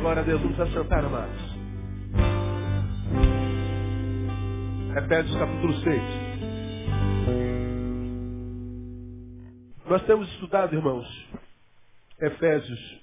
Glória 0.00 0.22
a 0.22 0.24
Deus, 0.24 0.40
vamos 0.40 0.60
assentar, 0.60 1.04
amados. 1.04 1.40
Efésios 4.96 5.36
capítulo 5.36 5.74
6. 5.80 6.02
Nós 9.86 10.06
temos 10.06 10.28
estudado, 10.34 10.76
irmãos, 10.76 11.28
Efésios, 12.20 13.00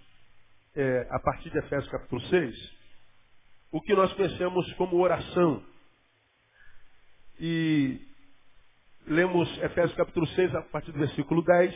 é, 0.74 1.08
a 1.12 1.20
partir 1.20 1.50
de 1.50 1.58
Efésios 1.58 1.92
capítulo 1.92 2.22
6, 2.22 2.56
o 3.74 3.82
que 3.82 3.94
nós 3.94 4.14
conhecemos 4.14 4.72
como 4.76 4.98
oração. 5.02 5.62
E 7.38 8.00
lemos 9.06 9.50
Efésios 9.58 9.96
capítulo 9.96 10.28
6, 10.28 10.56
a 10.56 10.62
partir 10.62 10.94
do 10.94 11.00
versículo 11.00 11.44
10. 11.44 11.76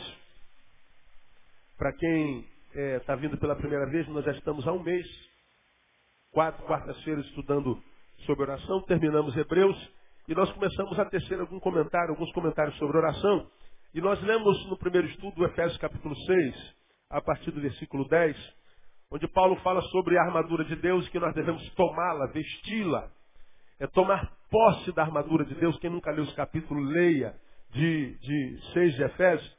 Para 1.77 1.91
quem 1.91 2.48
está 2.69 2.79
é, 2.79 2.99
tá 2.99 3.15
vindo 3.15 3.37
pela 3.37 3.55
primeira 3.55 3.85
vez, 3.87 4.07
nós 4.09 4.23
já 4.23 4.31
estamos 4.31 4.67
há 4.67 4.71
um 4.71 4.83
mês, 4.83 5.05
quatro 6.31 6.63
quartas-feiras, 6.65 7.25
estudando 7.25 7.81
sobre 8.25 8.43
oração, 8.43 8.81
terminamos 8.83 9.35
Hebreus, 9.35 9.77
e 10.27 10.35
nós 10.35 10.51
começamos 10.51 10.99
a 10.99 11.05
tecer 11.05 11.39
algum 11.39 11.59
comentário, 11.59 12.11
alguns 12.11 12.31
comentários 12.33 12.77
sobre 12.77 12.97
oração. 12.97 13.49
E 13.95 13.99
nós 13.99 14.21
lemos 14.21 14.69
no 14.69 14.77
primeiro 14.77 15.07
estudo, 15.07 15.43
Efésios 15.43 15.77
capítulo 15.77 16.15
6, 16.15 16.75
a 17.09 17.19
partir 17.19 17.49
do 17.49 17.59
versículo 17.59 18.07
10, 18.07 18.37
onde 19.11 19.27
Paulo 19.29 19.55
fala 19.57 19.81
sobre 19.83 20.19
a 20.19 20.21
armadura 20.21 20.63
de 20.63 20.75
Deus, 20.75 21.09
que 21.09 21.19
nós 21.19 21.33
devemos 21.33 21.67
tomá-la, 21.73 22.27
vesti-la. 22.27 23.09
É 23.79 23.87
tomar 23.87 24.31
posse 24.51 24.91
da 24.91 25.01
armadura 25.01 25.43
de 25.45 25.55
Deus. 25.55 25.79
Quem 25.79 25.89
nunca 25.89 26.11
leu 26.11 26.25
os 26.25 26.33
capítulos, 26.33 26.87
leia 26.91 27.33
de, 27.71 28.15
de 28.19 28.59
6 28.73 28.95
de 28.95 29.03
Efésios. 29.03 29.58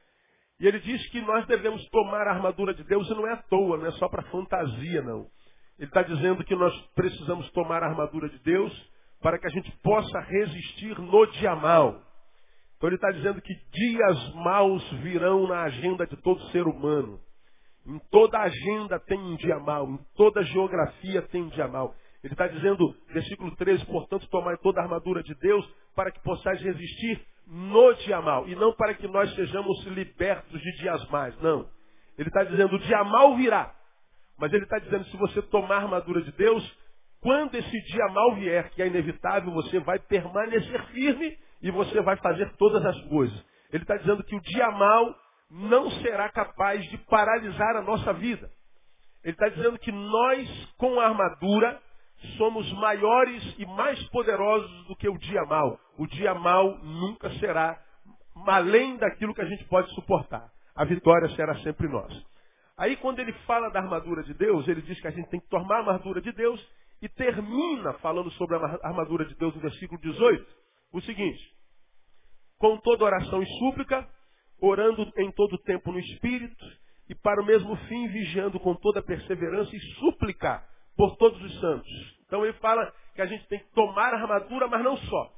E 0.60 0.66
ele 0.66 0.78
diz 0.78 1.08
que 1.08 1.22
nós 1.22 1.46
devemos 1.46 1.82
tomar 1.88 2.26
a 2.26 2.32
armadura 2.32 2.74
de 2.74 2.84
Deus 2.84 3.08
e 3.08 3.14
não 3.14 3.26
é 3.26 3.32
à 3.32 3.36
toa, 3.38 3.78
não 3.78 3.86
é 3.86 3.92
só 3.92 4.08
para 4.08 4.22
fantasia, 4.24 5.00
não. 5.00 5.26
Ele 5.78 5.88
está 5.88 6.02
dizendo 6.02 6.44
que 6.44 6.54
nós 6.54 6.78
precisamos 6.94 7.50
tomar 7.52 7.82
a 7.82 7.86
armadura 7.86 8.28
de 8.28 8.38
Deus 8.40 8.90
para 9.22 9.38
que 9.38 9.46
a 9.46 9.50
gente 9.50 9.70
possa 9.82 10.20
resistir 10.20 10.98
no 10.98 11.26
dia 11.32 11.56
mal. 11.56 12.02
Então 12.76 12.90
ele 12.90 12.96
está 12.96 13.10
dizendo 13.10 13.40
que 13.40 13.54
dias 13.72 14.34
maus 14.34 14.86
virão 15.02 15.46
na 15.46 15.62
agenda 15.62 16.06
de 16.06 16.16
todo 16.18 16.42
ser 16.50 16.66
humano. 16.66 17.18
Em 17.86 17.98
toda 18.10 18.38
agenda 18.38 19.00
tem 19.00 19.18
um 19.18 19.36
dia 19.36 19.58
mal, 19.58 19.88
em 19.88 19.98
toda 20.14 20.42
geografia 20.44 21.22
tem 21.22 21.42
um 21.42 21.48
dia 21.48 21.68
mal. 21.68 21.94
Ele 22.22 22.34
está 22.34 22.46
dizendo, 22.46 22.94
versículo 23.08 23.56
13, 23.56 23.86
portanto, 23.86 24.28
tomai 24.28 24.58
toda 24.58 24.80
a 24.80 24.84
armadura 24.84 25.22
de 25.22 25.34
Deus 25.36 25.66
para 25.96 26.10
que 26.10 26.22
possais 26.22 26.60
resistir 26.60 27.26
no 27.50 27.92
dia 27.94 28.20
mal. 28.20 28.48
E 28.48 28.54
não 28.54 28.72
para 28.72 28.94
que 28.94 29.08
nós 29.08 29.34
sejamos 29.34 29.84
libertos 29.86 30.60
de 30.60 30.72
dias 30.78 31.04
mais. 31.08 31.36
Não. 31.42 31.68
Ele 32.16 32.28
está 32.28 32.44
dizendo, 32.44 32.76
o 32.76 32.78
dia 32.78 33.02
mal 33.02 33.36
virá. 33.36 33.74
Mas 34.38 34.52
ele 34.52 34.62
está 34.62 34.78
dizendo, 34.78 35.04
se 35.06 35.16
você 35.16 35.42
tomar 35.42 35.76
a 35.76 35.82
armadura 35.82 36.22
de 36.22 36.32
Deus, 36.32 36.78
quando 37.20 37.54
esse 37.56 37.82
dia 37.82 38.06
mal 38.08 38.36
vier, 38.36 38.70
que 38.70 38.82
é 38.82 38.86
inevitável, 38.86 39.52
você 39.52 39.80
vai 39.80 39.98
permanecer 39.98 40.82
firme 40.86 41.36
e 41.60 41.70
você 41.70 42.00
vai 42.00 42.16
fazer 42.18 42.50
todas 42.56 42.84
as 42.86 42.98
coisas. 43.06 43.44
Ele 43.72 43.82
está 43.82 43.96
dizendo 43.96 44.24
que 44.24 44.36
o 44.36 44.40
dia 44.40 44.70
mal 44.70 45.14
não 45.50 45.90
será 46.02 46.28
capaz 46.30 46.82
de 46.88 46.96
paralisar 46.98 47.76
a 47.76 47.82
nossa 47.82 48.12
vida. 48.12 48.50
Ele 49.24 49.32
está 49.32 49.48
dizendo 49.48 49.78
que 49.78 49.92
nós, 49.92 50.74
com 50.78 50.98
a 51.00 51.08
armadura, 51.08 51.80
somos 52.36 52.70
maiores 52.74 53.54
e 53.58 53.66
mais 53.66 54.02
poderosos 54.08 54.86
do 54.86 54.96
que 54.96 55.08
o 55.08 55.18
dia 55.18 55.42
mal. 55.44 55.78
O 55.96 56.06
dia 56.06 56.34
mal 56.34 56.78
nunca 56.78 57.30
será 57.38 57.80
além 58.46 58.96
daquilo 58.96 59.34
que 59.34 59.42
a 59.42 59.46
gente 59.46 59.64
pode 59.64 59.92
suportar. 59.94 60.50
A 60.74 60.84
vitória 60.84 61.28
será 61.30 61.54
sempre 61.60 61.88
nós. 61.88 62.12
Aí 62.76 62.96
quando 62.96 63.18
ele 63.18 63.32
fala 63.46 63.68
da 63.70 63.80
armadura 63.80 64.22
de 64.22 64.34
Deus, 64.34 64.66
ele 64.68 64.82
diz 64.82 64.98
que 65.00 65.06
a 65.06 65.10
gente 65.10 65.28
tem 65.28 65.40
que 65.40 65.48
tomar 65.48 65.76
a 65.76 65.78
armadura 65.80 66.20
de 66.20 66.32
Deus 66.32 66.60
e 67.02 67.08
termina 67.08 67.94
falando 67.94 68.30
sobre 68.32 68.56
a 68.56 68.78
armadura 68.82 69.24
de 69.24 69.34
Deus 69.34 69.54
no 69.54 69.60
versículo 69.60 70.00
18, 70.00 70.46
o 70.92 71.00
seguinte: 71.02 71.42
com 72.58 72.76
toda 72.78 73.04
oração 73.04 73.42
e 73.42 73.46
súplica, 73.58 74.06
orando 74.60 75.10
em 75.16 75.30
todo 75.32 75.58
tempo 75.58 75.90
no 75.90 75.98
Espírito, 75.98 76.66
e 77.08 77.14
para 77.14 77.42
o 77.42 77.44
mesmo 77.44 77.74
fim 77.88 78.08
vigiando 78.08 78.60
com 78.60 78.74
toda 78.74 79.02
perseverança 79.02 79.74
e 79.74 79.80
súplica 79.94 80.62
por 80.96 81.16
todos 81.16 81.40
os 81.42 81.60
santos. 81.60 81.90
Então 82.26 82.44
ele 82.44 82.54
fala 82.54 82.92
que 83.14 83.22
a 83.22 83.26
gente 83.26 83.46
tem 83.48 83.58
que 83.58 83.72
tomar 83.72 84.14
a 84.14 84.18
armadura, 84.18 84.68
mas 84.68 84.82
não 84.82 84.96
só. 84.96 85.32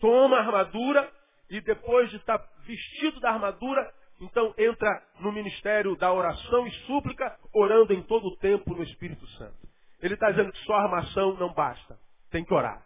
Toma 0.00 0.36
a 0.36 0.40
armadura 0.40 1.10
e 1.50 1.60
depois 1.60 2.10
de 2.10 2.16
estar 2.16 2.38
vestido 2.66 3.20
da 3.20 3.30
armadura, 3.30 3.92
então 4.20 4.54
entra 4.56 5.02
no 5.20 5.30
ministério 5.30 5.96
da 5.96 6.12
oração 6.12 6.66
e 6.66 6.70
súplica, 6.86 7.36
orando 7.52 7.92
em 7.92 8.02
todo 8.02 8.26
o 8.26 8.36
tempo 8.38 8.74
no 8.74 8.82
Espírito 8.82 9.26
Santo. 9.32 9.68
Ele 10.00 10.14
está 10.14 10.30
dizendo 10.30 10.52
que 10.52 10.58
só 10.64 10.74
a 10.74 10.82
armação 10.82 11.34
não 11.34 11.52
basta. 11.52 11.98
Tem 12.30 12.44
que 12.44 12.54
orar. 12.54 12.82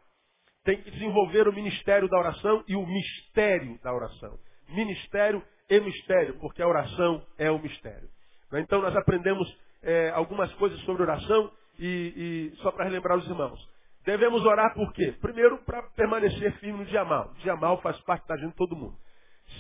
Tem 0.65 0.83
que 0.83 0.91
desenvolver 0.91 1.47
o 1.49 1.53
ministério 1.53 2.09
da 2.09 2.19
oração 2.19 2.65
e 2.67 2.75
o 2.75 2.85
mistério 2.85 3.79
da 3.83 3.95
oração. 3.95 4.39
Ministério 4.69 5.43
e 5.71 5.81
mistério, 5.81 6.39
porque 6.41 6.61
a 6.61 6.67
oração 6.67 7.25
é 7.39 7.51
o 7.51 7.59
mistério. 7.59 8.09
Então 8.53 8.83
nós 8.83 8.95
aprendemos 8.97 9.49
é, 9.83 10.11
algumas 10.11 10.53
coisas 10.55 10.79
sobre 10.81 11.03
oração 11.03 11.51
e, 11.79 12.53
e 12.53 12.57
só 12.57 12.71
para 12.71 12.85
relembrar 12.85 13.19
os 13.19 13.27
irmãos. 13.27 13.77
Devemos 14.05 14.45
orar 14.45 14.73
por 14.75 14.93
quê? 14.93 15.13
Primeiro, 15.21 15.59
para 15.65 15.83
permanecer 15.97 16.53
firme 16.59 16.79
no 16.79 16.85
dia 16.85 17.05
mal. 17.05 17.33
Dia 17.43 17.57
mal 17.57 17.81
faz 17.83 17.99
parte 18.03 18.27
da 18.29 18.37
gente 18.37 18.51
de 18.51 18.57
todo 18.57 18.77
mundo. 18.77 18.97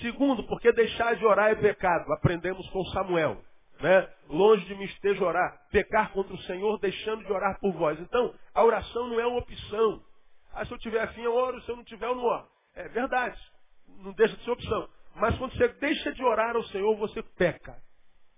Segundo, 0.00 0.44
porque 0.44 0.72
deixar 0.72 1.16
de 1.16 1.26
orar 1.26 1.50
é 1.50 1.54
pecado. 1.56 2.12
Aprendemos 2.12 2.68
com 2.70 2.84
Samuel. 2.86 3.42
Né? 3.80 4.08
Longe 4.28 4.64
de 4.66 4.74
mim 4.76 4.84
esteja 4.84 5.24
orar. 5.24 5.60
Pecar 5.70 6.12
contra 6.12 6.32
o 6.32 6.42
Senhor, 6.42 6.78
deixando 6.78 7.24
de 7.24 7.32
orar 7.32 7.58
por 7.60 7.72
vós. 7.72 7.98
Então, 7.98 8.32
a 8.54 8.64
oração 8.64 9.08
não 9.08 9.20
é 9.20 9.26
uma 9.26 9.38
opção. 9.38 10.02
Ah, 10.52 10.64
se 10.64 10.72
eu 10.72 10.78
tiver 10.78 11.00
afim, 11.00 11.22
eu 11.22 11.34
oro. 11.34 11.60
Se 11.62 11.70
eu 11.70 11.76
não 11.76 11.84
tiver, 11.84 12.06
eu 12.06 12.14
não 12.14 12.24
oro. 12.24 12.46
É 12.74 12.88
verdade. 12.88 13.38
Não 13.98 14.12
deixa 14.12 14.36
de 14.36 14.44
ser 14.44 14.50
opção. 14.50 14.88
Mas 15.16 15.36
quando 15.38 15.56
você 15.56 15.68
deixa 15.68 16.12
de 16.12 16.22
orar 16.22 16.54
ao 16.54 16.62
Senhor, 16.64 16.96
você 16.96 17.22
peca. 17.36 17.76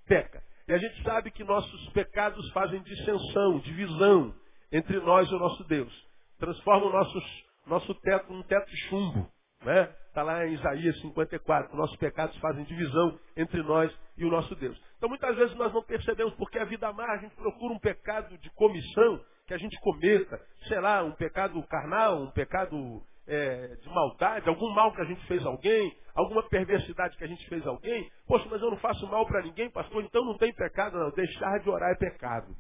Peca. 0.07 0.43
E 0.69 0.75
a 0.75 0.77
gente 0.77 1.03
sabe 1.03 1.31
que 1.31 1.43
nossos 1.43 1.89
pecados 1.93 2.47
fazem 2.51 2.83
dissensão, 2.83 3.59
divisão 3.61 4.35
entre 4.71 5.01
nós 5.01 5.27
e 5.31 5.35
o 5.35 5.39
nosso 5.39 5.65
Deus. 5.65 5.91
Transformam 6.39 6.93
nossos, 6.93 7.25
nosso 7.67 7.95
teto 7.95 8.31
num 8.31 8.43
teto 8.43 8.71
de 8.71 8.77
chumbo. 8.89 9.27
Né? 9.63 9.91
Está 10.09 10.23
lá 10.23 10.47
em 10.47 10.53
Isaías 10.53 11.01
54. 11.01 11.75
Nossos 11.75 11.97
pecados 11.97 12.37
fazem 12.37 12.65
divisão 12.65 13.19
entre 13.35 13.63
nós 13.63 13.91
e 14.19 14.27
o 14.27 14.31
nosso 14.31 14.55
Deus. 14.57 14.79
Então 14.99 15.09
muitas 15.09 15.35
vezes 15.37 15.57
nós 15.57 15.73
não 15.73 15.83
percebemos 15.83 16.35
porque 16.35 16.59
a 16.59 16.67
vida 16.67 16.93
má, 16.93 17.13
a 17.13 17.17
gente 17.17 17.35
procura 17.35 17.73
um 17.73 17.79
pecado 17.79 18.37
de 18.37 18.51
comissão 18.51 19.25
que 19.47 19.55
a 19.55 19.59
gente 19.59 19.81
cometa. 19.81 20.39
Sei 20.67 20.79
lá, 20.81 21.03
um 21.03 21.13
pecado 21.13 21.63
carnal, 21.63 22.25
um 22.25 22.31
pecado 22.31 23.03
é, 23.29 23.77
de 23.77 23.89
maldade, 23.91 24.49
algum 24.49 24.71
mal 24.71 24.91
que 24.93 25.03
a 25.03 25.05
gente 25.05 25.25
fez 25.27 25.45
a 25.45 25.49
alguém, 25.51 25.95
alguma 26.15 26.43
perversidade 26.49 27.17
que 27.17 27.25
a 27.25 27.29
gente 27.29 27.47
fez 27.49 27.65
a 27.67 27.71
alguém. 27.71 28.11
Poxa, 28.27 28.49
mas 28.51 28.61
eu 28.63 28.71
não 28.71 28.79
faço 28.79 29.07
mal 29.07 29.27
para 29.27 29.43
ninguém, 29.43 29.71
pastor, 29.71 30.03
então 30.03 30.25
não 30.25 30.39
tem 30.39 30.53
pecado, 30.53 30.99
não. 30.99 31.11
Deixar 31.11 31.59
de 31.61 31.69
orar 31.69 31.91
é 31.91 31.95
pecado. 31.95 32.57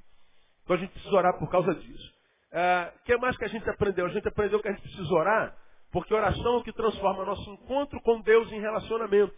Então 0.62 0.76
a 0.76 0.78
gente 0.78 0.92
precisa 0.92 1.16
orar 1.16 1.38
por 1.38 1.50
causa 1.50 1.74
disso. 1.74 2.12
O 2.52 2.56
é, 2.56 2.92
que 3.04 3.16
mais 3.16 3.36
que 3.36 3.44
a 3.44 3.48
gente 3.48 3.68
aprendeu? 3.68 4.06
A 4.06 4.10
gente 4.10 4.28
aprendeu 4.28 4.60
que 4.60 4.68
a 4.68 4.72
gente 4.72 4.82
precisa 4.82 5.14
orar, 5.14 5.56
porque 5.90 6.12
oração 6.12 6.54
é 6.54 6.56
o 6.58 6.62
que 6.62 6.72
transforma 6.72 7.24
nosso 7.24 7.50
encontro 7.50 7.98
com 8.02 8.20
Deus 8.20 8.52
em 8.52 8.60
relacionamento. 8.60 9.34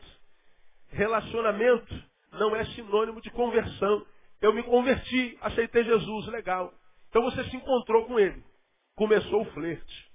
Relacionamento 0.88 1.94
não 2.32 2.54
é 2.56 2.64
sinônimo 2.64 3.20
de 3.20 3.30
conversão. 3.30 4.04
Eu 4.41 4.52
me 4.52 4.64
converti, 4.64 5.38
aceitei 5.41 5.84
Jesus, 5.84 6.26
legal. 6.26 6.72
Então 7.08 7.22
você 7.22 7.44
se 7.44 7.56
encontrou 7.56 8.06
com 8.06 8.18
Ele. 8.18 8.42
Começou 8.97 9.42
o 9.42 9.52
flerte. 9.52 10.09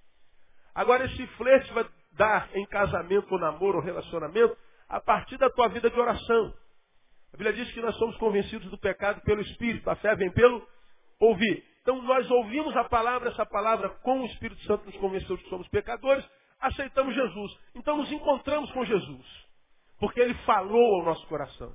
Agora 0.75 1.05
esse 1.05 1.25
flerte 1.37 1.73
vai 1.73 1.85
dar 2.17 2.49
em 2.53 2.65
casamento 2.65 3.31
ou 3.31 3.39
namoro 3.39 3.77
ou 3.77 3.83
relacionamento 3.83 4.55
a 4.89 4.99
partir 4.99 5.37
da 5.37 5.49
tua 5.49 5.69
vida 5.69 5.89
de 5.89 5.99
oração. 5.99 6.53
A 7.33 7.37
Bíblia 7.37 7.53
diz 7.53 7.71
que 7.73 7.81
nós 7.81 7.95
somos 7.97 8.15
convencidos 8.17 8.69
do 8.69 8.77
pecado 8.77 9.21
pelo 9.21 9.41
Espírito. 9.41 9.89
A 9.89 9.95
fé 9.95 10.15
vem 10.15 10.31
pelo 10.31 10.65
ouvir. 11.19 11.63
Então 11.81 12.01
nós 12.01 12.29
ouvimos 12.29 12.75
a 12.75 12.83
palavra, 12.83 13.29
essa 13.29 13.45
palavra 13.45 13.89
com 13.89 14.21
o 14.21 14.25
Espírito 14.25 14.61
Santo 14.63 14.85
nos 14.85 14.97
convenceu 14.97 15.37
de 15.37 15.43
que 15.43 15.49
somos 15.49 15.67
pecadores, 15.69 16.25
aceitamos 16.59 17.13
Jesus. 17.13 17.51
Então 17.75 17.97
nos 17.97 18.11
encontramos 18.11 18.71
com 18.71 18.83
Jesus. 18.85 19.25
Porque 19.99 20.19
ele 20.19 20.33
falou 20.45 20.95
ao 20.95 21.05
nosso 21.05 21.25
coração. 21.27 21.73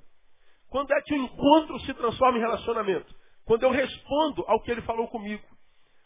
Quando 0.68 0.92
é 0.92 1.00
que 1.02 1.14
o 1.14 1.16
encontro 1.16 1.78
se 1.80 1.94
transforma 1.94 2.38
em 2.38 2.42
relacionamento? 2.42 3.14
Quando 3.44 3.62
eu 3.62 3.70
respondo 3.70 4.44
ao 4.46 4.60
que 4.62 4.70
ele 4.70 4.82
falou 4.82 5.08
comigo. 5.08 5.44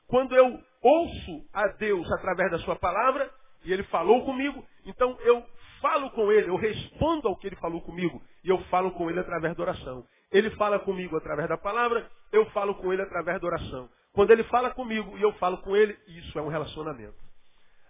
Quando 0.06 0.34
eu 0.34 0.58
ouço 0.84 1.46
a 1.52 1.66
Deus 1.68 2.10
através 2.12 2.50
da 2.50 2.58
sua 2.58 2.76
palavra, 2.76 3.30
e 3.64 3.72
ele 3.72 3.82
falou 3.84 4.22
comigo, 4.24 4.62
então 4.84 5.16
eu 5.22 5.42
falo 5.80 6.10
com 6.10 6.30
ele, 6.30 6.50
eu 6.50 6.56
respondo 6.56 7.26
ao 7.26 7.36
que 7.36 7.46
ele 7.46 7.56
falou 7.56 7.80
comigo, 7.80 8.22
e 8.44 8.50
eu 8.50 8.58
falo 8.64 8.92
com 8.92 9.08
ele 9.08 9.18
através 9.18 9.56
da 9.56 9.62
oração. 9.62 10.06
Ele 10.30 10.50
fala 10.50 10.78
comigo 10.78 11.16
através 11.16 11.48
da 11.48 11.56
palavra, 11.56 12.08
eu 12.30 12.44
falo 12.50 12.74
com 12.74 12.92
ele 12.92 13.00
através 13.00 13.40
da 13.40 13.46
oração. 13.46 13.88
Quando 14.12 14.30
ele 14.30 14.44
fala 14.44 14.70
comigo 14.70 15.16
e 15.16 15.22
eu 15.22 15.32
falo 15.34 15.58
com 15.58 15.74
ele, 15.74 15.96
isso 16.06 16.38
é 16.38 16.42
um 16.42 16.48
relacionamento. 16.48 17.16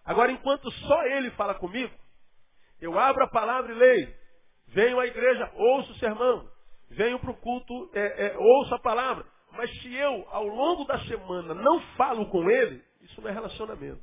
Agora, 0.04 0.30
enquanto 0.30 0.70
só 0.70 1.02
ele 1.06 1.30
fala 1.32 1.54
comigo, 1.54 1.92
eu 2.80 2.98
abro 2.98 3.24
a 3.24 3.28
palavra 3.28 3.72
e 3.72 3.74
leio. 3.74 4.14
Venho 4.68 5.00
à 5.00 5.06
igreja, 5.06 5.50
ouço 5.54 5.92
o 5.92 5.96
sermão. 5.96 6.48
Venho 6.90 7.18
para 7.18 7.30
o 7.30 7.36
culto, 7.36 7.90
é, 7.94 8.26
é, 8.26 8.38
ouço 8.38 8.74
a 8.74 8.78
palavra. 8.78 9.24
Mas 9.56 9.70
se 9.80 9.94
eu, 9.94 10.26
ao 10.30 10.46
longo 10.46 10.84
da 10.84 10.98
semana, 11.06 11.54
não 11.54 11.80
falo 11.96 12.26
com 12.26 12.50
ele, 12.50 12.82
isso 13.02 13.20
não 13.20 13.28
é 13.28 13.32
relacionamento. 13.32 14.02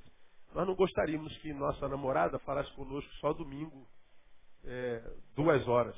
Nós 0.53 0.68
não 0.68 0.75
gostaríamos 0.75 1.36
que 1.38 1.53
nossa 1.53 1.88
namorada 1.88 2.39
falasse 2.39 2.71
conosco 2.74 3.12
só 3.15 3.33
domingo, 3.33 3.88
é, 4.63 5.01
duas 5.36 5.68
horas, 5.68 5.98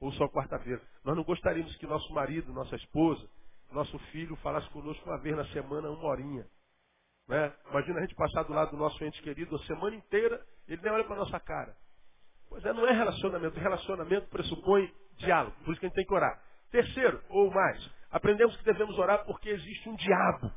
ou 0.00 0.12
só 0.12 0.28
quarta-feira. 0.28 0.82
Nós 1.04 1.16
não 1.16 1.24
gostaríamos 1.24 1.74
que 1.76 1.86
nosso 1.86 2.12
marido, 2.12 2.52
nossa 2.52 2.76
esposa, 2.76 3.28
nosso 3.72 3.98
filho 4.10 4.36
falasse 4.36 4.68
conosco 4.70 5.08
uma 5.08 5.18
vez 5.18 5.36
na 5.36 5.46
semana, 5.46 5.90
uma 5.90 6.08
horinha. 6.08 6.46
Né? 7.28 7.52
Imagina 7.70 7.98
a 7.98 8.02
gente 8.02 8.14
passar 8.14 8.44
do 8.44 8.52
lado 8.52 8.70
do 8.70 8.76
nosso 8.76 9.02
ente 9.04 9.20
querido 9.22 9.56
a 9.56 9.58
semana 9.60 9.96
inteira, 9.96 10.44
ele 10.68 10.80
nem 10.82 10.92
olha 10.92 11.04
para 11.04 11.16
a 11.16 11.18
nossa 11.18 11.40
cara. 11.40 11.76
Pois 12.48 12.64
é, 12.64 12.72
não 12.72 12.86
é 12.86 12.92
relacionamento. 12.92 13.58
Relacionamento 13.58 14.28
pressupõe 14.28 14.92
diálogo. 15.18 15.56
Por 15.64 15.72
isso 15.72 15.80
que 15.80 15.86
a 15.86 15.88
gente 15.88 15.96
tem 15.96 16.06
que 16.06 16.14
orar. 16.14 16.40
Terceiro, 16.70 17.22
ou 17.28 17.50
mais, 17.50 17.90
aprendemos 18.16 18.56
que 18.56 18.64
devemos 18.64 18.98
orar 18.98 19.24
porque 19.26 19.50
existe 19.50 19.88
um 19.88 19.94
diabo. 19.94 20.50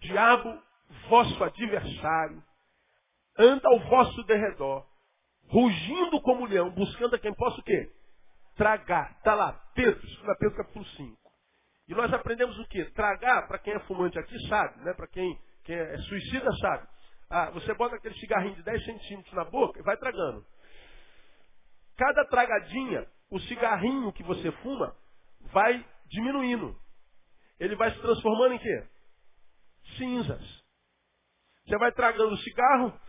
Diabo, 0.00 0.62
vosso 1.08 1.42
adversário, 1.42 2.42
anda 3.36 3.68
ao 3.68 3.80
vosso 3.80 4.22
derredor, 4.22 4.86
rugindo 5.48 6.20
como 6.20 6.46
leão, 6.46 6.70
buscando 6.70 7.16
a 7.16 7.18
quem 7.18 7.34
possa 7.34 7.60
o 7.60 7.64
quê? 7.64 7.92
Tragar. 8.54 9.16
Está 9.18 9.34
lá, 9.34 9.52
Pedro, 9.74 10.00
2 10.00 10.38
Pedro 10.38 10.56
capítulo 10.56 10.84
5. 10.84 11.32
E 11.88 11.94
nós 11.94 12.12
aprendemos 12.12 12.56
o 12.56 12.66
quê? 12.68 12.84
Tragar, 12.92 13.48
para 13.48 13.58
quem 13.58 13.74
é 13.74 13.80
fumante 13.80 14.18
aqui 14.18 14.38
sabe, 14.46 14.80
né? 14.84 14.94
para 14.94 15.08
quem, 15.08 15.36
quem 15.64 15.76
é 15.76 15.98
suicida 15.98 16.52
sabe. 16.58 16.86
Ah, 17.28 17.50
você 17.50 17.74
bota 17.74 17.96
aquele 17.96 18.14
cigarrinho 18.20 18.54
de 18.54 18.62
10 18.62 18.84
centímetros 18.84 19.34
na 19.34 19.44
boca 19.44 19.80
e 19.80 19.82
vai 19.82 19.96
tragando. 19.96 20.46
Cada 21.96 22.24
tragadinha, 22.26 23.08
o 23.28 23.40
cigarrinho 23.40 24.12
que 24.12 24.22
você 24.22 24.52
fuma 24.52 24.96
vai 25.52 25.84
diminuindo. 26.08 26.76
Ele 27.58 27.76
vai 27.76 27.90
se 27.92 28.00
transformando 28.00 28.54
em 28.54 28.58
quê? 28.58 28.86
Cinzas. 29.96 30.64
Você 31.64 31.78
vai 31.78 31.92
tragando 31.92 32.34
o 32.34 32.38
cigarro 32.38 33.00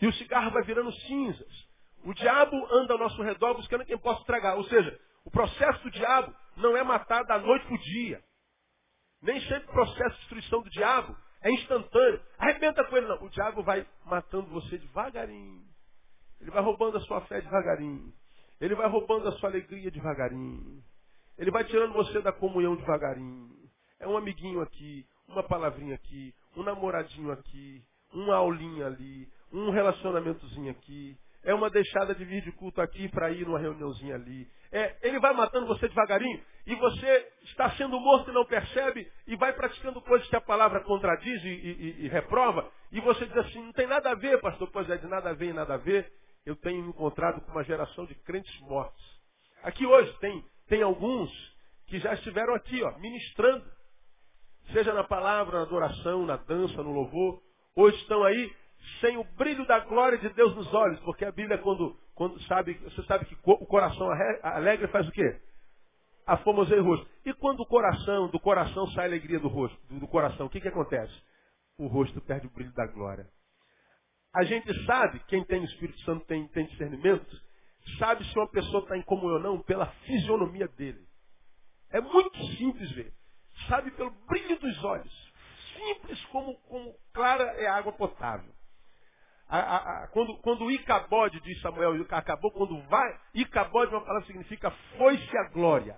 e 0.00 0.06
o 0.06 0.12
cigarro 0.14 0.50
vai 0.50 0.62
virando 0.64 0.92
cinzas. 0.92 1.66
O 2.04 2.14
diabo 2.14 2.56
anda 2.72 2.94
ao 2.94 2.98
nosso 2.98 3.20
redor 3.22 3.54
buscando 3.54 3.84
quem 3.84 3.98
possa 3.98 4.24
tragar. 4.24 4.56
Ou 4.56 4.64
seja, 4.64 4.98
o 5.24 5.30
processo 5.30 5.82
do 5.82 5.90
diabo 5.90 6.34
não 6.56 6.76
é 6.76 6.82
matar 6.82 7.24
da 7.24 7.38
noite 7.38 7.66
para 7.66 7.74
o 7.74 7.78
dia. 7.78 8.22
Nem 9.22 9.40
sempre 9.40 9.68
o 9.68 9.72
processo 9.72 10.14
de 10.14 10.20
destruição 10.20 10.62
do 10.62 10.70
diabo 10.70 11.16
é 11.42 11.50
instantâneo. 11.52 12.22
Arrebenta 12.38 12.84
com 12.84 12.96
ele, 12.96 13.06
não. 13.06 13.22
O 13.22 13.30
diabo 13.30 13.62
vai 13.62 13.86
matando 14.04 14.48
você 14.48 14.78
devagarinho. 14.78 15.64
Ele 16.40 16.50
vai 16.50 16.62
roubando 16.62 16.98
a 16.98 17.00
sua 17.02 17.22
fé 17.22 17.40
devagarinho. 17.40 18.12
Ele 18.60 18.74
vai 18.74 18.88
roubando 18.88 19.28
a 19.28 19.32
sua 19.32 19.48
alegria 19.48 19.90
devagarinho. 19.90 20.82
Ele 21.38 21.50
vai 21.50 21.64
tirando 21.64 21.92
você 21.92 22.20
da 22.20 22.32
comunhão 22.32 22.76
devagarinho. 22.76 23.50
É 24.00 24.06
um 24.06 24.16
amiguinho 24.16 24.60
aqui, 24.60 25.06
uma 25.28 25.42
palavrinha 25.42 25.94
aqui, 25.94 26.34
um 26.56 26.62
namoradinho 26.62 27.32
aqui, 27.32 27.82
uma 28.12 28.36
aulinha 28.36 28.86
ali, 28.86 29.28
um 29.52 29.70
relacionamentozinho 29.70 30.70
aqui. 30.70 31.16
É 31.44 31.54
uma 31.54 31.70
deixada 31.70 32.14
de 32.14 32.40
de 32.40 32.52
culto 32.52 32.80
aqui 32.80 33.08
para 33.08 33.30
ir 33.30 33.46
numa 33.46 33.58
reuniãozinha 33.58 34.16
ali. 34.16 34.48
É, 34.72 34.96
ele 35.02 35.20
vai 35.20 35.32
matando 35.32 35.66
você 35.66 35.88
devagarinho 35.88 36.42
e 36.66 36.74
você 36.74 37.28
está 37.44 37.70
sendo 37.76 38.00
morto 38.00 38.30
e 38.30 38.34
não 38.34 38.44
percebe 38.44 39.10
e 39.26 39.36
vai 39.36 39.52
praticando 39.52 40.00
coisas 40.00 40.28
que 40.28 40.34
a 40.34 40.40
palavra 40.40 40.80
contradiz 40.80 41.44
e, 41.44 41.48
e, 41.48 42.04
e 42.04 42.08
reprova. 42.08 42.68
E 42.90 43.00
você 43.00 43.24
diz 43.26 43.36
assim, 43.36 43.62
não 43.62 43.72
tem 43.72 43.86
nada 43.86 44.10
a 44.10 44.14
ver, 44.14 44.40
pastor. 44.40 44.68
Pois 44.72 44.90
é, 44.90 44.96
de 44.96 45.06
nada 45.06 45.30
a 45.30 45.34
ver 45.34 45.50
e 45.50 45.52
nada 45.52 45.74
a 45.74 45.78
ver. 45.78 46.12
Eu 46.44 46.56
tenho 46.56 46.82
me 46.82 46.88
encontrado 46.88 47.40
com 47.40 47.52
uma 47.52 47.62
geração 47.62 48.06
de 48.06 48.14
crentes 48.16 48.60
mortos. 48.62 49.20
Aqui 49.62 49.86
hoje 49.86 50.12
tem, 50.18 50.44
tem 50.68 50.82
alguns 50.82 51.30
que 51.86 51.98
já 51.98 52.14
estiveram 52.14 52.54
aqui, 52.54 52.82
ó, 52.82 52.98
ministrando. 52.98 53.64
Seja 54.72 54.92
na 54.92 55.04
palavra, 55.04 55.58
na 55.58 55.62
adoração, 55.62 56.26
na 56.26 56.36
dança, 56.36 56.82
no 56.82 56.92
louvor. 56.92 57.40
Hoje 57.74 57.96
estão 57.98 58.24
aí 58.24 58.52
sem 59.00 59.16
o 59.16 59.24
brilho 59.36 59.66
da 59.66 59.80
glória 59.80 60.18
de 60.18 60.28
Deus 60.30 60.54
nos 60.54 60.72
olhos, 60.74 60.98
porque 61.00 61.24
a 61.24 61.32
Bíblia 61.32 61.58
quando, 61.58 61.96
quando 62.14 62.40
sabe, 62.44 62.74
você 62.74 63.02
sabe 63.04 63.26
que 63.26 63.36
o 63.44 63.66
coração 63.66 64.08
alegre 64.42 64.88
faz 64.88 65.06
o 65.06 65.12
quê? 65.12 65.40
Aformoseia 66.26 66.82
o 66.82 66.84
rosto. 66.84 67.08
E 67.24 67.32
quando 67.34 67.60
o 67.60 67.66
coração, 67.66 68.28
do 68.28 68.40
coração 68.40 68.86
sai 68.88 69.04
a 69.04 69.08
alegria 69.08 69.38
do 69.38 69.48
rosto, 69.48 69.78
do, 69.86 70.00
do 70.00 70.08
coração, 70.08 70.46
o 70.46 70.50
que, 70.50 70.60
que 70.60 70.68
acontece? 70.68 71.14
O 71.78 71.86
rosto 71.86 72.20
perde 72.20 72.46
o 72.46 72.50
brilho 72.50 72.72
da 72.72 72.86
glória. 72.86 73.28
A 74.34 74.42
gente 74.44 74.84
sabe, 74.84 75.20
quem 75.28 75.44
tem 75.44 75.60
o 75.60 75.64
Espírito 75.64 76.00
Santo 76.00 76.24
tem, 76.26 76.46
tem 76.48 76.66
discernimento, 76.66 77.26
sabe 77.98 78.24
se 78.24 78.38
uma 78.38 78.48
pessoa 78.48 78.82
está 78.82 78.96
em 78.96 79.02
comunhão 79.02 79.36
ou 79.36 79.42
não 79.42 79.62
pela 79.62 79.86
fisionomia 80.06 80.68
dele. 80.68 81.06
É 81.90 82.00
muito 82.00 82.36
simples 82.56 82.90
ver. 82.92 83.12
Sabe 83.68 83.90
pelo 83.92 84.10
brilho 84.26 84.58
dos 84.58 84.84
olhos. 84.84 85.32
Simples 85.74 86.24
como, 86.26 86.54
como 86.62 86.94
clara 87.12 87.44
é 87.58 87.66
a 87.66 87.76
água 87.76 87.92
potável. 87.92 88.54
A, 89.48 89.58
a, 89.58 90.04
a, 90.04 90.08
quando, 90.08 90.36
quando 90.38 90.70
Icabode, 90.70 91.40
diz 91.40 91.60
Samuel, 91.60 92.04
acabou, 92.10 92.50
quando 92.50 92.80
vai, 92.88 93.20
Icabode, 93.34 93.94
uma 93.94 94.04
palavra 94.04 94.26
significa 94.26 94.70
foi-se 94.98 95.38
a 95.38 95.48
glória. 95.50 95.96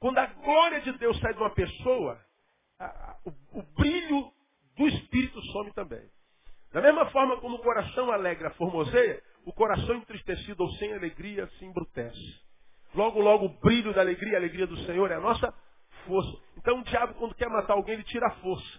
Quando 0.00 0.18
a 0.18 0.26
glória 0.26 0.80
de 0.80 0.92
Deus 0.98 1.18
sai 1.20 1.32
de 1.32 1.40
uma 1.40 1.54
pessoa, 1.54 2.20
o, 3.24 3.60
o 3.60 3.62
brilho 3.74 4.32
do 4.76 4.88
Espírito 4.88 5.40
some 5.52 5.72
também. 5.72 6.10
Da 6.74 6.82
mesma 6.82 7.06
forma 7.06 7.38
como 7.38 7.56
o 7.56 7.62
coração 7.62 8.10
alegre 8.10 8.50
formoseia, 8.50 9.22
o 9.46 9.52
coração 9.52 9.94
entristecido 9.94 10.62
ou 10.62 10.70
sem 10.72 10.92
alegria 10.92 11.46
se 11.58 11.64
embrutece. 11.64 12.44
Logo, 12.94 13.18
logo, 13.20 13.46
o 13.46 13.60
brilho 13.60 13.94
da 13.94 14.02
alegria, 14.02 14.34
a 14.34 14.40
alegria 14.40 14.66
do 14.66 14.76
Senhor 14.84 15.10
é 15.10 15.14
a 15.14 15.20
nossa 15.20 15.54
força. 16.06 16.36
Então, 16.58 16.80
o 16.80 16.84
diabo, 16.84 17.14
quando 17.14 17.34
quer 17.34 17.48
matar 17.48 17.72
alguém, 17.72 17.94
ele 17.94 18.04
tira 18.04 18.26
a 18.26 18.34
força. 18.36 18.78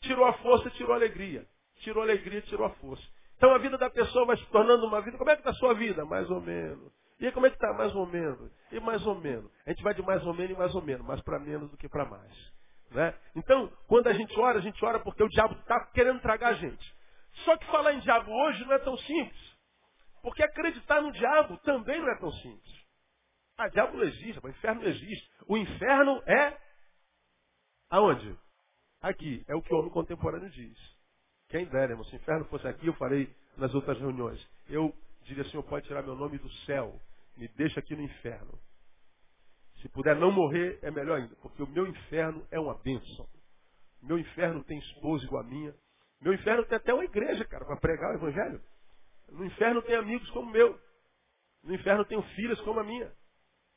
Tirou 0.00 0.24
a 0.24 0.32
força, 0.34 0.70
tirou 0.70 0.92
a 0.92 0.96
alegria 0.96 1.46
tirou 1.78 2.02
a 2.02 2.06
alegria, 2.06 2.40
tirou 2.42 2.66
a 2.66 2.70
força. 2.70 3.02
Então 3.36 3.54
a 3.54 3.58
vida 3.58 3.78
da 3.78 3.90
pessoa 3.90 4.26
vai 4.26 4.36
se 4.36 4.46
tornando 4.46 4.86
uma 4.86 5.00
vida. 5.00 5.16
Como 5.16 5.30
é 5.30 5.34
que 5.34 5.40
está 5.40 5.50
a 5.50 5.54
sua 5.54 5.74
vida? 5.74 6.04
Mais 6.04 6.28
ou 6.30 6.40
menos. 6.40 6.92
E 7.20 7.30
como 7.32 7.46
é 7.46 7.50
que 7.50 7.56
está? 7.56 7.72
Mais 7.72 7.94
ou 7.94 8.06
menos. 8.06 8.50
E 8.70 8.80
mais 8.80 9.04
ou 9.06 9.14
menos. 9.14 9.50
A 9.66 9.70
gente 9.70 9.82
vai 9.82 9.94
de 9.94 10.02
mais 10.02 10.24
ou 10.24 10.34
menos 10.34 10.50
em 10.52 10.58
mais 10.58 10.74
ou 10.74 10.82
menos, 10.82 11.06
mais 11.06 11.20
para 11.22 11.38
menos 11.38 11.70
do 11.70 11.76
que 11.76 11.88
para 11.88 12.04
mais. 12.04 12.52
Né? 12.90 13.14
Então, 13.36 13.70
quando 13.86 14.06
a 14.08 14.12
gente 14.12 14.38
ora, 14.38 14.58
a 14.58 14.62
gente 14.62 14.82
ora 14.84 14.98
porque 15.00 15.22
o 15.22 15.28
diabo 15.28 15.54
está 15.54 15.84
querendo 15.92 16.20
tragar 16.20 16.50
a 16.50 16.54
gente. 16.54 16.97
Só 17.44 17.56
que 17.56 17.66
falar 17.66 17.94
em 17.94 18.00
diabo 18.00 18.30
hoje 18.30 18.64
não 18.64 18.72
é 18.74 18.78
tão 18.78 18.96
simples. 18.98 19.58
Porque 20.22 20.42
acreditar 20.42 21.00
no 21.00 21.12
diabo 21.12 21.56
também 21.58 22.00
não 22.00 22.10
é 22.10 22.18
tão 22.18 22.32
simples. 22.32 22.78
Ah, 23.56 23.68
diabo 23.68 23.96
não 23.96 24.04
existe, 24.04 24.40
o 24.42 24.48
inferno 24.48 24.82
não 24.82 24.88
existe. 24.88 25.30
O 25.46 25.56
inferno 25.56 26.22
é 26.26 26.58
aonde? 27.90 28.36
Aqui. 29.00 29.44
É 29.48 29.54
o 29.54 29.62
que 29.62 29.72
o 29.72 29.78
homem 29.78 29.90
contemporâneo 29.90 30.50
diz. 30.50 30.78
Quem 31.48 31.64
dera, 31.66 31.92
irmão, 31.92 32.04
se 32.04 32.14
o 32.14 32.16
inferno 32.16 32.44
fosse 32.46 32.66
aqui, 32.68 32.86
eu 32.86 32.94
farei 32.94 33.34
nas 33.56 33.74
outras 33.74 33.98
reuniões. 33.98 34.46
Eu 34.68 34.94
diria, 35.22 35.44
Senhor, 35.44 35.62
pode 35.62 35.86
tirar 35.86 36.02
meu 36.02 36.14
nome 36.14 36.38
do 36.38 36.50
céu. 36.64 37.00
Me 37.36 37.48
deixa 37.48 37.80
aqui 37.80 37.94
no 37.94 38.02
inferno. 38.02 38.58
Se 39.80 39.88
puder 39.88 40.16
não 40.16 40.32
morrer, 40.32 40.78
é 40.82 40.90
melhor 40.90 41.18
ainda, 41.18 41.34
porque 41.36 41.62
o 41.62 41.66
meu 41.66 41.86
inferno 41.86 42.46
é 42.50 42.58
uma 42.58 42.74
bênção. 42.78 43.28
Meu 44.02 44.18
inferno 44.18 44.62
tem 44.64 44.78
esposa 44.78 45.24
igual 45.24 45.42
a 45.42 45.46
minha. 45.46 45.74
Meu 46.20 46.34
inferno 46.34 46.64
tem 46.64 46.76
até 46.76 46.92
uma 46.92 47.04
igreja, 47.04 47.44
cara, 47.44 47.64
para 47.64 47.76
pregar 47.76 48.12
o 48.12 48.14
evangelho. 48.14 48.60
No 49.30 49.44
inferno 49.44 49.82
tem 49.82 49.94
amigos 49.96 50.28
como 50.30 50.48
o 50.48 50.52
meu. 50.52 50.78
No 51.62 51.74
inferno 51.74 52.04
tenho 52.04 52.22
filhas 52.34 52.60
como 52.62 52.80
a 52.80 52.84
minha. 52.84 53.12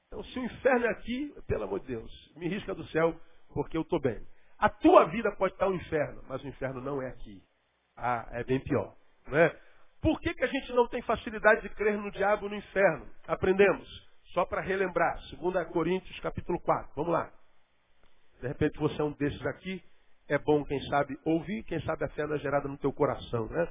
Então, 0.08 0.24
se 0.26 0.40
o 0.40 0.44
inferno 0.44 0.86
é 0.86 0.90
aqui, 0.90 1.34
pelo 1.48 1.64
amor 1.64 1.80
de 1.82 1.88
Deus, 1.88 2.34
me 2.36 2.48
risca 2.48 2.76
do 2.76 2.86
céu, 2.88 3.20
porque 3.54 3.78
eu 3.78 3.82
estou 3.82 4.00
bem. 4.00 4.26
A 4.58 4.70
tua 4.70 5.06
vida 5.06 5.32
pode 5.36 5.54
estar 5.54 5.68
um 5.68 5.76
inferno, 5.76 6.24
mas 6.28 6.44
o 6.44 6.48
inferno 6.48 6.82
não 6.82 7.02
é 7.02 7.08
aqui. 7.08 7.42
Ah, 7.96 8.28
é 8.32 8.44
bem 8.44 8.60
pior. 8.60 8.96
Não 9.28 9.38
é? 9.38 9.58
Por 10.02 10.20
que, 10.20 10.34
que 10.34 10.44
a 10.44 10.48
gente 10.48 10.74
não 10.74 10.88
tem 10.88 11.02
facilidade 11.04 11.62
de 11.62 11.70
crer 11.70 11.98
no 11.98 12.12
diabo 12.12 12.50
no 12.50 12.56
inferno? 12.56 13.08
Aprendemos. 13.28 13.88
Só 14.34 14.46
para 14.46 14.62
relembrar. 14.62 15.20
2 15.40 15.68
Coríntios 15.70 16.20
capítulo 16.20 16.60
4. 16.62 16.92
Vamos 16.96 17.12
lá. 17.12 17.32
De 18.42 18.48
repente 18.48 18.78
você 18.80 19.00
é 19.00 19.04
um 19.04 19.14
desses 19.14 19.46
aqui. 19.46 19.84
É 20.32 20.38
bom, 20.38 20.64
quem 20.64 20.80
sabe, 20.84 21.20
ouvir, 21.26 21.62
quem 21.64 21.82
sabe 21.82 22.06
a 22.06 22.08
fé 22.08 22.26
não 22.26 22.36
é 22.36 22.40
gerada 22.40 22.66
no 22.66 22.78
teu 22.78 22.94
coração. 22.94 23.48
Né? 23.48 23.68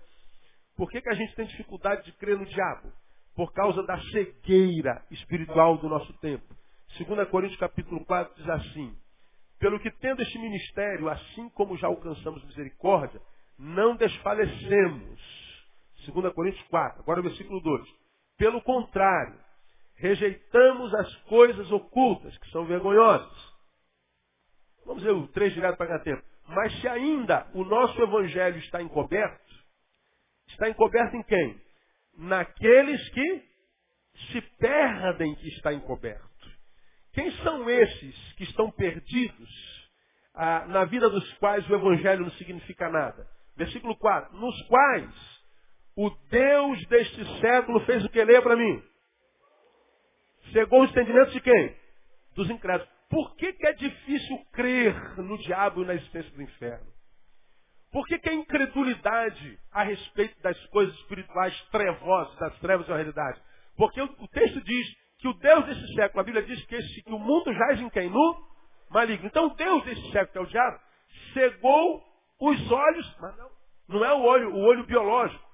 Por 0.76 0.90
que, 0.90 1.00
que 1.00 1.08
a 1.08 1.14
gente 1.14 1.34
tem 1.34 1.46
dificuldade 1.46 2.04
de 2.04 2.12
crer 2.12 2.36
no 2.36 2.44
diabo? 2.44 2.92
Por 3.34 3.50
causa 3.54 3.82
da 3.84 3.98
cegueira 4.10 5.02
espiritual 5.10 5.78
do 5.78 5.88
nosso 5.88 6.12
tempo. 6.18 6.54
2 6.98 7.30
Coríntios 7.30 7.58
capítulo 7.58 8.04
4 8.04 8.34
diz 8.36 8.46
assim. 8.50 8.94
Pelo 9.58 9.80
que 9.80 9.90
tendo 9.90 10.20
este 10.20 10.38
ministério, 10.38 11.08
assim 11.08 11.48
como 11.48 11.78
já 11.78 11.86
alcançamos 11.86 12.44
misericórdia, 12.44 13.22
não 13.58 13.96
desfalecemos. 13.96 15.18
2 16.06 16.34
Coríntios 16.34 16.68
4, 16.68 17.00
agora 17.00 17.20
o 17.20 17.22
versículo 17.22 17.58
2. 17.62 17.88
Pelo 18.36 18.60
contrário, 18.60 19.40
rejeitamos 19.94 20.94
as 20.94 21.16
coisas 21.22 21.72
ocultas, 21.72 22.36
que 22.36 22.50
são 22.50 22.66
vergonhosas. 22.66 23.50
Vamos 24.84 25.02
ver 25.02 25.12
o 25.12 25.26
3 25.28 25.54
direto 25.54 25.78
para 25.78 25.86
ganhar 25.86 26.04
tempo. 26.04 26.29
Mas 26.50 26.80
se 26.80 26.88
ainda 26.88 27.46
o 27.54 27.64
nosso 27.64 28.00
evangelho 28.02 28.58
está 28.58 28.82
encoberto, 28.82 29.54
está 30.48 30.68
encoberto 30.68 31.16
em 31.16 31.22
quem? 31.22 31.60
Naqueles 32.18 33.08
que 33.10 33.44
se 34.32 34.40
perdem 34.58 35.34
que 35.36 35.48
está 35.48 35.72
encoberto. 35.72 36.28
Quem 37.12 37.30
são 37.38 37.70
esses 37.70 38.32
que 38.32 38.44
estão 38.44 38.70
perdidos 38.72 39.48
ah, 40.34 40.66
na 40.66 40.84
vida 40.84 41.08
dos 41.08 41.32
quais 41.34 41.68
o 41.70 41.74
evangelho 41.74 42.22
não 42.22 42.30
significa 42.32 42.88
nada? 42.88 43.28
Versículo 43.56 43.96
4. 43.96 44.36
Nos 44.36 44.62
quais 44.66 45.40
o 45.96 46.10
Deus 46.30 46.84
deste 46.86 47.40
século 47.40 47.80
fez 47.86 48.04
o 48.04 48.08
que? 48.08 48.24
Leia 48.24 48.42
para 48.42 48.56
mim. 48.56 48.82
Chegou 50.52 50.80
o 50.80 50.84
entendimento 50.84 51.30
de 51.30 51.40
quem? 51.40 51.76
Dos 52.34 52.50
incrédulos. 52.50 52.99
Por 53.10 53.34
que, 53.34 53.52
que 53.52 53.66
é 53.66 53.72
difícil 53.72 54.38
crer 54.52 54.94
no 55.18 55.36
diabo 55.38 55.82
e 55.82 55.86
na 55.86 55.94
existência 55.94 56.30
do 56.30 56.42
inferno? 56.42 56.86
Por 57.90 58.06
que, 58.06 58.20
que 58.20 58.28
a 58.28 58.34
incredulidade 58.34 59.58
a 59.72 59.82
respeito 59.82 60.40
das 60.40 60.56
coisas 60.66 60.94
espirituais 60.94 61.60
trevosas, 61.72 62.38
das 62.38 62.56
trevas 62.60 62.86
da 62.86 62.94
realidade? 62.94 63.42
Porque 63.76 64.00
o, 64.00 64.04
o, 64.04 64.28
texto 64.28 64.62
diz 64.62 64.86
que 65.18 65.26
o 65.26 65.34
Deus 65.34 65.66
desse 65.66 65.94
século, 65.94 66.20
a 66.20 66.24
Bíblia 66.24 66.44
diz 66.44 66.64
que, 66.66 66.76
esse, 66.76 67.02
que 67.02 67.12
o 67.12 67.18
mundo 67.18 67.52
jaz 67.52 67.80
em 67.80 67.90
quem? 67.90 68.08
No 68.08 68.48
maligno. 68.88 69.26
Então 69.26 69.48
o 69.48 69.54
Deus 69.56 69.84
desse 69.84 70.12
século, 70.12 70.30
que 70.30 70.38
é 70.38 70.42
o 70.42 70.46
diabo, 70.46 70.80
cegou 71.34 72.04
os 72.40 72.70
olhos, 72.70 73.16
mas 73.20 73.36
não, 73.36 73.50
não 73.88 74.04
é 74.04 74.14
o 74.14 74.22
olho, 74.22 74.54
o 74.54 74.60
olho 74.60 74.86
biológico, 74.86 75.44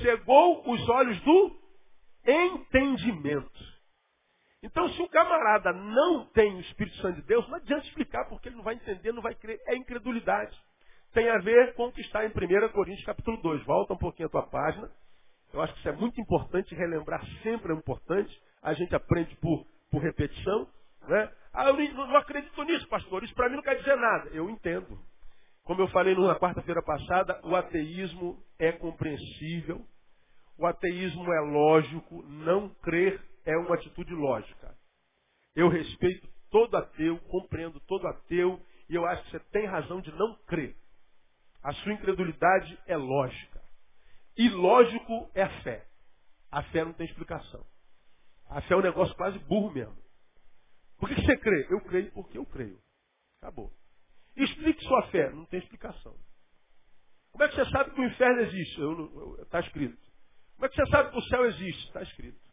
cegou 0.00 0.66
os 0.66 0.88
olhos 0.88 1.20
do 1.20 1.60
entendimento. 2.26 3.71
Então, 4.62 4.88
se 4.90 5.02
o 5.02 5.08
camarada 5.08 5.72
não 5.72 6.26
tem 6.26 6.54
o 6.54 6.60
Espírito 6.60 6.96
Santo 6.98 7.20
de 7.20 7.26
Deus, 7.26 7.48
não 7.48 7.56
adianta 7.56 7.84
explicar, 7.86 8.28
porque 8.28 8.48
ele 8.48 8.56
não 8.56 8.62
vai 8.62 8.74
entender, 8.74 9.12
não 9.12 9.22
vai 9.22 9.34
crer. 9.34 9.60
É 9.66 9.74
incredulidade. 9.74 10.56
Tem 11.12 11.28
a 11.28 11.38
ver 11.38 11.74
com 11.74 11.86
o 11.86 11.92
que 11.92 12.00
está 12.00 12.24
em 12.24 12.28
1 12.28 12.68
Coríntios 12.72 13.04
capítulo 13.04 13.36
2. 13.42 13.64
Volta 13.64 13.94
um 13.94 13.98
pouquinho 13.98 14.28
a 14.28 14.30
tua 14.30 14.46
página. 14.46 14.88
Eu 15.52 15.60
acho 15.60 15.72
que 15.74 15.80
isso 15.80 15.88
é 15.88 15.92
muito 15.92 16.18
importante, 16.20 16.74
relembrar 16.74 17.22
sempre 17.42 17.72
é 17.72 17.76
importante. 17.76 18.40
A 18.62 18.72
gente 18.72 18.94
aprende 18.94 19.34
por, 19.36 19.66
por 19.90 20.00
repetição. 20.00 20.66
Né? 21.08 21.30
Ah, 21.52 21.68
eu 21.68 21.94
não 21.94 22.16
acredito 22.16 22.62
nisso, 22.62 22.88
pastor. 22.88 23.24
Isso 23.24 23.34
para 23.34 23.48
mim 23.48 23.56
não 23.56 23.62
quer 23.62 23.74
dizer 23.74 23.96
nada. 23.96 24.30
Eu 24.30 24.48
entendo. 24.48 24.98
Como 25.64 25.82
eu 25.82 25.88
falei 25.88 26.14
na 26.14 26.38
quarta-feira 26.38 26.82
passada, 26.82 27.40
o 27.44 27.54
ateísmo 27.54 28.42
é 28.58 28.72
compreensível. 28.72 29.84
O 30.56 30.66
ateísmo 30.66 31.30
é 31.32 31.40
lógico. 31.40 32.22
Não 32.22 32.68
crer 32.76 33.20
é 33.44 33.56
uma 33.56 33.74
atitude 33.74 34.12
lógica. 34.14 34.76
Eu 35.54 35.68
respeito 35.68 36.28
todo 36.50 36.76
ateu, 36.76 37.18
compreendo 37.28 37.80
todo 37.80 38.06
ateu, 38.06 38.60
e 38.88 38.94
eu 38.94 39.06
acho 39.06 39.22
que 39.24 39.30
você 39.30 39.40
tem 39.50 39.66
razão 39.66 40.00
de 40.00 40.12
não 40.12 40.36
crer. 40.46 40.76
A 41.62 41.72
sua 41.72 41.92
incredulidade 41.92 42.78
é 42.86 42.96
lógica. 42.96 43.62
E 44.36 44.48
lógico 44.48 45.30
é 45.34 45.42
a 45.42 45.62
fé. 45.62 45.86
A 46.50 46.62
fé 46.64 46.84
não 46.84 46.92
tem 46.92 47.06
explicação. 47.06 47.64
A 48.48 48.60
fé 48.62 48.74
é 48.74 48.76
um 48.76 48.82
negócio 48.82 49.14
quase 49.14 49.38
burro 49.40 49.72
mesmo. 49.72 49.96
Por 50.98 51.08
que 51.08 51.14
você 51.14 51.36
crê? 51.38 51.66
Eu 51.70 51.80
creio 51.80 52.12
porque 52.12 52.36
eu 52.36 52.46
creio. 52.46 52.78
Acabou. 53.40 53.72
Explique 54.36 54.84
sua 54.84 55.02
fé. 55.08 55.30
Não 55.30 55.46
tem 55.46 55.58
explicação. 55.60 56.16
Como 57.30 57.44
é 57.44 57.48
que 57.48 57.54
você 57.54 57.70
sabe 57.70 57.90
que 57.92 58.00
o 58.00 58.04
inferno 58.04 58.40
existe? 58.42 58.80
Está 59.40 59.60
escrito. 59.60 59.98
Como 60.54 60.66
é 60.66 60.68
que 60.68 60.76
você 60.76 60.90
sabe 60.90 61.10
que 61.10 61.18
o 61.18 61.22
céu 61.22 61.46
existe? 61.46 61.86
Está 61.86 62.02
escrito. 62.02 62.51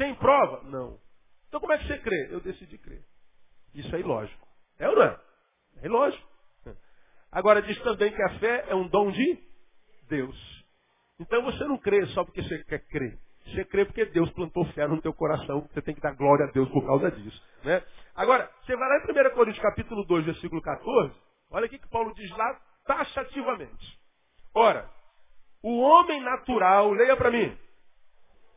Tem 0.00 0.14
prova? 0.14 0.62
Não. 0.62 0.98
Então 1.46 1.60
como 1.60 1.74
é 1.74 1.78
que 1.78 1.86
você 1.86 1.98
crê? 1.98 2.28
Eu 2.30 2.40
decidi 2.40 2.78
crer. 2.78 3.04
Isso 3.74 3.94
é 3.94 4.00
ilógico. 4.00 4.48
É 4.78 4.88
ou 4.88 4.96
não 4.96 5.02
é? 5.02 5.20
É 5.82 5.86
ilógico. 5.86 6.26
Agora 7.30 7.60
diz 7.60 7.78
também 7.82 8.10
que 8.10 8.22
a 8.22 8.38
fé 8.38 8.64
é 8.68 8.74
um 8.74 8.88
dom 8.88 9.12
de 9.12 9.38
Deus. 10.08 10.64
Então 11.18 11.42
você 11.42 11.64
não 11.64 11.76
crê 11.76 12.06
só 12.06 12.24
porque 12.24 12.42
você 12.42 12.64
quer 12.64 12.78
crer. 12.86 13.18
Você 13.44 13.62
crê 13.66 13.84
porque 13.84 14.06
Deus 14.06 14.30
plantou 14.30 14.64
fé 14.72 14.86
no 14.86 15.02
teu 15.02 15.12
coração. 15.12 15.68
Você 15.70 15.82
tem 15.82 15.94
que 15.94 16.00
dar 16.00 16.14
glória 16.14 16.46
a 16.46 16.50
Deus 16.50 16.70
por 16.70 16.86
causa 16.86 17.10
disso. 17.10 17.42
Né? 17.62 17.84
Agora, 18.14 18.50
você 18.64 18.74
vai 18.74 18.88
lá 18.88 19.04
em 19.04 19.28
1 19.28 19.34
Coríntios 19.34 19.62
capítulo 19.62 20.02
2, 20.06 20.24
versículo 20.24 20.62
14. 20.62 21.14
Olha 21.50 21.66
o 21.66 21.68
que 21.68 21.78
Paulo 21.90 22.14
diz 22.14 22.30
lá 22.30 22.58
taxativamente. 22.86 24.00
Ora, 24.54 24.88
o 25.62 25.78
homem 25.78 26.22
natural, 26.22 26.90
leia 26.90 27.18
para 27.18 27.30
mim, 27.30 27.54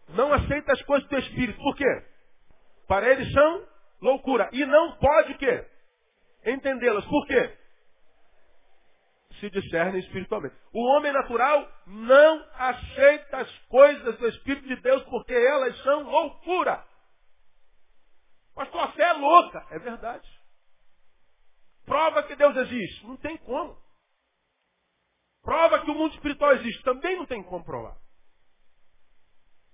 não 0.09 0.33
aceita 0.33 0.71
as 0.71 0.81
coisas 0.83 1.07
do 1.09 1.17
Espírito. 1.17 1.57
Por 1.59 1.75
quê? 1.75 2.05
Para 2.87 3.09
eles 3.09 3.31
são 3.31 3.67
loucura. 4.01 4.49
E 4.51 4.65
não 4.65 4.97
pode 4.97 5.33
o 5.33 5.37
quê? 5.37 5.67
Entendê-las. 6.45 7.05
Por 7.05 7.25
quê? 7.25 7.57
Se 9.39 9.49
discernem 9.49 9.99
espiritualmente. 9.99 10.55
O 10.73 10.83
homem 10.91 11.11
natural 11.11 11.69
não 11.87 12.45
aceita 12.55 13.37
as 13.37 13.57
coisas 13.67 14.17
do 14.17 14.27
Espírito 14.27 14.67
de 14.67 14.75
Deus 14.77 15.03
porque 15.03 15.33
elas 15.33 15.75
são 15.83 16.03
loucura. 16.03 16.85
Mas 18.55 18.69
tua 18.69 18.91
fé 18.91 19.03
é 19.03 19.13
louca. 19.13 19.65
É 19.71 19.79
verdade. 19.79 20.29
Prova 21.85 22.23
que 22.23 22.35
Deus 22.35 22.55
existe. 22.55 23.05
Não 23.07 23.17
tem 23.17 23.37
como. 23.37 23.81
Prova 25.41 25.83
que 25.83 25.91
o 25.91 25.95
mundo 25.95 26.13
espiritual 26.13 26.53
existe. 26.53 26.83
Também 26.83 27.17
não 27.17 27.25
tem 27.25 27.43
como 27.43 27.65
provar. 27.65 27.97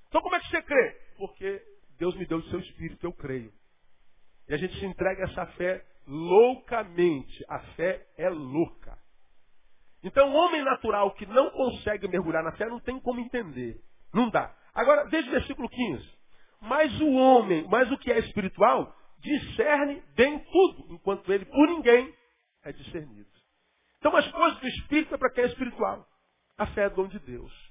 Então 0.10 0.22
como 0.22 0.36
é 0.36 0.40
que 0.40 0.50
você 0.50 0.62
crê? 0.62 0.92
Porque 1.18 1.62
Deus 1.98 2.16
me 2.16 2.26
deu 2.26 2.40
o 2.40 2.50
seu 2.50 2.60
espírito, 2.60 3.06
eu 3.06 3.14
creio. 3.14 3.54
E 4.48 4.54
a 4.54 4.58
gente 4.58 4.78
se 4.80 4.86
entrega 4.86 5.24
a 5.24 5.30
essa 5.30 5.46
fé 5.54 5.86
loucamente. 6.08 7.46
A 7.48 7.60
fé 7.76 8.06
é 8.18 8.30
louca. 8.30 8.98
Então 10.04 10.32
o 10.32 10.36
homem 10.36 10.64
natural 10.64 11.14
que 11.14 11.26
não 11.26 11.52
consegue 11.52 12.08
mergulhar 12.08 12.44
na 12.44 12.54
fé 12.54 12.66
não 12.66 12.80
tem 12.80 13.00
como 13.00 13.20
entender. 13.20 13.82
Não 14.14 14.30
dá. 14.30 14.56
Agora, 14.74 15.06
veja 15.10 15.28
o 15.28 15.32
versículo 15.32 15.70
15. 15.70 16.20
Mas 16.62 17.00
o 17.00 17.12
homem, 17.14 17.68
mas 17.70 17.92
o 17.92 17.98
que 17.98 18.12
é 18.12 18.20
espiritual, 18.20 18.96
discerne 19.20 20.02
bem 20.16 20.40
tudo, 20.40 20.94
enquanto 20.94 21.32
ele 21.32 21.46
por 21.46 21.68
ninguém 21.68 22.14
é 22.64 22.72
discernido. 22.72 23.30
Então 24.00 24.16
as 24.16 24.30
coisas 24.32 24.60
do 24.60 24.68
espírito 24.68 25.14
é 25.14 25.18
para 25.18 25.32
quem 25.32 25.44
é 25.44 25.48
espiritual. 25.48 26.08
A 26.58 26.66
fé 26.68 26.86
é 26.86 26.90
dom 26.90 27.08
de 27.08 27.20
Deus. 27.20 27.69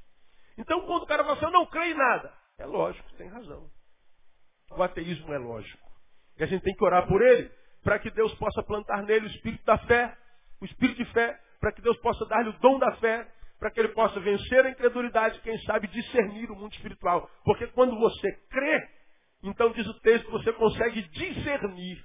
Então, 0.59 0.85
quando 0.87 1.05
o 1.05 1.07
cara 1.07 1.23
fala 1.23 1.37
assim, 1.37 1.45
eu 1.45 1.53
não 1.53 1.67
creio 1.67 1.95
em 1.95 1.97
nada, 1.97 2.33
é 2.59 2.67
lógico, 2.67 3.09
tem 3.15 3.29
razão. 3.29 3.71
O 4.73 4.83
ateísmo 4.83 5.33
é 5.33 5.39
lógico. 5.39 5.89
E 6.37 6.43
a 6.43 6.47
gente 6.47 6.63
tem 6.63 6.75
que 6.75 6.85
orar 6.85 7.07
por 7.07 7.23
ele, 7.23 7.51
para 7.83 7.99
que 7.99 8.11
Deus 8.11 8.35
possa 8.35 8.63
plantar 8.65 9.03
nele 9.05 9.27
o 9.27 9.31
espírito 9.31 9.65
da 9.65 9.79
fé, 9.79 10.17
o 10.61 10.65
espírito 10.65 10.97
de 10.97 11.13
fé, 11.13 11.41
para 11.61 11.73
que 11.73 11.81
Deus 11.81 11.97
possa 11.99 12.27
dar-lhe 12.27 12.51
o 12.51 12.59
dom 12.59 12.79
da 12.79 12.93
fé, 12.97 13.27
para 13.59 13.71
que 13.71 13.81
ele 13.81 13.89
possa 13.89 14.21
vencer 14.21 14.67
a 14.67 14.71
incredulidade, 14.71 15.41
quem 15.41 15.59
sabe 15.63 15.89
discernir 15.89 16.51
o 16.51 16.57
mundo 16.57 16.73
espiritual. 16.73 17.29
Porque 17.45 17.67
quando 17.69 17.99
você 17.99 18.33
crê, 18.51 18.89
então 19.43 19.71
diz 19.73 19.87
o 19.87 20.01
texto, 20.01 20.31
você 20.31 20.53
consegue 20.53 21.03
discernir. 21.03 22.05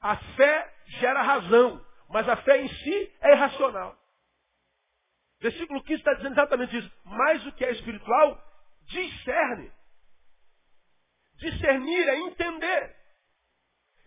A 0.00 0.16
fé 0.16 0.74
gera 1.00 1.22
razão, 1.22 1.84
mas 2.08 2.28
a 2.28 2.36
fé 2.36 2.62
em 2.62 2.68
si 2.68 3.12
é 3.20 3.32
irracional. 3.32 3.96
Versículo 5.40 5.82
15 5.82 5.98
está 5.98 6.14
dizendo 6.14 6.32
exatamente 6.32 6.76
isso. 6.76 6.92
Mas 7.04 7.46
o 7.46 7.52
que 7.52 7.64
é 7.64 7.70
espiritual, 7.72 8.42
discerne. 8.86 9.70
Discernir 11.36 12.08
é 12.08 12.18
entender. 12.18 12.96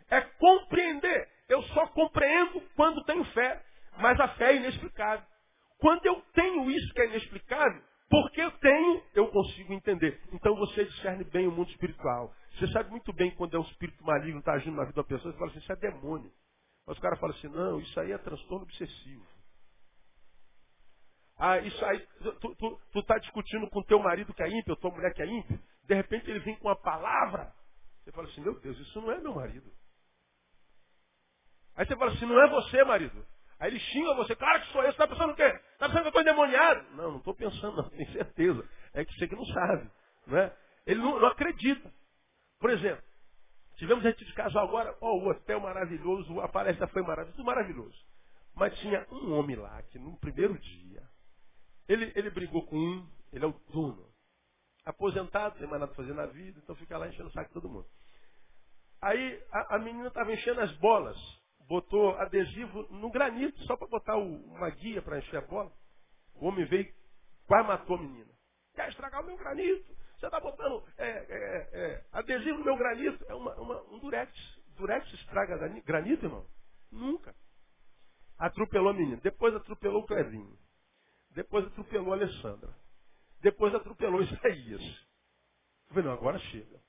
É 0.10 0.22
compreender. 0.22 1.30
Eu 1.48 1.62
só 1.64 1.88
compreendo 1.88 2.62
quando 2.76 3.04
tenho 3.06 3.24
fé. 3.26 3.64
Mas 3.98 4.20
a 4.20 4.28
fé 4.30 4.54
é 4.54 4.56
inexplicável. 4.58 5.26
Quando 5.78 6.06
eu 6.06 6.22
tenho 6.34 6.70
isso 6.70 6.94
que 6.94 7.02
é 7.02 7.08
inexplicável, 7.08 7.82
porque 8.10 8.42
eu 8.42 8.52
tenho, 8.52 9.04
eu 9.16 9.28
consigo 9.30 9.74
entender. 9.74 10.22
Então 10.34 10.56
você 10.56 10.86
discerne 10.86 11.24
bem 11.24 11.48
o 11.48 11.52
mundo 11.52 11.70
espiritual. 11.72 12.34
Você 12.54 12.68
sabe 12.68 12.92
muito 12.92 13.12
bem 13.14 13.32
quando 13.32 13.56
é 13.56 13.60
um 13.60 13.64
espírito 13.64 14.04
maligno 14.04 14.40
está 14.40 14.54
agindo 14.54 14.76
na 14.76 14.84
vida 14.84 15.02
da 15.02 15.08
pessoa, 15.08 15.32
você 15.32 15.40
fala 15.40 15.50
assim, 15.50 15.60
isso 15.60 15.72
é 15.72 15.76
demônio. 15.78 16.32
Mas 16.86 16.98
o 16.98 17.02
cara 17.02 17.16
fala 17.16 17.34
assim, 17.34 17.48
não, 17.48 17.80
isso 17.80 18.00
aí 18.00 18.12
é 18.12 18.18
transtorno 18.18 18.64
obsessivo. 18.64 19.26
Ah, 21.44 21.58
isso 21.58 21.84
aí, 21.86 22.00
tu, 22.40 22.56
tu, 22.56 22.82
tu 22.94 23.02
tá 23.02 23.18
discutindo 23.18 23.68
com 23.72 23.82
teu 23.82 23.98
marido 23.98 24.32
que 24.32 24.44
é 24.44 24.48
ímpio, 24.48 24.76
tua 24.76 24.92
mulher 24.92 25.12
que 25.12 25.24
é 25.24 25.26
ímpio, 25.26 25.60
de 25.86 25.96
repente 25.96 26.30
ele 26.30 26.38
vem 26.42 26.56
com 26.58 26.68
uma 26.68 26.76
palavra, 26.76 27.52
você 28.04 28.12
fala 28.12 28.28
assim, 28.28 28.42
meu 28.42 28.60
Deus, 28.60 28.78
isso 28.78 29.02
não 29.02 29.12
é 29.12 29.20
meu 29.20 29.34
marido. 29.34 29.68
Aí 31.76 31.84
você 31.84 31.96
fala 31.96 32.12
assim, 32.12 32.28
não 32.28 32.40
é 32.40 32.48
você, 32.48 32.84
marido. 32.84 33.26
Aí 33.60 33.72
ele 33.72 33.80
xinga 33.80 34.14
você, 34.14 34.36
claro 34.36 34.62
que 34.62 34.72
sou 34.72 34.82
eu, 34.84 34.88
você 34.90 34.92
está 34.92 35.08
pensando 35.08 35.32
o 35.32 35.36
quê? 35.36 35.42
Está 35.74 35.88
pensando 35.88 36.02
que 36.02 36.08
eu 36.08 36.10
estou 36.10 36.22
endemoniado? 36.22 36.84
Não, 36.92 37.10
não 37.10 37.18
estou 37.18 37.34
pensando, 37.34 37.76
não, 37.76 37.90
tenho 37.90 38.12
certeza. 38.12 38.70
É 38.94 39.04
que 39.04 39.12
você 39.16 39.28
que 39.28 39.36
não 39.36 39.46
sabe. 39.46 39.90
Não 40.28 40.38
é? 40.38 40.56
Ele 40.86 41.00
não, 41.00 41.20
não 41.20 41.28
acredita. 41.28 41.92
Por 42.60 42.70
exemplo, 42.70 43.04
tivemos 43.78 44.04
gente 44.04 44.24
de 44.24 44.34
casal 44.34 44.68
agora, 44.68 44.96
ó, 45.02 45.10
oh, 45.10 45.24
o 45.24 45.30
hotel 45.30 45.60
maravilhoso, 45.60 46.40
a 46.40 46.48
palestra 46.48 46.88
foi 46.90 47.02
maravilhosa, 47.02 47.36
tudo 47.36 47.46
maravilhoso. 47.48 48.00
Mas 48.56 48.78
tinha 48.80 49.08
um 49.12 49.34
homem 49.34 49.56
lá 49.56 49.82
que 49.84 49.98
no 49.98 50.16
primeiro 50.20 50.56
dia, 50.60 50.91
ele, 51.92 52.12
ele 52.16 52.30
brigou 52.30 52.66
com 52.66 52.78
um, 52.78 53.10
ele 53.34 53.44
é 53.44 53.48
o 53.48 53.60
dono. 53.72 54.10
Aposentado, 54.86 55.58
tem 55.58 55.68
mais 55.68 55.80
nada 55.80 55.94
para 55.94 56.04
fazer 56.04 56.14
na 56.14 56.26
vida, 56.26 56.60
então 56.64 56.76
fica 56.76 56.98
lá 56.98 57.08
enchendo 57.08 57.30
o 57.30 57.32
saco 57.32 57.48
de 57.48 57.54
todo 57.54 57.70
mundo. 57.70 57.88
Aí 59.02 59.44
a, 59.52 59.76
a 59.76 59.80
menina 59.80 60.08
estava 60.08 60.34
enchendo 60.34 60.62
as 60.62 60.72
bolas, 60.78 61.18
botou 61.68 62.16
adesivo 62.18 62.84
no 62.92 63.12
granito, 63.12 63.62
só 63.64 63.76
para 63.76 63.88
botar 63.88 64.18
o, 64.18 64.36
uma 64.46 64.70
guia 64.70 65.02
para 65.02 65.20
encher 65.20 65.38
a 65.38 65.42
bola. 65.42 65.72
O 66.36 66.48
homem 66.48 66.66
veio, 66.66 66.92
quase 67.46 67.68
matou 67.68 67.98
a 67.98 68.02
menina. 68.02 68.32
Quer 68.74 68.90
estragar 68.90 69.22
o 69.22 69.26
meu 69.26 69.38
granito? 69.38 69.94
Você 70.18 70.28
está 70.28 70.40
botando 70.40 70.84
é, 70.98 71.10
é, 71.10 71.70
é, 71.74 72.06
adesivo 72.12 72.60
no 72.60 72.66
meu 72.66 72.78
granito. 72.78 73.26
É 73.28 73.34
uma, 73.34 73.56
uma, 73.56 73.82
um 73.92 74.00
durex. 74.00 74.32
Durex 74.78 75.12
estraga 75.14 75.58
granito, 75.84 76.26
irmão? 76.26 76.46
Nunca. 76.92 77.36
Atropelou 78.38 78.90
a 78.90 78.94
menina. 78.94 79.18
Depois 79.18 79.54
atropelou 79.56 80.04
o 80.04 80.06
Clevinho. 80.06 80.58
Depois 81.34 81.66
atropelou 81.66 82.14
a 82.14 82.16
Alessandra. 82.16 82.76
Depois 83.42 83.74
atropelou 83.74 84.22
Isaías. 84.24 84.82
Eu 84.82 85.96
falei, 85.96 86.04
não, 86.04 86.14
agora 86.14 86.40
chega. 86.40 86.82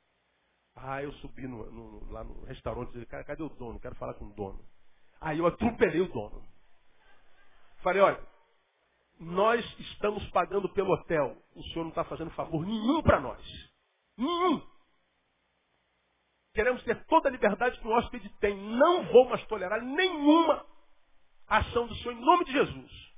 Ah, 0.74 1.02
eu 1.02 1.12
subi 1.14 1.46
no, 1.46 1.70
no, 1.70 2.12
lá 2.12 2.24
no 2.24 2.44
restaurante 2.44 2.90
e 2.90 2.92
disse, 2.94 3.06
cara, 3.06 3.24
cadê 3.24 3.42
o 3.42 3.48
dono? 3.48 3.78
Quero 3.80 3.94
falar 3.96 4.14
com 4.14 4.26
o 4.26 4.34
dono. 4.34 4.64
Aí 5.20 5.38
eu 5.38 5.46
atropelei 5.46 6.00
o 6.00 6.08
dono. 6.08 6.42
Falei, 7.82 8.00
olha, 8.00 8.20
nós 9.18 9.64
estamos 9.78 10.28
pagando 10.30 10.68
pelo 10.72 10.92
hotel. 10.92 11.36
O 11.54 11.62
senhor 11.64 11.82
não 11.82 11.90
está 11.90 12.04
fazendo 12.04 12.30
favor 12.32 12.64
nenhum 12.66 13.02
para 13.02 13.20
nós. 13.20 13.72
Nenhum. 14.16 14.62
Queremos 16.54 16.82
ter 16.84 17.04
toda 17.06 17.28
a 17.28 17.32
liberdade 17.32 17.78
que 17.80 17.86
o 17.86 17.90
hóspede 17.90 18.28
tem. 18.40 18.56
Não 18.56 19.04
vou 19.12 19.28
mais 19.28 19.44
tolerar 19.46 19.80
nenhuma 19.82 20.66
ação 21.46 21.86
do 21.86 21.94
Senhor 21.96 22.12
em 22.12 22.20
nome 22.20 22.44
de 22.44 22.52
Jesus. 22.52 23.11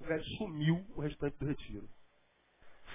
O 0.00 0.04
velho 0.04 0.24
sumiu 0.36 0.86
o 0.96 1.00
restante 1.00 1.38
do 1.38 1.46
retiro. 1.46 1.88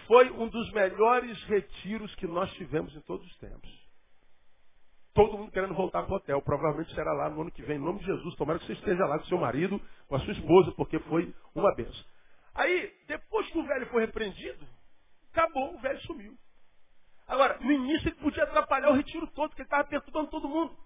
Foi 0.07 0.29
um 0.31 0.47
dos 0.47 0.71
melhores 0.71 1.41
retiros 1.45 2.13
que 2.15 2.27
nós 2.27 2.51
tivemos 2.53 2.95
em 2.95 3.01
todos 3.01 3.25
os 3.25 3.37
tempos. 3.37 3.85
Todo 5.13 5.37
mundo 5.37 5.51
querendo 5.51 5.73
voltar 5.73 6.03
para 6.03 6.13
o 6.13 6.17
hotel. 6.17 6.41
Provavelmente 6.41 6.93
será 6.93 7.13
lá 7.13 7.29
no 7.29 7.41
ano 7.41 7.51
que 7.51 7.63
vem, 7.63 7.77
em 7.77 7.81
nome 7.81 7.99
de 7.99 8.05
Jesus. 8.05 8.35
Tomara 8.35 8.59
que 8.59 8.65
você 8.65 8.73
esteja 8.73 9.05
lá 9.05 9.17
com 9.17 9.25
seu 9.25 9.37
marido, 9.37 9.79
com 10.07 10.15
a 10.15 10.19
sua 10.19 10.33
esposa, 10.33 10.71
porque 10.73 10.99
foi 10.99 11.33
uma 11.53 11.73
benção. 11.73 12.05
Aí, 12.53 12.93
depois 13.07 13.47
que 13.49 13.57
o 13.57 13.65
velho 13.65 13.85
foi 13.87 14.05
repreendido, 14.05 14.67
acabou, 15.31 15.73
o 15.73 15.79
velho 15.79 15.99
sumiu. 16.01 16.37
Agora, 17.27 17.57
no 17.59 17.71
início 17.71 18.09
ele 18.09 18.15
podia 18.17 18.43
atrapalhar 18.43 18.89
o 18.89 18.95
retiro 18.95 19.25
todo, 19.27 19.49
porque 19.49 19.61
ele 19.61 19.67
estava 19.67 19.87
perturbando 19.87 20.29
todo 20.29 20.49
mundo. 20.49 20.77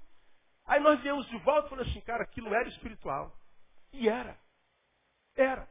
Aí 0.66 0.80
nós 0.80 1.02
viemos 1.02 1.28
de 1.28 1.38
volta 1.40 1.68
e 1.68 1.70
falamos 1.70 1.92
assim, 1.92 2.02
cara, 2.02 2.24
aquilo 2.24 2.54
era 2.54 2.70
espiritual. 2.70 3.36
E 3.92 4.08
era. 4.08 4.38
Era. 5.36 5.68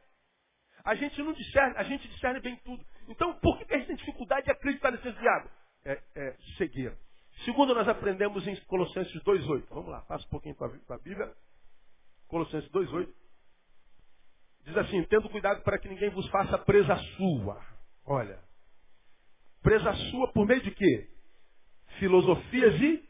A 0.83 0.95
gente 0.95 1.21
não 1.21 1.33
discerne, 1.33 1.75
a 1.77 1.83
gente 1.83 2.07
discerne 2.07 2.39
bem 2.39 2.55
tudo. 2.63 2.83
Então, 3.07 3.33
por 3.39 3.57
que 3.57 3.73
a 3.73 3.77
gente 3.77 3.87
tem 3.87 3.95
dificuldade 3.95 4.45
de 4.45 4.51
acreditar 4.51 4.91
nesse 4.91 5.11
diabo? 5.11 5.49
É, 5.85 6.01
é 6.15 6.35
cegueira. 6.57 6.97
Segundo, 7.45 7.73
nós 7.73 7.87
aprendemos 7.87 8.45
em 8.47 8.55
Colossenses 8.65 9.21
2,8. 9.23 9.63
Vamos 9.69 9.89
lá, 9.89 10.01
passa 10.01 10.25
um 10.25 10.29
pouquinho 10.29 10.55
para 10.55 10.67
a 10.67 10.99
Bíblia. 10.99 11.31
Colossenses 12.27 12.69
2,8. 12.71 13.07
Diz 14.65 14.77
assim, 14.77 15.03
tendo 15.05 15.29
cuidado 15.29 15.63
para 15.63 15.79
que 15.79 15.87
ninguém 15.87 16.09
vos 16.09 16.27
faça 16.29 16.57
presa 16.57 16.95
sua. 17.17 17.61
Olha, 18.05 18.39
presa 19.61 19.93
sua 20.11 20.31
por 20.31 20.45
meio 20.45 20.61
de 20.61 20.71
quê? 20.71 21.09
Filosofias 21.97 22.79
e 22.81 23.09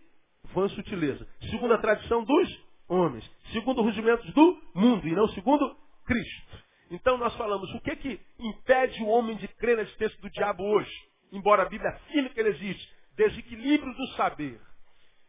vã 0.53 0.67
sutileza. 0.69 1.27
Segundo 1.49 1.73
a 1.73 1.79
tradição 1.79 2.23
dos 2.23 2.63
homens. 2.87 3.29
Segundo 3.51 3.79
os 3.79 3.85
rudimentos 3.87 4.31
do 4.33 4.61
mundo 4.75 5.07
e 5.07 5.11
não 5.11 5.27
segundo 5.29 5.75
Cristo. 6.05 6.68
Então 6.89 7.17
nós 7.17 7.35
falamos, 7.35 7.71
o 7.73 7.81
que 7.81 7.95
que 7.97 8.19
impede 8.39 9.03
o 9.03 9.07
homem 9.07 9.37
de 9.37 9.47
crer 9.47 9.77
nesse 9.77 9.95
texto 9.97 10.19
do 10.21 10.29
diabo 10.29 10.63
hoje? 10.63 10.91
Embora 11.31 11.63
a 11.63 11.69
Bíblia 11.69 11.91
afirme 11.91 12.29
que 12.29 12.39
ele 12.39 12.49
existe. 12.49 12.93
Desequilíbrio 13.15 13.93
do 13.93 14.07
saber. 14.13 14.59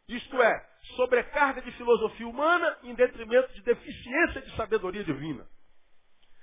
Isto 0.08 0.42
é, 0.42 0.68
sobrecarga 0.96 1.60
de 1.60 1.70
filosofia 1.72 2.26
humana 2.26 2.78
em 2.82 2.94
detrimento 2.94 3.52
de 3.52 3.62
deficiência 3.62 4.40
de 4.40 4.56
sabedoria 4.56 5.04
divina. 5.04 5.46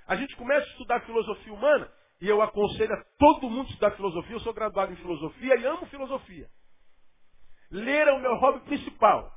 A 0.06 0.16
gente 0.16 0.34
começa 0.36 0.66
a 0.66 0.70
estudar 0.70 1.00
filosofia 1.00 1.52
humana 1.52 1.92
e 2.20 2.28
eu 2.28 2.40
aconselho 2.40 2.94
a 2.94 3.04
todo 3.18 3.50
mundo 3.50 3.68
estudar 3.68 3.90
filosofia. 3.92 4.36
Eu 4.36 4.40
sou 4.40 4.54
graduado 4.54 4.92
em 4.92 4.96
filosofia 4.96 5.56
e 5.56 5.66
amo 5.66 5.86
filosofia. 5.86 6.48
Ler 7.70 8.08
é 8.08 8.12
o 8.12 8.20
meu 8.20 8.34
hobby 8.36 8.60
principal. 8.60 9.30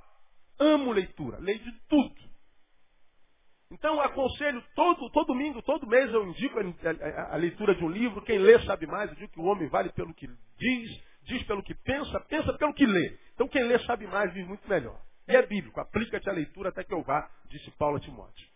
Amo 0.60 0.92
leitura, 0.92 1.38
leio 1.40 1.60
de 1.60 1.72
tudo. 1.90 2.31
Então, 3.72 4.02
aconselho 4.02 4.62
todo, 4.76 5.10
todo 5.12 5.28
domingo, 5.28 5.62
todo 5.62 5.88
mês 5.88 6.14
eu 6.14 6.28
indico 6.28 6.60
a, 6.60 6.62
a, 6.62 7.34
a, 7.34 7.38
leitura 7.38 7.74
de 7.74 7.84
um 7.84 7.90
livro. 7.90 8.22
Quem 8.22 8.38
lê 8.38 8.60
sabe 8.66 8.86
mais. 8.86 9.10
Eu 9.10 9.16
digo 9.16 9.32
que 9.32 9.40
o 9.40 9.46
homem 9.46 9.70
vale 9.70 9.90
pelo 9.94 10.14
que 10.14 10.28
diz, 10.58 11.04
diz 11.24 11.44
pelo 11.44 11.64
que 11.64 11.74
pensa, 11.74 12.20
pensa 12.28 12.52
pelo 12.58 12.74
que 12.74 12.86
lê. 12.86 13.18
Então, 13.34 13.48
quem 13.48 13.64
lê 13.64 13.80
sabe 13.80 14.06
mais, 14.08 14.34
vive 14.34 14.46
muito 14.46 14.68
melhor. 14.68 15.00
E 15.26 15.36
é 15.36 15.42
bíblico. 15.42 15.80
Aplica-te 15.80 16.30
a 16.30 16.34
leitura 16.34 16.68
até 16.68 16.84
que 16.84 16.94
eu 16.94 17.02
vá, 17.02 17.30
disse 17.50 17.72
Paulo 17.72 17.96
a 17.96 18.00
Timóteo. 18.02 18.52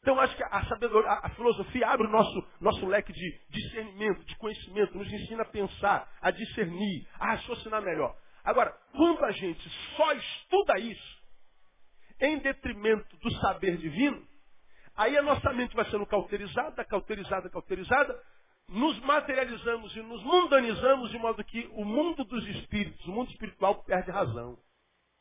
Então, 0.00 0.18
acho 0.18 0.36
que 0.36 0.42
a, 0.42 0.48
a, 0.48 1.26
a 1.26 1.30
filosofia 1.30 1.86
abre 1.86 2.08
o 2.08 2.10
nosso, 2.10 2.44
nosso 2.60 2.84
leque 2.84 3.12
de 3.12 3.40
discernimento, 3.48 4.24
de 4.24 4.36
conhecimento, 4.38 4.98
nos 4.98 5.10
ensina 5.12 5.42
a 5.42 5.46
pensar, 5.46 6.12
a 6.20 6.32
discernir, 6.32 7.06
a 7.20 7.34
raciocinar 7.34 7.80
melhor. 7.80 8.16
Agora, 8.42 8.76
quando 8.90 9.24
a 9.24 9.30
gente 9.30 9.70
só 9.96 10.12
estuda 10.14 10.80
isso, 10.80 11.22
em 12.20 12.38
detrimento 12.38 13.16
do 13.18 13.30
saber 13.34 13.76
divino, 13.76 14.31
Aí 14.96 15.16
a 15.16 15.22
nossa 15.22 15.52
mente 15.52 15.74
vai 15.74 15.84
sendo 15.90 16.06
cauterizada, 16.06 16.84
cauterizada, 16.84 17.48
cauterizada, 17.48 18.22
nos 18.68 18.98
materializamos 19.00 19.94
e 19.96 20.02
nos 20.02 20.22
mundanizamos 20.22 21.10
de 21.10 21.18
modo 21.18 21.42
que 21.44 21.68
o 21.72 21.84
mundo 21.84 22.24
dos 22.24 22.46
espíritos, 22.48 23.06
o 23.06 23.12
mundo 23.12 23.30
espiritual 23.30 23.82
perde 23.84 24.10
razão, 24.10 24.58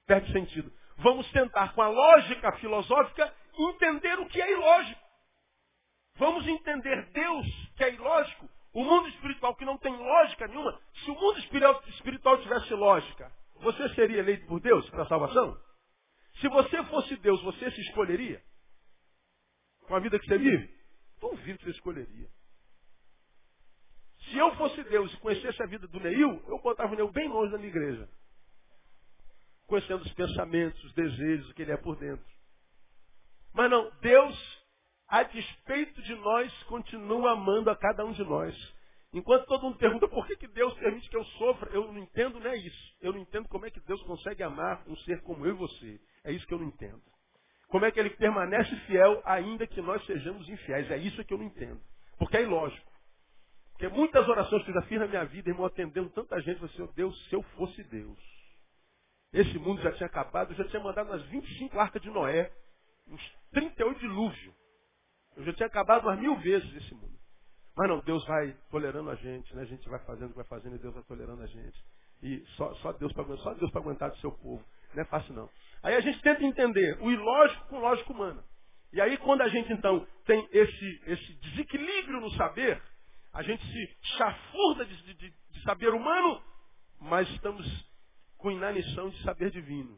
perde 0.06 0.32
sentido. 0.32 0.72
Vamos 0.98 1.30
tentar, 1.32 1.74
com 1.74 1.82
a 1.82 1.88
lógica 1.88 2.52
filosófica, 2.54 3.34
entender 3.58 4.20
o 4.20 4.28
que 4.28 4.42
é 4.42 4.52
ilógico. 4.52 5.02
Vamos 6.16 6.46
entender 6.48 7.10
Deus, 7.12 7.48
que 7.76 7.84
é 7.84 7.94
ilógico, 7.94 8.50
o 8.74 8.84
mundo 8.84 9.08
espiritual 9.10 9.56
que 9.56 9.66
não 9.66 9.78
tem 9.78 9.96
lógica 9.96 10.48
nenhuma. 10.48 10.80
Se 11.04 11.12
o 11.12 11.16
mundo 11.16 11.40
espiritual 11.40 12.38
tivesse 12.42 12.74
lógica, 12.74 13.32
você 13.56 13.90
seria 13.96 14.20
eleito 14.20 14.46
por 14.48 14.60
Deus 14.60 14.90
para 14.90 15.04
a 15.04 15.08
salvação? 15.08 15.58
Se 16.40 16.48
você 16.48 16.84
fosse 16.86 17.16
Deus, 17.18 17.42
você 17.42 17.72
se 17.72 17.82
escolheria? 17.82 18.42
Com 19.92 19.98
a 19.98 20.00
vida 20.00 20.18
que 20.18 20.26
você 20.26 20.38
vive? 20.38 20.74
Duvido 21.20 21.60
que 21.60 21.66
você 21.66 21.72
escolheria. 21.72 22.30
Se 24.30 24.38
eu 24.38 24.56
fosse 24.56 24.82
Deus 24.86 25.14
e 25.14 25.18
conhecesse 25.18 25.62
a 25.62 25.66
vida 25.66 25.86
do 25.86 26.00
Neil, 26.00 26.42
eu 26.48 26.62
botava 26.62 26.94
o 26.94 26.96
Neil 26.96 27.12
bem 27.12 27.28
longe 27.28 27.52
da 27.52 27.58
minha 27.58 27.70
igreja. 27.70 28.08
Conhecendo 29.68 30.02
os 30.06 30.14
pensamentos, 30.14 30.82
os 30.86 30.94
desejos, 30.94 31.50
o 31.50 31.54
que 31.54 31.64
ele 31.64 31.74
é 31.74 31.78
por 31.78 31.98
dentro. 31.98 32.26
Mas 33.54 33.70
não, 33.70 33.92
Deus, 34.00 34.64
a 35.10 35.24
despeito 35.24 36.02
de 36.04 36.16
nós, 36.16 36.64
continua 36.64 37.34
amando 37.34 37.70
a 37.70 37.76
cada 37.76 38.06
um 38.06 38.14
de 38.14 38.24
nós. 38.24 38.56
Enquanto 39.12 39.46
todo 39.46 39.64
mundo 39.64 39.78
pergunta 39.78 40.08
por 40.08 40.26
que, 40.26 40.38
que 40.38 40.48
Deus 40.48 40.74
permite 40.76 41.10
que 41.10 41.18
eu 41.18 41.26
sofra, 41.26 41.70
eu 41.74 41.92
não 41.92 42.00
entendo 42.00 42.40
não 42.40 42.50
é 42.50 42.56
isso. 42.56 42.96
Eu 43.02 43.12
não 43.12 43.20
entendo 43.20 43.50
como 43.50 43.66
é 43.66 43.70
que 43.70 43.82
Deus 43.82 44.02
consegue 44.04 44.42
amar 44.42 44.88
um 44.88 44.96
ser 45.00 45.22
como 45.24 45.46
eu 45.46 45.54
e 45.54 45.58
você. 45.58 46.00
É 46.24 46.32
isso 46.32 46.48
que 46.48 46.54
eu 46.54 46.60
não 46.60 46.68
entendo. 46.68 47.04
Como 47.72 47.86
é 47.86 47.92
que 47.92 47.98
ele 47.98 48.10
permanece 48.10 48.76
fiel 48.82 49.22
ainda 49.24 49.66
que 49.66 49.82
nós 49.82 50.06
sejamos 50.06 50.48
infiéis? 50.50 50.92
É 50.92 50.98
isso 50.98 51.24
que 51.24 51.34
eu 51.34 51.38
não 51.38 51.46
entendo. 51.46 51.82
Porque 52.20 52.36
é 52.36 52.44
ilógico. 52.44 52.92
Porque 53.72 53.88
muitas 53.88 54.28
orações 54.28 54.62
que 54.66 54.72
eu 54.72 54.76
já 54.76 54.82
fiz 54.84 55.00
na 55.00 55.08
minha 55.08 55.24
vida, 55.24 55.50
irmão, 55.50 55.66
atendendo 55.66 56.10
tanta 56.10 56.40
gente, 56.42 56.60
você, 56.60 56.82
oh 56.82 56.88
Deus, 56.88 57.18
se 57.30 57.34
eu 57.34 57.42
fosse 57.56 57.82
Deus. 57.86 58.20
Esse 59.32 59.58
mundo 59.58 59.82
já 59.82 59.94
tinha 59.94 60.08
acabado, 60.08 60.52
eu 60.52 60.58
já 60.58 60.66
tinha 60.66 60.84
mandado 60.84 61.10
umas 61.10 61.24
25 61.28 61.80
arcas 61.80 62.02
de 62.02 62.10
Noé, 62.10 62.52
uns 63.08 63.22
38 63.54 64.00
dilúvios. 64.02 64.54
Eu 65.38 65.46
já 65.46 65.54
tinha 65.54 65.68
acabado 65.68 66.04
umas 66.04 66.20
mil 66.20 66.36
vezes 66.40 66.76
esse 66.76 66.94
mundo. 66.94 67.18
Mas 67.78 67.88
não, 67.88 68.02
Deus 68.02 68.26
vai 68.28 68.54
tolerando 68.70 69.10
a 69.10 69.16
gente, 69.16 69.56
né? 69.56 69.62
A 69.62 69.66
gente 69.66 69.88
vai 69.88 70.00
fazendo, 70.00 70.34
vai 70.34 70.44
fazendo 70.44 70.76
e 70.76 70.80
Deus 70.80 70.94
vai 70.94 71.04
tolerando 71.04 71.42
a 71.42 71.48
gente. 71.48 71.82
E 72.22 72.44
só, 72.58 72.74
só 72.76 72.92
Deus 72.92 73.14
para 73.14 73.26
só 73.38 73.54
Deus 73.54 73.72
para 73.72 73.80
aguentar 73.80 74.12
do 74.12 74.18
seu 74.18 74.34
povo. 74.34 74.62
Não 74.94 75.02
é 75.02 75.06
fácil 75.06 75.34
não. 75.34 75.50
Aí 75.84 75.96
a 75.96 76.02
gente 76.02 76.22
tenta 76.22 76.44
entender 76.44 76.98
o 77.02 77.12
ilógico 77.12 77.68
com 77.68 77.80
lógica 77.80 78.12
humana. 78.12 78.44
E 78.94 79.02
aí 79.02 79.18
quando 79.18 79.42
a 79.42 79.48
gente 79.48 79.72
então 79.72 80.06
tem 80.26 80.48
esse, 80.52 81.02
esse 81.08 81.34
desequilíbrio 81.36 82.20
no 82.20 82.32
saber, 82.32 82.82
a 83.34 83.42
gente 83.42 83.66
se 83.66 83.98
chafurda 84.18 84.86
de, 84.86 85.14
de, 85.14 85.30
de 85.50 85.64
saber 85.64 85.90
humano, 85.94 86.42
mas 87.00 87.30
estamos 87.30 87.66
com 88.38 88.52
inanição 88.52 89.10
de 89.10 89.22
saber 89.24 89.52
divino. 89.52 89.98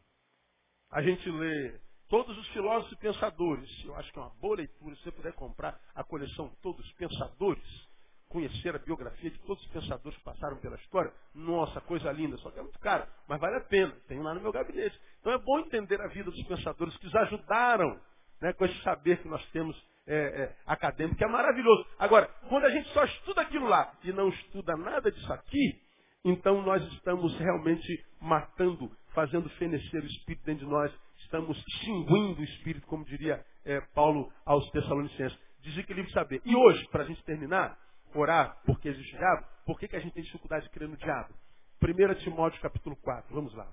A 0.90 1.02
gente 1.02 1.28
lê 1.28 1.80
todos 2.08 2.36
os 2.38 2.46
filósofos 2.48 2.92
e 2.92 3.00
pensadores. 3.00 3.84
Eu 3.84 3.96
acho 3.96 4.12
que 4.12 4.18
é 4.18 4.22
uma 4.22 4.34
boa 4.36 4.56
leitura, 4.56 4.94
se 4.96 5.02
você 5.02 5.12
puder 5.12 5.32
comprar 5.32 5.80
a 5.94 6.04
coleção 6.04 6.54
Todos 6.62 6.84
os 6.86 6.92
Pensadores, 6.92 7.88
conhecer 8.28 8.74
a 8.74 8.78
biografia 8.78 9.30
de 9.30 9.38
todos 9.40 9.62
os 9.64 9.70
pensadores 9.70 10.18
que 10.18 10.24
passaram 10.24 10.56
pela 10.58 10.76
história, 10.76 11.12
nossa, 11.34 11.80
coisa 11.82 12.10
linda, 12.10 12.36
só 12.38 12.50
que 12.50 12.58
é 12.58 12.62
muito 12.62 12.78
caro, 12.80 13.06
mas 13.28 13.40
vale 13.40 13.56
a 13.56 13.60
pena, 13.60 13.94
tem 14.08 14.20
lá 14.20 14.34
no 14.34 14.40
meu 14.40 14.52
gabinete. 14.52 14.98
Então 15.20 15.32
é 15.32 15.38
bom 15.38 15.60
entender 15.60 16.00
a 16.00 16.08
vida 16.08 16.30
dos 16.30 16.42
pensadores 16.44 16.96
que 16.96 17.04
nos 17.04 17.14
ajudaram 17.14 18.00
né, 18.40 18.52
com 18.52 18.64
esse 18.64 18.82
saber 18.82 19.18
que 19.22 19.28
nós 19.28 19.44
temos 19.50 19.76
é, 20.06 20.16
é, 20.16 20.56
acadêmico, 20.66 21.16
que 21.16 21.24
é 21.24 21.28
maravilhoso. 21.28 21.86
Agora, 21.98 22.26
quando 22.48 22.64
a 22.64 22.70
gente 22.70 22.88
só 22.90 23.04
estuda 23.04 23.42
aquilo 23.42 23.66
lá 23.66 23.92
e 24.02 24.12
não 24.12 24.28
estuda 24.28 24.76
nada 24.76 25.10
disso 25.10 25.32
aqui, 25.32 25.80
então 26.24 26.62
nós 26.62 26.82
estamos 26.92 27.38
realmente 27.38 28.04
matando, 28.20 28.90
fazendo 29.14 29.48
fenecer 29.50 30.02
o 30.02 30.06
Espírito 30.06 30.44
dentro 30.44 30.66
de 30.66 30.70
nós, 30.70 30.92
estamos 31.18 31.56
extinguindo 31.56 32.40
o 32.40 32.44
Espírito, 32.44 32.86
como 32.86 33.04
diria 33.04 33.44
é, 33.64 33.80
Paulo 33.94 34.32
aos 34.44 34.68
Tessalonicenses. 34.70 35.38
Desequilíbrio 35.60 36.06
de 36.06 36.12
saber. 36.12 36.42
E 36.44 36.54
hoje, 36.54 36.86
para 36.88 37.04
a 37.04 37.06
gente 37.06 37.22
terminar, 37.24 37.78
orar 38.14 38.60
porque 38.64 38.88
existe 38.88 39.16
diabo, 39.16 39.46
por 39.64 39.78
que, 39.78 39.88
que 39.88 39.96
a 39.96 40.00
gente 40.00 40.12
tem 40.12 40.22
dificuldade 40.22 40.64
de 40.64 40.70
crer 40.70 40.88
no 40.88 40.96
diabo? 40.96 41.34
1 41.82 42.14
Timóteo 42.22 42.60
capítulo 42.60 42.96
4, 42.96 43.34
vamos 43.34 43.54
lá. 43.54 43.70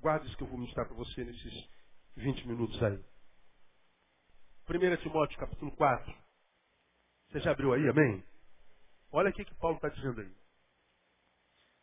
Guarda 0.00 0.26
isso 0.26 0.36
que 0.36 0.42
eu 0.42 0.48
vou 0.48 0.58
mostrar 0.58 0.84
para 0.84 0.94
você 0.94 1.24
nesses 1.24 1.68
20 2.16 2.46
minutos 2.46 2.82
aí. 2.82 3.02
1 4.68 4.96
Timóteo 5.02 5.38
capítulo 5.38 5.72
4. 5.72 6.14
Você 7.28 7.40
já 7.40 7.52
abriu 7.52 7.72
aí, 7.72 7.88
amém? 7.88 8.24
Olha 9.10 9.30
o 9.30 9.32
que 9.32 9.44
Paulo 9.56 9.76
está 9.76 9.88
dizendo 9.88 10.20
aí. 10.20 10.32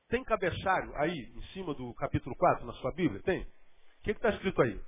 Tem 0.09 0.23
cabeçalho 0.23 0.95
aí, 0.95 1.31
em 1.35 1.41
cima 1.53 1.73
do 1.75 1.93
capítulo 1.93 2.35
4, 2.35 2.65
na 2.65 2.73
sua 2.73 2.91
Bíblia? 2.91 3.21
Tem? 3.21 3.43
O 3.43 4.03
que 4.03 4.11
está 4.11 4.29
escrito 4.29 4.61
aí? 4.61 4.81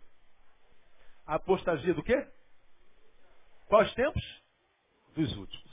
A 1.25 1.35
apostasia 1.35 1.93
do 1.93 2.03
quê? 2.03 2.27
Quais 3.67 3.93
tempos? 3.93 4.43
Dos 5.15 5.35
últimos. 5.37 5.70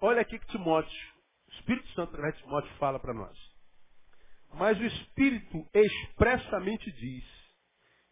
Olha 0.00 0.20
aqui 0.20 0.38
que 0.38 0.46
Timóteo, 0.48 0.92
o 1.48 1.52
Espírito 1.52 1.88
Santo 1.90 2.10
através 2.10 2.34
de 2.36 2.42
Timóteo 2.42 2.70
fala 2.78 2.98
para 2.98 3.14
nós. 3.14 3.36
Mas 4.54 4.78
o 4.78 4.84
Espírito 4.84 5.66
expressamente 5.72 6.90
diz 6.92 7.24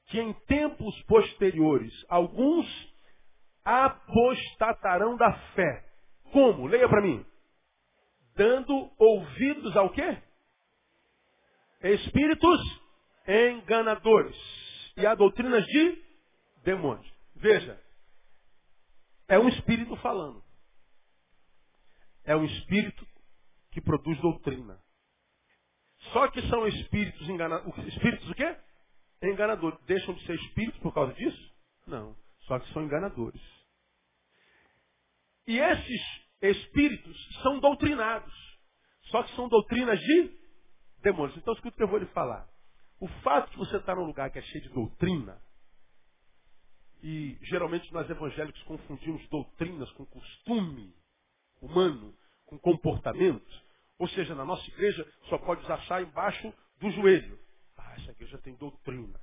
que 0.07 0.21
em 0.21 0.33
tempos 0.47 1.01
posteriores 1.05 1.93
alguns 2.09 2.67
apostatarão 3.65 5.17
da 5.17 5.33
fé. 5.55 5.85
Como? 6.33 6.67
Leia 6.67 6.89
para 6.89 7.03
mim. 7.03 7.25
Dando 8.35 8.91
ouvidos 8.99 9.77
ao 9.77 9.91
quê? 9.91 10.19
Espíritos 11.83 12.61
enganadores. 13.27 14.37
E 14.97 15.07
a 15.07 15.15
doutrinas 15.15 15.65
de 15.67 16.03
demônios. 16.65 17.11
Veja, 17.37 17.81
é 19.29 19.39
um 19.39 19.49
espírito 19.49 19.97
falando. 19.97 20.43
É 22.25 22.37
um 22.37 22.45
espírito 22.45 23.07
que 23.73 23.81
produz 23.81 24.21
doutrina. 24.21 24.79
Só 26.13 26.29
que 26.29 26.41
são 26.49 26.67
espíritos 26.67 27.29
enganadores. 27.29 27.95
Espíritos 27.95 28.29
o 28.29 28.35
quê? 28.35 28.57
Enganadores. 29.23 29.79
Deixam 29.87 30.15
de 30.15 30.27
ser 30.27 30.35
espíritos 30.35 30.81
por 30.81 30.93
causa 30.93 31.13
disso? 31.15 31.53
Não. 31.87 32.17
Só 32.47 32.59
que 32.59 32.73
são 32.73 32.83
enganadores. 32.83 33.41
E 35.47 35.59
esses 35.59 36.01
espíritos 36.41 37.17
são 37.43 37.61
doutrinados. 37.61 38.35
Só 39.11 39.23
que 39.23 39.35
são 39.35 39.49
doutrinas 39.49 39.99
de 39.99 40.39
demônios. 41.03 41.37
Então 41.37 41.55
escuta 41.55 41.75
o 41.75 41.77
que 41.77 41.83
eu 41.83 41.89
vou 41.89 41.99
lhe 41.99 42.07
falar. 42.07 42.49
O 43.01 43.09
fato 43.23 43.51
de 43.51 43.57
você 43.57 43.77
estar 43.77 43.97
num 43.97 44.05
lugar 44.05 44.31
que 44.31 44.39
é 44.39 44.43
cheio 44.43 44.63
de 44.63 44.71
doutrina, 44.71 45.41
e 47.03 47.37
geralmente 47.43 47.93
nós 47.93 48.09
evangélicos 48.09 48.63
confundimos 48.63 49.27
doutrinas 49.29 49.91
com 49.93 50.07
costume 50.07 50.95
humano, 51.63 52.15
com 52.45 52.59
comportamento. 52.59 53.63
Ou 53.99 54.09
seja, 54.09 54.35
na 54.35 54.45
nossa 54.45 54.69
igreja 54.69 55.07
só 55.29 55.39
pode 55.39 55.63
usar 55.63 55.81
saia 55.87 56.03
embaixo 56.03 56.53
do 56.79 56.91
joelho. 56.91 57.39
Ah, 57.79 57.95
essa 57.95 58.11
igreja 58.11 58.37
tem 58.39 58.55
doutrina. 58.57 59.19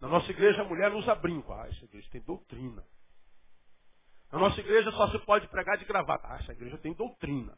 Na 0.00 0.08
nossa 0.08 0.30
igreja 0.30 0.62
a 0.62 0.64
mulher 0.64 0.92
usa 0.92 1.14
brinco. 1.14 1.52
Ah, 1.52 1.66
essa 1.66 1.84
igreja 1.84 2.08
tem 2.10 2.20
doutrina. 2.20 2.84
Na 4.30 4.38
nossa 4.38 4.60
igreja 4.60 4.92
só 4.92 5.10
se 5.10 5.18
pode 5.20 5.48
pregar 5.48 5.78
de 5.78 5.86
gravata. 5.86 6.28
Ah, 6.28 6.36
essa 6.36 6.52
igreja 6.52 6.76
tem 6.78 6.92
doutrina. 6.92 7.56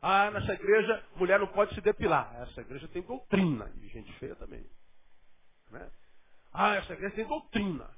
Ah, 0.00 0.30
nessa 0.30 0.52
igreja 0.52 1.04
mulher 1.16 1.40
não 1.40 1.48
pode 1.48 1.74
se 1.74 1.80
depilar. 1.80 2.30
Ah, 2.36 2.42
essa 2.42 2.60
igreja 2.60 2.86
tem 2.88 3.02
doutrina. 3.02 3.72
E 3.82 3.88
gente 3.88 4.12
feia 4.14 4.36
também. 4.36 4.64
Né? 5.70 5.90
Ah, 6.52 6.76
essa 6.76 6.92
igreja 6.92 7.16
tem 7.16 7.26
doutrina. 7.26 7.90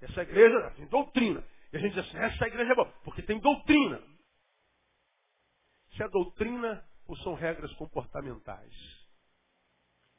Essa 0.00 0.22
igreja 0.22 0.70
tem 0.76 0.86
doutrina. 0.86 1.44
E 1.72 1.76
a 1.76 1.80
gente 1.80 1.94
diz 1.94 2.06
assim, 2.06 2.16
essa 2.18 2.46
igreja 2.46 2.72
é 2.72 2.74
boa, 2.74 2.90
porque 3.04 3.22
tem 3.22 3.38
doutrina. 3.40 4.02
Se 5.96 6.02
é 6.02 6.08
doutrina 6.08 6.86
ou 7.06 7.16
são 7.18 7.34
regras 7.34 7.72
comportamentais? 7.74 8.74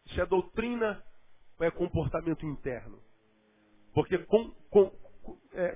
Se 0.08 0.20
é 0.20 0.26
doutrina 0.26 1.04
ou 1.60 1.66
é 1.66 1.72
comportamento 1.72 2.46
interno? 2.46 3.02
Porque 3.94 4.18
com, 4.26 4.52
com, 4.70 4.92
é, 5.54 5.76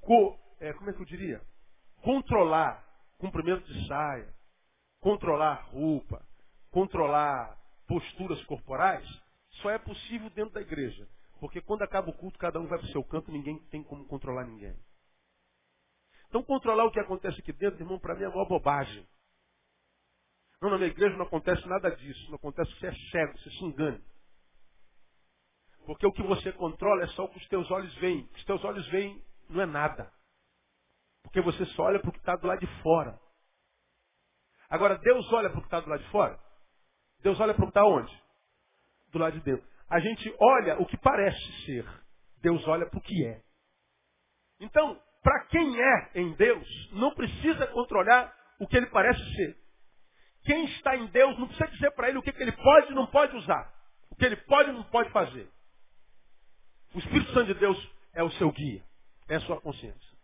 co, 0.00 0.38
é, 0.60 0.72
como 0.74 0.90
é 0.90 0.92
que 0.92 1.00
eu 1.00 1.06
diria? 1.06 1.40
Controlar 2.02 2.84
cumprimento 3.18 3.64
de 3.72 3.86
saia, 3.86 4.34
controlar 5.00 5.54
roupa, 5.70 6.24
controlar 6.70 7.58
posturas 7.86 8.42
corporais, 8.44 9.06
só 9.62 9.70
é 9.70 9.78
possível 9.78 10.28
dentro 10.30 10.54
da 10.54 10.60
igreja. 10.60 11.08
Porque 11.40 11.60
quando 11.60 11.82
acaba 11.82 12.10
o 12.10 12.16
culto, 12.16 12.38
cada 12.38 12.58
um 12.58 12.66
vai 12.66 12.78
para 12.78 12.86
o 12.86 12.92
seu 12.92 13.04
canto, 13.04 13.30
ninguém 13.30 13.58
tem 13.66 13.82
como 13.82 14.06
controlar 14.06 14.44
ninguém. 14.46 14.76
Então, 16.28 16.42
controlar 16.42 16.84
o 16.84 16.90
que 16.90 17.00
acontece 17.00 17.40
aqui 17.40 17.52
dentro, 17.52 17.80
irmão, 17.80 17.98
para 17.98 18.14
mim 18.14 18.24
é 18.24 18.28
uma 18.28 18.46
bobagem. 18.46 19.06
Não, 20.60 20.70
na 20.70 20.78
minha 20.78 20.90
igreja 20.90 21.16
não 21.16 21.26
acontece 21.26 21.66
nada 21.68 21.94
disso. 21.94 22.28
Não 22.28 22.36
acontece 22.36 22.72
que 22.74 22.80
você 22.80 22.86
é 22.86 22.94
cego, 23.10 23.38
você 23.38 23.50
se 23.50 23.64
engane. 23.64 24.02
Porque 25.84 26.06
o 26.06 26.12
que 26.12 26.22
você 26.22 26.52
controla 26.52 27.04
é 27.04 27.06
só 27.08 27.24
o 27.24 27.28
que 27.28 27.38
os 27.38 27.48
teus 27.48 27.70
olhos 27.70 27.94
veem. 27.96 28.24
O 28.24 28.28
que 28.28 28.38
os 28.38 28.44
teus 28.44 28.64
olhos 28.64 28.86
veem 28.88 29.22
não 29.48 29.60
é 29.60 29.66
nada. 29.66 30.12
Porque 31.22 31.40
você 31.40 31.64
só 31.66 31.84
olha 31.84 32.00
para 32.00 32.08
o 32.08 32.12
que 32.12 32.18
está 32.18 32.34
do 32.36 32.46
lado 32.46 32.60
de 32.60 32.82
fora. 32.82 33.20
Agora, 34.68 34.98
Deus 34.98 35.32
olha 35.32 35.48
para 35.48 35.58
o 35.58 35.62
que 35.62 35.68
está 35.68 35.80
do 35.80 35.88
lado 35.88 36.02
de 36.02 36.10
fora? 36.10 36.40
Deus 37.20 37.38
olha 37.38 37.54
para 37.54 37.62
o 37.62 37.66
que 37.66 37.70
está 37.70 37.84
onde? 37.84 38.22
Do 39.12 39.18
lado 39.18 39.38
de 39.38 39.44
dentro. 39.44 39.75
A 39.88 40.00
gente 40.00 40.34
olha 40.40 40.80
o 40.80 40.86
que 40.86 40.96
parece 40.96 41.64
ser. 41.64 41.86
Deus 42.42 42.66
olha 42.66 42.86
para 42.86 42.98
o 42.98 43.02
que 43.02 43.26
é. 43.26 43.40
Então, 44.60 45.00
para 45.22 45.44
quem 45.46 45.80
é 45.80 46.10
em 46.14 46.32
Deus, 46.34 46.68
não 46.92 47.14
precisa 47.14 47.66
controlar 47.68 48.34
o 48.60 48.66
que 48.66 48.76
ele 48.76 48.86
parece 48.86 49.20
ser. 49.34 49.56
Quem 50.44 50.64
está 50.66 50.96
em 50.96 51.06
Deus 51.06 51.38
não 51.38 51.48
precisa 51.48 51.68
dizer 51.70 51.90
para 51.92 52.08
ele 52.08 52.18
o 52.18 52.22
que, 52.22 52.32
que 52.32 52.42
ele 52.42 52.52
pode 52.52 52.92
e 52.92 52.94
não 52.94 53.06
pode 53.06 53.36
usar. 53.36 53.72
O 54.10 54.16
que 54.16 54.24
ele 54.24 54.36
pode 54.36 54.70
e 54.70 54.72
não 54.72 54.84
pode 54.84 55.10
fazer. 55.10 55.48
O 56.94 56.98
Espírito 56.98 57.32
Santo 57.32 57.52
de 57.52 57.54
Deus 57.54 57.76
é 58.14 58.22
o 58.22 58.30
seu 58.32 58.50
guia. 58.52 58.82
É 59.28 59.36
a 59.36 59.40
sua 59.40 59.60
consciência. 59.60 60.16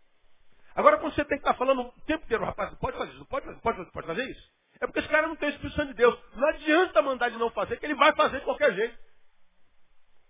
Agora, 0.75 0.97
quando 0.97 1.13
você 1.13 1.25
tem 1.25 1.37
que 1.37 1.43
estar 1.43 1.53
falando 1.55 1.81
o 1.81 1.91
tempo 2.05 2.23
inteiro, 2.23 2.45
rapaz, 2.45 2.73
pode 2.79 2.97
fazer 2.97 3.11
isso, 3.11 3.25
pode, 3.25 3.61
pode, 3.61 3.91
pode 3.91 4.07
fazer 4.07 4.23
isso? 4.29 4.49
É 4.79 4.87
porque 4.87 4.99
esse 4.99 5.09
cara 5.09 5.27
não 5.27 5.35
tem 5.35 5.49
o 5.49 5.51
Espírito 5.51 5.75
Santo 5.75 5.89
de 5.89 5.93
Deus. 5.95 6.17
Não 6.35 6.47
adianta 6.47 7.01
mandar 7.01 7.29
de 7.29 7.37
não 7.37 7.51
fazer, 7.51 7.77
que 7.77 7.85
ele 7.85 7.95
vai 7.95 8.15
fazer 8.15 8.39
de 8.39 8.45
qualquer 8.45 8.73
jeito. 8.73 8.97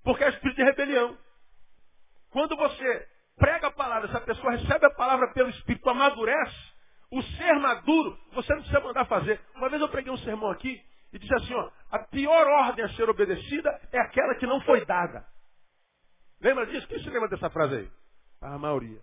Porque 0.03 0.23
é 0.23 0.29
espírito 0.29 0.57
de 0.57 0.63
rebelião. 0.63 1.17
Quando 2.29 2.55
você 2.55 3.07
prega 3.37 3.67
a 3.67 3.71
palavra, 3.71 4.09
essa 4.09 4.21
pessoa 4.21 4.51
recebe 4.51 4.85
a 4.85 4.91
palavra 4.91 5.31
pelo 5.33 5.49
Espírito, 5.49 5.89
amadurece, 5.89 6.73
o 7.11 7.21
ser 7.21 7.53
maduro, 7.59 8.17
você 8.33 8.53
não 8.53 8.61
precisa 8.61 8.79
mandar 8.81 9.05
fazer. 9.05 9.39
Uma 9.55 9.69
vez 9.69 9.81
eu 9.81 9.89
preguei 9.89 10.11
um 10.11 10.17
sermão 10.17 10.49
aqui 10.49 10.83
e 11.11 11.19
disse 11.19 11.33
assim, 11.35 11.53
ó, 11.53 11.71
a 11.91 11.99
pior 11.99 12.47
ordem 12.47 12.83
a 12.83 12.89
ser 12.95 13.07
obedecida 13.07 13.69
é 13.91 13.99
aquela 13.99 14.35
que 14.35 14.47
não 14.47 14.59
foi 14.61 14.83
dada. 14.85 15.25
Lembra 16.41 16.65
disso? 16.65 16.87
Quem 16.87 16.99
se 16.99 17.09
lembra 17.09 17.29
dessa 17.29 17.49
frase 17.49 17.75
aí? 17.75 17.91
A 18.41 18.57
maioria. 18.57 18.99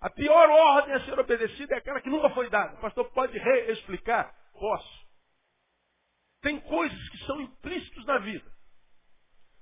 A 0.00 0.08
pior 0.08 0.48
ordem 0.48 0.94
a 0.94 1.04
ser 1.04 1.18
obedecida 1.18 1.74
é 1.74 1.78
aquela 1.78 2.00
que 2.00 2.08
nunca 2.08 2.30
foi 2.30 2.48
dada. 2.48 2.74
O 2.74 2.80
pastor 2.80 3.10
pode 3.10 3.36
reexplicar? 3.36 4.32
Posso. 4.52 5.08
Tem 6.40 6.60
coisas 6.60 7.08
que 7.08 7.18
são 7.26 7.40
implícitos 7.40 8.06
na 8.06 8.18
vida. 8.18 8.48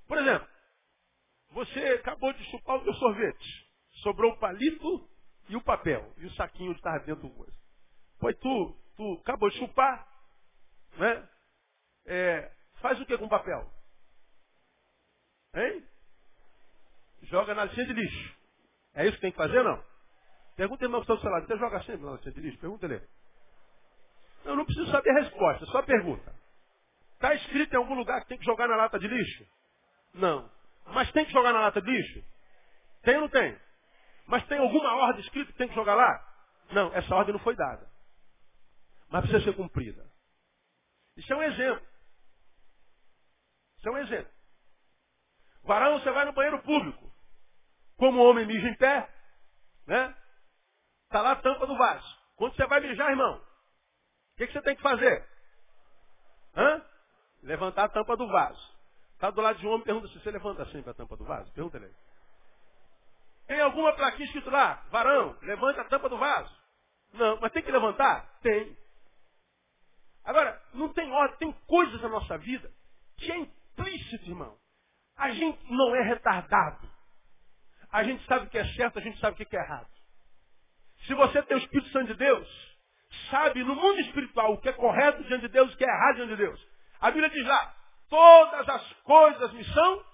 Por 0.07 0.19
exemplo, 0.19 0.47
você 1.57 1.79
acabou 1.79 2.31
de 2.33 2.43
chupar 2.51 2.77
o 2.77 2.83
seu 2.83 2.93
sorvete. 2.93 3.67
Sobrou 4.03 4.31
o 4.31 4.37
palito 4.37 5.09
e 5.49 5.55
o 5.55 5.61
papel. 5.61 6.13
E 6.17 6.25
o 6.27 6.33
saquinho 6.35 6.71
que 6.73 6.79
estava 6.79 6.99
dentro 6.99 7.27
do 7.27 7.33
coisa. 7.33 7.57
Pois 8.19 8.37
tu, 8.37 8.77
tu 8.95 9.13
acabou 9.21 9.49
de 9.49 9.57
chupar. 9.57 10.07
Né? 10.97 11.29
É, 12.05 12.51
faz 12.79 13.01
o 13.01 13.05
que 13.07 13.17
com 13.17 13.25
o 13.25 13.29
papel? 13.29 13.67
Hein? 15.55 15.83
Joga 17.23 17.55
na 17.55 17.65
lixinha 17.65 17.87
de 17.87 17.93
lixo. 17.93 18.37
É 18.93 19.05
isso 19.07 19.15
que 19.15 19.21
tem 19.21 19.31
que 19.31 19.37
fazer, 19.37 19.63
não? 19.63 19.83
Pergunta 20.55 20.85
irmão 20.85 21.01
que 21.01 21.05
está 21.05 21.15
do 21.15 21.21
seu 21.21 21.31
lado. 21.31 21.47
Você 21.47 21.57
joga 21.57 21.81
sempre 21.83 22.05
na 22.05 22.11
lixinha 22.11 22.33
de 22.35 22.41
lixo? 22.41 22.59
Pergunta 22.59 22.85
ele. 22.85 23.01
Eu 24.45 24.55
não 24.55 24.63
preciso 24.63 24.91
saber 24.91 25.09
a 25.09 25.21
resposta, 25.21 25.65
só 25.65 25.81
pergunta. 25.81 26.35
Está 27.13 27.33
escrito 27.33 27.73
em 27.73 27.77
algum 27.77 27.95
lugar 27.95 28.21
que 28.21 28.27
tem 28.27 28.37
que 28.37 28.45
jogar 28.45 28.67
na 28.67 28.75
lata 28.75 28.99
de 28.99 29.07
lixo? 29.07 29.43
Não. 30.13 30.56
Mas 30.87 31.11
tem 31.11 31.25
que 31.25 31.31
jogar 31.31 31.53
na 31.53 31.61
lata 31.61 31.81
de 31.81 31.89
lixo? 31.89 32.23
Tem 33.03 33.15
ou 33.15 33.21
não 33.21 33.29
tem? 33.29 33.59
Mas 34.25 34.45
tem 34.47 34.57
alguma 34.59 34.93
ordem 34.95 35.21
escrita 35.21 35.51
que 35.51 35.57
tem 35.57 35.69
que 35.69 35.75
jogar 35.75 35.95
lá? 35.95 36.33
Não, 36.71 36.93
essa 36.93 37.15
ordem 37.15 37.33
não 37.33 37.39
foi 37.39 37.55
dada. 37.55 37.89
Mas 39.09 39.21
precisa 39.21 39.43
ser 39.43 39.55
cumprida. 39.55 40.05
Isso 41.15 41.31
é 41.31 41.35
um 41.35 41.43
exemplo. 41.43 41.87
Isso 43.77 43.89
é 43.89 43.91
um 43.91 43.97
exemplo. 43.97 44.31
Varão, 45.63 45.99
você 45.99 46.11
vai 46.11 46.25
no 46.25 46.33
banheiro 46.33 46.61
público. 46.61 47.11
Como 47.97 48.19
o 48.19 48.29
homem 48.29 48.45
mija 48.45 48.67
em 48.67 48.75
pé, 48.75 49.09
né? 49.85 50.15
Está 51.05 51.21
lá 51.21 51.31
a 51.31 51.41
tampa 51.41 51.65
do 51.65 51.77
vaso. 51.77 52.17
Quando 52.35 52.55
você 52.55 52.65
vai 52.67 52.79
mijar, 52.79 53.09
irmão, 53.09 53.37
o 53.37 54.37
que, 54.37 54.47
que 54.47 54.53
você 54.53 54.61
tem 54.61 54.75
que 54.75 54.81
fazer? 54.81 55.27
Hã? 56.55 56.85
Levantar 57.43 57.85
a 57.85 57.89
tampa 57.89 58.15
do 58.15 58.27
vaso. 58.27 58.76
Está 59.17 59.31
do 59.31 59.41
lado 59.41 59.57
de 59.57 59.65
um 59.65 59.71
homem, 59.71 59.83
pergunta 59.83 60.07
se 60.09 60.19
você 60.19 60.29
levanta 60.29 60.63
sempre 60.67 60.91
a 60.91 60.93
tampa 60.93 61.17
do 61.17 61.25
vaso. 61.25 61.51
Pergunta 61.51 61.77
ele. 61.77 61.91
Tem 63.47 63.59
alguma 63.61 63.91
plaquinha 63.93 64.27
escrito 64.27 64.51
lá? 64.51 64.85
Varão, 64.91 65.35
levanta 65.41 65.81
a 65.81 65.85
tampa 65.85 66.07
do 66.07 66.19
vaso. 66.19 66.55
Não, 67.13 67.39
mas 67.41 67.51
tem 67.51 67.63
que 67.63 67.71
levantar? 67.71 68.29
Tem. 68.43 68.77
Agora, 70.23 70.61
não 70.71 70.93
tem 70.93 71.11
ordem, 71.11 71.37
tem 71.39 71.51
coisas 71.65 71.99
na 71.99 72.09
nossa 72.09 72.37
vida 72.37 72.71
que 73.17 73.31
é 73.31 73.37
implícito, 73.37 74.29
irmão. 74.29 74.55
A 75.15 75.31
gente 75.31 75.59
não 75.71 75.95
é 75.95 76.03
retardado. 76.03 76.87
A 77.91 78.03
gente 78.03 78.23
sabe 78.27 78.45
o 78.45 78.49
que 78.51 78.59
é 78.59 78.67
certo, 78.73 78.99
a 78.99 79.01
gente 79.01 79.19
sabe 79.19 79.33
o 79.33 79.47
que 79.47 79.57
é 79.57 79.59
errado. 79.59 79.89
Se 81.07 81.15
você 81.15 81.41
tem 81.41 81.57
o 81.57 81.59
Espírito 81.59 81.89
Santo 81.89 82.07
de 82.07 82.13
Deus, 82.13 82.77
sabe 83.31 83.63
no 83.63 83.73
mundo 83.73 83.99
espiritual 84.01 84.53
o 84.53 84.61
que 84.61 84.69
é 84.69 84.73
correto 84.73 85.23
diante 85.23 85.41
de 85.41 85.53
Deus 85.53 85.71
e 85.71 85.73
o 85.73 85.77
que 85.77 85.85
é 85.85 85.87
errado 85.87 86.17
diante 86.17 86.29
de 86.29 86.35
Deus. 86.35 86.67
A 86.99 87.09
Bíblia 87.09 87.31
diz 87.31 87.47
lá, 87.47 87.76
todas 88.09 88.69
as 88.69 88.93
coisas 89.03 89.53
me 89.53 89.63
são 89.65 90.05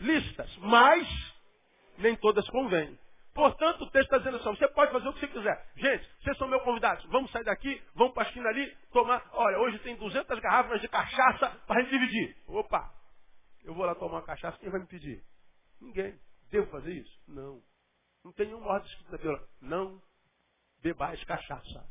listas, 0.00 0.56
mas 0.58 1.34
nem 1.98 2.16
todas 2.16 2.48
convêm. 2.50 2.98
Portanto, 3.34 3.84
o 3.84 3.90
texto 3.90 4.04
está 4.04 4.18
dizendo 4.18 4.36
assim, 4.36 4.58
você 4.58 4.68
pode 4.68 4.92
fazer 4.92 5.08
o 5.08 5.12
que 5.14 5.20
você 5.20 5.28
quiser. 5.28 5.72
Gente, 5.76 6.06
vocês 6.20 6.36
são 6.36 6.46
meus 6.48 6.62
convidados. 6.62 7.04
Vamos 7.06 7.30
sair 7.30 7.44
daqui, 7.44 7.82
vamos 7.94 8.12
para 8.12 8.24
a 8.24 8.26
esquina 8.26 8.48
ali, 8.48 8.76
tomar. 8.92 9.26
Olha, 9.32 9.58
hoje 9.58 9.78
tem 9.78 9.96
200 9.96 10.38
garrafas 10.40 10.80
de 10.80 10.88
cachaça 10.88 11.48
para 11.66 11.80
a 11.80 11.82
gente 11.82 11.90
dividir. 11.90 12.36
Opa, 12.46 12.92
eu 13.64 13.72
vou 13.74 13.86
lá 13.86 13.94
tomar 13.94 14.16
uma 14.16 14.22
cachaça, 14.22 14.58
quem 14.58 14.70
vai 14.70 14.80
me 14.80 14.86
pedir? 14.86 15.24
Ninguém. 15.80 16.18
Devo 16.50 16.70
fazer 16.70 16.92
isso? 16.92 17.22
Não. 17.26 17.62
Não 18.22 18.32
tem 18.32 18.46
nenhuma 18.46 18.66
ordem 18.66 18.88
escrita 18.90 19.12
na 19.12 19.18
Bíblia. 19.18 19.48
Não 19.62 20.02
bebais 20.82 21.24
cachaça. 21.24 21.86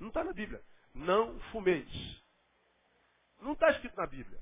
Não 0.00 0.08
está 0.08 0.24
na 0.24 0.32
Bíblia. 0.32 0.60
Não 0.94 1.38
fumeis. 1.52 2.22
Não 3.40 3.52
está 3.52 3.70
escrito 3.70 3.96
na 3.96 4.06
Bíblia. 4.06 4.40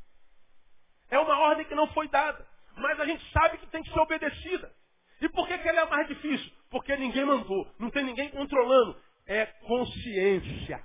Ordem 1.44 1.66
que 1.66 1.74
não 1.74 1.86
foi 1.88 2.08
dada. 2.08 2.46
Mas 2.76 2.98
a 2.98 3.06
gente 3.06 3.24
sabe 3.32 3.58
que 3.58 3.66
tem 3.68 3.82
que 3.82 3.92
ser 3.92 4.00
obedecida. 4.00 4.72
E 5.20 5.28
por 5.28 5.46
que, 5.46 5.56
que 5.58 5.68
ela 5.68 5.82
é 5.82 5.88
mais 5.88 6.08
difícil? 6.08 6.52
Porque 6.70 6.96
ninguém 6.96 7.24
mandou. 7.24 7.66
Não 7.78 7.90
tem 7.90 8.04
ninguém 8.04 8.30
controlando. 8.30 9.00
É 9.26 9.46
consciência. 9.46 10.84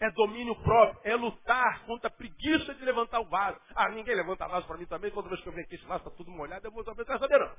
É 0.00 0.10
domínio 0.12 0.54
próprio. 0.62 1.00
É 1.04 1.16
lutar 1.16 1.84
contra 1.86 2.08
a 2.08 2.10
preguiça 2.10 2.74
de 2.74 2.84
levantar 2.84 3.20
o 3.20 3.28
vaso. 3.28 3.58
Ah, 3.74 3.88
ninguém 3.88 4.14
levanta 4.14 4.46
vaso 4.46 4.66
para 4.66 4.76
mim 4.76 4.86
também. 4.86 5.10
Toda 5.10 5.28
vez 5.28 5.40
que 5.40 5.48
eu 5.48 5.52
venho 5.52 5.64
aqui, 5.64 5.74
esse 5.74 5.86
vaso 5.86 6.04
está 6.04 6.16
tudo 6.16 6.30
molhado, 6.30 6.66
eu 6.66 6.70
vou 6.70 6.84
saber, 6.84 7.06
não 7.06 7.18
saber 7.18 7.38
não. 7.38 7.56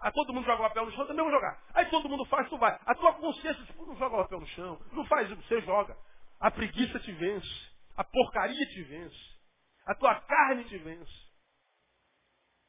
Aí 0.00 0.12
todo 0.12 0.32
mundo 0.32 0.44
joga 0.44 0.62
o 0.62 0.68
papel 0.68 0.86
no 0.86 0.92
chão, 0.92 1.06
também 1.06 1.24
vou 1.24 1.32
jogar. 1.32 1.60
Aí 1.74 1.86
todo 1.86 2.08
mundo 2.08 2.24
faz, 2.26 2.48
tu 2.48 2.56
vai. 2.56 2.78
A 2.86 2.94
tua 2.94 3.14
consciência, 3.14 3.64
tipo, 3.64 3.84
não 3.84 3.96
joga 3.96 4.14
o 4.14 4.22
papel 4.22 4.40
no 4.40 4.46
chão. 4.48 4.80
Não 4.92 5.04
faz 5.06 5.28
você 5.28 5.60
joga. 5.62 5.96
A 6.38 6.50
preguiça 6.50 7.00
te 7.00 7.10
vence. 7.10 7.68
A 7.96 8.04
porcaria 8.04 8.66
te 8.66 8.82
vence. 8.84 9.37
A 9.88 9.94
tua 9.94 10.14
carne 10.20 10.64
te 10.64 10.76
vence. 10.76 11.28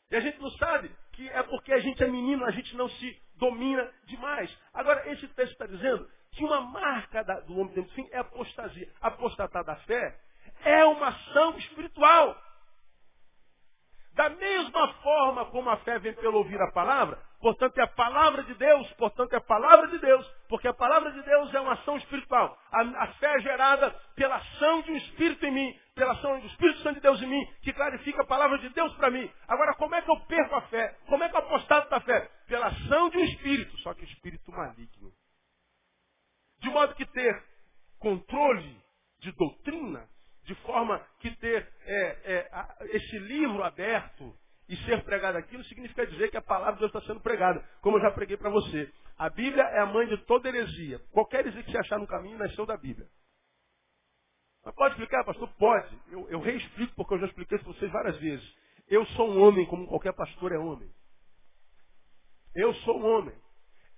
E 0.10 0.16
a 0.16 0.22
gente 0.22 0.40
não 0.40 0.50
sabe 0.52 0.90
que 1.12 1.30
é 1.30 1.44
porque 1.44 1.74
a 1.74 1.80
gente 1.80 2.02
é 2.02 2.08
menino, 2.08 2.46
a 2.46 2.52
gente 2.52 2.74
não 2.78 2.88
se 2.88 3.22
domina 3.36 3.92
demais. 4.06 4.50
Agora, 4.74 5.12
esse 5.12 5.28
texto 5.28 5.52
está 5.52 5.66
dizendo 5.66 6.10
que 6.32 6.46
uma 6.46 6.62
marca 6.62 7.22
da, 7.26 7.42
do 7.42 7.60
homem 7.60 7.74
tempo 7.74 7.90
fim 7.90 8.08
é 8.12 8.20
apostasia. 8.20 8.90
Apostatar 9.02 9.66
da 9.66 9.76
fé 9.76 10.18
é 10.64 10.86
uma 10.86 11.10
ação 11.10 11.58
espiritual. 11.58 12.42
Da 14.14 14.30
mesma 14.30 14.94
forma 14.96 15.46
como 15.48 15.70
a 15.70 15.78
fé 15.78 16.00
vem 16.00 16.14
pelo 16.14 16.38
ouvir 16.38 16.60
a 16.62 16.72
palavra, 16.72 17.22
portanto 17.40 17.78
é 17.78 17.84
a 17.84 17.88
palavra 17.88 18.44
de 18.44 18.54
Deus, 18.54 18.92
portanto 18.94 19.34
é 19.34 19.38
a 19.38 19.42
palavra 19.42 19.88
de 19.88 19.98
Deus, 20.00 20.26
porque 20.48 20.68
a 20.68 20.74
palavra 20.74 21.12
de 21.12 21.22
Deus 21.22 21.54
é 21.54 21.60
uma 21.60 21.74
ação 21.74 21.98
espiritual. 21.98 22.58
A, 22.72 22.82
a 22.82 23.08
fé 23.14 23.36
é 23.36 23.40
gerada 23.42 23.92
pela 24.16 24.36
ação 24.36 24.82
de 24.82 24.92
um 24.92 24.98
Espírito 24.98 25.46
em 25.46 25.52
mim, 25.52 25.80
pela 26.00 26.14
ação 26.14 26.40
do 26.40 26.48
Espírito 26.48 26.80
Santo 26.80 26.96
de 26.96 27.02
Deus 27.02 27.22
em 27.22 27.28
mim, 27.28 27.46
que 27.62 27.74
clarifica 27.74 28.22
a 28.22 28.26
palavra 28.26 28.58
de 28.60 28.70
Deus 28.70 28.96
para 28.96 29.12
mim. 29.12 29.30
Agora, 29.46 29.76
como 29.76 29.94
é 29.96 30.02
que 30.02 30.10
eu 30.10 30.18
perco 30.22 30.56
a 30.56 30.62
fé? 30.62 30.98
Como 31.08 31.22
é 31.22 31.28
que 31.28 31.36
eu 31.36 31.40
apostato 31.40 31.90
da 31.90 32.00
fé? 32.00 32.22
Pela 32.48 32.68
ação 32.68 33.10
de 33.10 33.18
um 33.18 33.24
Espírito, 33.26 33.78
só 33.80 33.94
que 33.94 34.06
Espírito 34.06 34.50
maligno. 34.50 35.12
De 36.60 36.70
modo 36.70 36.96
que 36.96 37.06
ter 37.06 37.44
controle 38.00 38.82
de 39.20 39.34
doutrina 39.34 40.08
de 40.46 40.56
forma 40.56 41.06
que 41.20 41.36
ter 41.36 41.70
é, 41.82 42.06
é, 42.24 42.50
esse 42.96 43.20
livro 43.20 43.62
aberto 43.62 44.34
e 44.70 44.78
ser 44.86 45.04
pregado 45.04 45.38
aquilo 45.38 45.64
significa 45.66 46.08
dizer 46.08 46.32
que 46.32 46.38
a 46.38 46.42
palavra 46.42 46.76
de 46.76 46.80
Deus 46.80 46.96
está 46.96 47.02
sendo 47.02 47.20
pregada, 47.20 47.62
como 47.82 47.98
eu 47.98 48.02
já 48.02 48.12
preguei 48.12 48.38
para 48.38 48.50
você. 48.50 48.90
A 49.18 49.30
Bíblia 49.30 49.64
é 49.64 49.80
a 49.80 49.86
mãe 49.86 50.08
de 50.08 50.18
toda 50.20 50.48
heresia. 50.48 51.00
Qualquer 51.12 51.42
heresia 51.42 51.62
que 51.62 51.72
você 51.72 51.78
achar 51.78 52.00
no 52.00 52.08
caminho 52.08 52.38
nasceu 52.38 52.66
da 52.66 52.78
Bíblia. 52.78 53.06
Mas 54.66 54.76
pode 54.76 54.94
explicar, 54.94 55.24
pastor? 55.24 55.48
Pode. 55.58 55.98
Eu, 56.12 56.30
eu 56.30 56.40
reexplico 56.40 56.94
porque 56.96 57.14
eu 57.14 57.20
já 57.20 57.26
expliquei 57.28 57.58
isso 57.58 57.66
para 57.66 57.74
vocês 57.74 57.92
várias 57.92 58.18
vezes. 58.18 58.58
Eu 58.88 59.06
sou 59.08 59.30
um 59.30 59.42
homem 59.42 59.66
como 59.68 59.88
qualquer 59.88 60.14
pastor 60.14 60.52
é 60.52 60.58
homem. 60.58 60.90
Eu 62.56 62.74
sou 62.76 63.00
um 63.00 63.06
homem. 63.06 63.36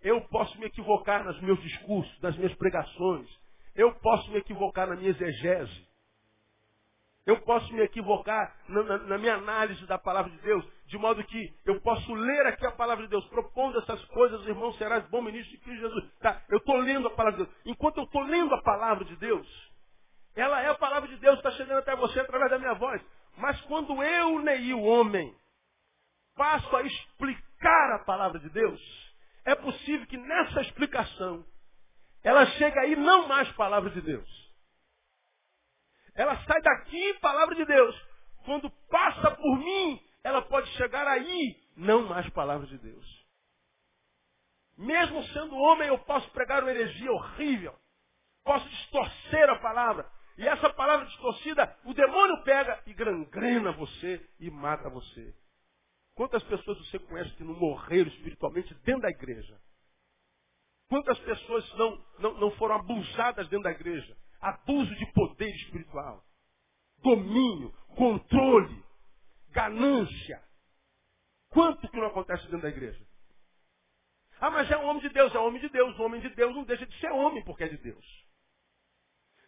Eu 0.01 0.21
posso 0.27 0.57
me 0.59 0.65
equivocar 0.65 1.23
nos 1.23 1.39
meus 1.41 1.61
discursos, 1.61 2.21
nas 2.21 2.35
minhas 2.35 2.53
pregações. 2.55 3.29
Eu 3.75 3.93
posso 3.95 4.29
me 4.31 4.37
equivocar 4.37 4.87
na 4.87 4.95
minha 4.95 5.11
exegese. 5.11 5.87
Eu 7.25 7.39
posso 7.41 7.71
me 7.71 7.81
equivocar 7.81 8.55
na, 8.67 8.83
na, 8.83 8.97
na, 8.97 9.17
minha 9.17 9.35
análise 9.35 9.85
da 9.85 9.97
palavra 9.97 10.31
de 10.31 10.37
Deus, 10.39 10.65
de 10.87 10.97
modo 10.97 11.23
que 11.23 11.53
eu 11.65 11.79
posso 11.81 12.13
ler 12.13 12.47
aqui 12.47 12.65
a 12.65 12.71
palavra 12.71 13.03
de 13.03 13.11
Deus, 13.11 13.23
propondo 13.27 13.77
essas 13.77 14.03
coisas, 14.05 14.45
irmão, 14.47 14.73
serás 14.73 15.07
bom 15.07 15.21
ministro 15.21 15.51
de 15.51 15.59
Cristo 15.59 15.81
Jesus. 15.81 16.11
Tá, 16.19 16.41
eu 16.49 16.57
estou 16.57 16.77
lendo 16.77 17.07
a 17.07 17.11
palavra 17.11 17.37
de 17.37 17.45
Deus. 17.45 17.61
Enquanto 17.65 17.97
eu 17.97 18.05
estou 18.05 18.23
lendo 18.23 18.53
a 18.55 18.61
palavra 18.63 19.05
de 19.05 19.15
Deus, 19.17 19.70
ela 20.35 20.61
é 20.61 20.67
a 20.67 20.75
palavra 20.75 21.07
de 21.09 21.17
Deus, 21.17 21.37
está 21.37 21.51
chegando 21.51 21.79
até 21.79 21.95
você 21.95 22.19
através 22.19 22.51
da 22.51 22.59
minha 22.59 22.73
voz. 22.73 23.01
Mas 23.37 23.59
quando 23.61 24.01
eu, 24.01 24.39
Neil, 24.39 24.79
o 24.79 24.83
homem, 24.83 25.35
passo 26.35 26.75
a 26.75 26.83
explicar 26.83 27.95
a 27.95 27.99
palavra 27.99 28.39
de 28.39 28.49
Deus, 28.49 28.81
é 29.45 29.55
possível 29.55 30.07
que 30.07 30.17
nessa 30.17 30.61
explicação 30.61 31.45
ela 32.23 32.45
chegue 32.45 32.77
aí 32.79 32.95
não 32.95 33.27
mais 33.27 33.51
palavra 33.53 33.89
de 33.89 34.01
Deus 34.01 34.41
ela 36.13 36.35
sai 36.45 36.61
daqui, 36.61 37.13
palavra 37.15 37.55
de 37.55 37.65
Deus. 37.65 37.95
Quando 38.45 38.69
passa 38.89 39.31
por 39.31 39.57
mim, 39.57 40.01
ela 40.23 40.41
pode 40.41 40.69
chegar 40.71 41.07
aí, 41.07 41.55
não 41.75 42.03
mais 42.07 42.29
palavra 42.29 42.67
de 42.67 42.77
Deus. 42.77 43.21
Mesmo 44.77 45.23
sendo 45.27 45.55
homem, 45.55 45.87
eu 45.87 45.99
posso 45.99 46.29
pregar 46.31 46.63
uma 46.63 46.71
heresia 46.71 47.11
horrível. 47.11 47.75
Posso 48.43 48.67
distorcer 48.67 49.49
a 49.49 49.59
palavra. 49.59 50.09
E 50.41 50.47
essa 50.47 50.69
palavra 50.73 51.05
distorcida, 51.05 51.77
o 51.85 51.93
demônio 51.93 52.43
pega 52.43 52.81
e 52.85 52.93
gangrena 52.93 53.71
você 53.71 54.27
e 54.39 54.49
mata 54.49 54.89
você. 54.89 55.33
Quantas 56.15 56.43
pessoas 56.43 56.77
você 56.79 56.99
conhece 56.99 57.31
que 57.35 57.43
não 57.43 57.53
morreram 57.53 58.09
espiritualmente 58.09 58.73
dentro 58.83 59.03
da 59.03 59.09
igreja? 59.09 59.57
Quantas 60.89 61.17
pessoas 61.19 61.73
não, 61.75 62.05
não, 62.19 62.33
não 62.39 62.51
foram 62.51 62.75
abusadas 62.75 63.47
dentro 63.47 63.63
da 63.63 63.71
igreja? 63.71 64.17
abuso 64.41 64.93
de 64.95 65.05
poder 65.13 65.49
espiritual, 65.55 66.25
domínio, 66.97 67.71
controle, 67.95 68.83
ganância. 69.49 70.43
Quanto 71.49 71.87
que 71.87 71.97
não 71.97 72.07
acontece 72.07 72.43
dentro 72.45 72.61
da 72.61 72.69
igreja? 72.69 73.05
Ah, 74.39 74.49
mas 74.49 74.69
é 74.71 74.77
um 74.77 74.85
homem 74.85 75.01
de 75.03 75.09
Deus, 75.09 75.33
é 75.35 75.39
um 75.39 75.45
homem 75.45 75.61
de 75.61 75.69
Deus. 75.69 75.97
O 75.99 76.03
homem 76.03 76.19
de 76.19 76.29
Deus 76.29 76.55
não 76.55 76.63
deixa 76.63 76.85
de 76.85 76.99
ser 76.99 77.11
homem 77.11 77.43
porque 77.43 77.65
é 77.65 77.67
de 77.67 77.77
Deus. 77.77 78.30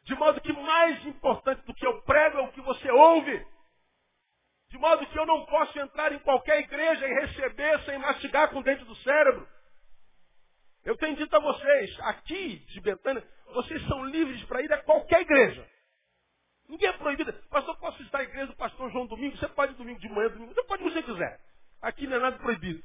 De 0.04 0.16
modo 0.16 0.42
que 0.42 0.54
mais 0.54 1.06
importante 1.06 1.62
do 1.66 1.74
que 1.74 1.86
eu 1.86 2.02
prego 2.02 2.40
é 2.40 2.42
o 2.42 2.52
que 2.52 2.62
você 2.62 2.92
ouve. 2.92 3.46
De 4.70 4.78
modo 4.78 5.06
que 5.06 5.18
eu 5.18 5.26
não 5.26 5.46
posso 5.46 5.80
entrar 5.80 6.12
em 6.12 6.20
qualquer 6.20 6.60
igreja 6.60 7.08
e 7.08 7.14
receber 7.26 7.80
sem 7.86 7.98
mastigar 8.00 8.50
com 8.50 8.62
dentro 8.62 8.86
do 8.86 8.96
cérebro. 8.98 9.48
Eu 10.84 10.98
tenho 10.98 11.16
dito 11.16 11.34
a 11.34 11.40
vocês, 11.40 12.00
aqui 12.02 12.58
de 12.58 12.82
Betânia, 12.82 13.26
vocês 13.54 13.82
são 13.88 14.04
livres 14.06 14.44
para 14.46 14.62
ir 14.62 14.74
a 14.74 14.84
qualquer 14.84 15.22
igreja. 15.22 15.66
Ninguém 16.68 16.90
é 16.90 16.94
proibido. 16.94 17.32
Pastor, 17.50 17.78
posso 17.78 18.02
estar 18.04 18.18
na 18.18 18.24
igreja 18.26 18.48
do 18.48 18.56
pastor 18.56 18.92
João 18.92 19.06
Domingo? 19.06 19.38
Você 19.38 19.48
pode 19.50 19.74
domingo 19.76 20.00
de 20.00 20.10
manhã, 20.10 20.30
domingo. 20.30 20.54
Você 20.54 20.64
pode 20.64 20.84
o 20.84 20.88
que 20.88 20.94
você 20.94 21.04
quiser. 21.04 21.40
Aqui 21.82 22.08
não 22.08 22.18
é 22.18 22.20
nada 22.20 22.38
proibido. 22.40 22.84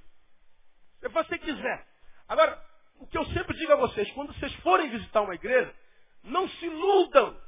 Você 1.00 1.38
quiser. 1.38 1.86
Agora, 2.28 2.62
o 3.00 3.06
que 3.06 3.16
eu 3.16 3.24
sempre 3.26 3.56
digo 3.56 3.72
a 3.72 3.76
vocês, 3.76 4.10
quando 4.12 4.34
vocês 4.34 4.52
forem 4.56 4.90
visitar 4.90 5.22
uma 5.22 5.34
igreja, 5.34 5.74
não 6.22 6.48
se 6.48 6.66
iludam. 6.66 7.40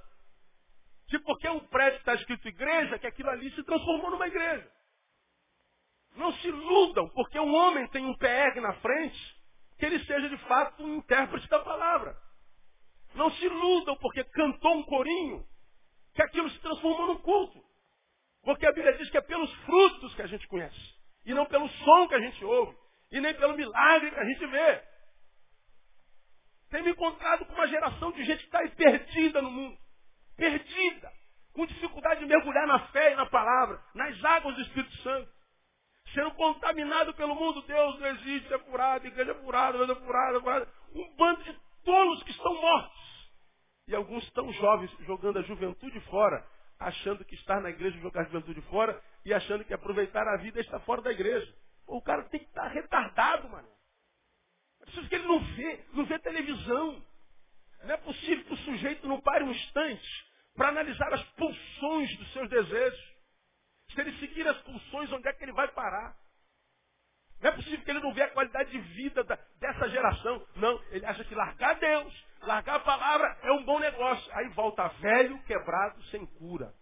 Que 1.09 1.19
porque 1.21 1.49
um 1.49 1.61
prédio 1.61 1.99
está 1.99 2.15
escrito 2.15 2.47
igreja, 2.49 2.99
que 2.99 3.07
aquilo 3.07 3.31
ali 3.31 3.51
se 3.53 3.63
transformou 3.65 4.11
numa 4.11 4.29
igreja. 4.29 4.71
Não 6.17 6.33
se 6.35 6.49
iludam, 6.49 7.09
porque 7.11 7.39
um 7.39 7.55
homem 7.55 7.87
tem 7.89 8.05
um 8.05 8.17
PR 8.17 8.61
na 8.61 8.75
frente, 8.75 9.37
que 9.79 9.87
ele 9.87 10.05
seja 10.05 10.29
de 10.29 10.39
fato 10.39 10.83
um 10.83 10.97
intérprete 10.97 11.49
da 11.49 11.59
palavra. 11.61 12.17
Não 13.15 13.31
se 13.33 13.45
iludam 13.45 13.97
porque 13.97 14.23
cantou 14.25 14.77
um 14.77 14.83
corinho, 14.85 15.45
que 16.15 16.23
aquilo 16.23 16.51
se 16.51 16.59
transformou 16.61 17.09
num 17.09 17.19
culto. 17.19 17.61
Porque 18.43 18.67
a 18.67 18.73
Bíblia 18.73 18.97
diz 18.97 19.11
que 19.11 19.19
é 19.19 19.21
pelos 19.21 19.53
frutos 19.65 20.15
que 20.15 20.23
a 20.23 20.27
gente 20.27 20.47
conhece. 20.49 21.01
E 21.25 21.35
não 21.35 21.47
pelo 21.47 21.69
som 21.69 22.09
que 22.09 22.15
a 22.15 22.21
gente 22.21 22.45
ouve. 22.45 22.77
E 23.11 23.21
nem 23.21 23.35
pelo 23.35 23.57
milagre 23.57 24.11
que 24.11 24.19
a 24.21 24.25
gente 24.25 24.47
vê. 24.47 24.90
Tem 26.71 26.83
me 26.83 26.91
encontrado 26.91 27.45
com 27.45 27.53
uma 27.55 27.67
geração 27.67 28.13
de 28.13 28.25
gente 28.25 28.39
que 28.39 28.47
está 28.47 28.61
aí 28.61 28.71
perdida 28.71 29.43
no 29.43 29.51
mundo. 29.51 29.77
Perdida. 30.37 31.13
Com 31.53 31.67
dificuldade 31.67 32.21
de 32.21 32.27
mergulhar 32.27 32.67
na 32.67 32.79
fé 32.89 33.13
e 33.13 33.17
na 33.17 33.27
palavra. 33.27 33.83
Nas 33.95 34.25
águas 34.25 34.55
do 34.55 34.63
Espírito 34.63 34.97
Santo 34.99 35.41
sendo 36.15 36.31
contaminado 36.33 37.15
pelo 37.15 37.35
mundo. 37.35 37.63
Deus 37.63 37.99
não 37.99 38.07
existe, 38.09 38.53
é 38.53 38.59
furado, 38.59 39.07
igreja 39.07 39.33
é 39.33 39.35
furada, 39.35 39.79
é 39.79 39.95
furada, 39.95 40.39
é 40.39 40.41
furada. 40.41 40.69
Um 40.95 41.17
bando 41.17 41.43
de 41.45 41.57
tolos 41.85 42.23
que 42.23 42.31
estão 42.31 42.55
mortos. 42.61 43.31
E 43.89 43.95
alguns 43.95 44.29
tão 44.31 44.53
jovens 44.53 44.91
jogando 45.01 45.39
a 45.39 45.43
juventude 45.43 46.01
fora, 46.03 46.47
achando 46.79 47.25
que 47.25 47.35
estar 47.35 47.61
na 47.61 47.71
igreja 47.71 47.99
jogar 47.99 48.23
a 48.23 48.25
juventude 48.25 48.61
fora 48.63 49.01
e 49.25 49.35
achando 49.35 49.65
que 49.65 49.75
aproveitar 49.75 50.27
a 50.29 50.37
vida 50.37 50.61
está 50.61 50.79
fora 50.81 51.03
da 51.03 51.11
igreja. 51.11 51.53
O 51.87 52.01
cara 52.01 52.23
tem 52.25 52.41
que 52.41 52.47
estar 52.47 52.69
retardado, 52.69 53.49
mano. 53.49 53.69
Preciso 54.91 55.09
que 55.09 55.15
ele 55.15 55.29
não 55.29 55.41
vê, 55.55 55.85
não 55.93 56.05
vê 56.05 56.19
televisão. 56.19 57.05
Não 57.85 57.95
é 57.95 57.97
possível 57.99 58.45
que 58.45 58.55
o 58.55 58.59
sujeito 58.59 59.07
não 59.07 59.21
pare 59.21 59.45
um 59.45 59.51
instante 59.51 60.27
para 60.55 60.69
analisar 60.69 61.13
as 61.15 61.23
pulsões 61.31 62.17
dos 62.19 62.33
seus 62.33 62.51
desejos. 62.51 63.11
Se 63.93 64.01
ele 64.01 64.19
seguir 64.19 64.47
as 64.47 64.61
pulsões, 64.63 65.13
onde 65.13 65.29
é 65.29 65.33
que 65.33 65.45
ele 65.45 65.53
vai 65.53 65.69
parar? 65.69 66.17
Não 67.41 67.51
é 67.51 67.53
possível 67.53 67.83
que 67.83 67.91
ele 67.91 68.01
não 68.01 68.13
vê 68.13 68.23
a 68.23 68.31
qualidade 68.31 68.71
de 68.71 68.79
vida 68.79 69.25
da, 69.25 69.37
dessa 69.59 69.89
geração. 69.89 70.47
Não, 70.57 70.83
ele 70.91 71.07
acha 71.07 71.25
que 71.25 71.35
largar 71.35 71.79
Deus, 71.79 72.27
largar 72.43 72.77
a 72.77 72.81
palavra 72.81 73.39
é 73.43 73.53
um 73.53 73.65
bom 73.65 73.79
negócio. 73.79 74.31
Aí 74.37 74.49
volta 74.51 74.89
velho, 74.89 75.43
quebrado, 75.45 76.03
sem 76.07 76.27
cura. 76.27 76.75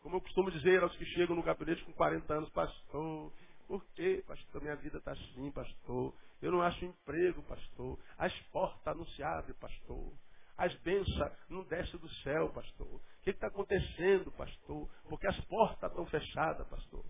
Como 0.00 0.16
eu 0.16 0.20
costumo 0.20 0.50
dizer 0.50 0.82
aos 0.82 0.96
que 0.96 1.04
chegam 1.04 1.36
no 1.36 1.42
gabinete 1.42 1.84
com 1.84 1.92
40 1.92 2.32
anos, 2.32 2.50
pastor, 2.50 3.32
por 3.70 3.84
que, 3.94 4.20
pastor, 4.26 4.60
minha 4.60 4.74
vida 4.74 4.98
está 4.98 5.12
assim, 5.12 5.52
pastor? 5.52 6.12
Eu 6.42 6.50
não 6.50 6.60
acho 6.60 6.84
emprego, 6.84 7.40
pastor. 7.44 7.96
As 8.18 8.36
portas 8.48 8.96
não 8.96 9.06
se 9.06 9.22
abrem, 9.22 9.54
pastor. 9.58 10.12
As 10.56 10.74
bênçãos 10.80 11.32
não 11.48 11.62
descem 11.62 12.00
do 12.00 12.08
céu, 12.14 12.50
pastor. 12.50 12.88
O 12.88 13.00
que 13.22 13.30
está 13.30 13.46
acontecendo, 13.46 14.32
pastor? 14.32 14.90
Porque 15.08 15.24
as 15.28 15.40
portas 15.44 15.88
estão 15.88 16.04
fechadas, 16.06 16.66
pastor. 16.66 17.04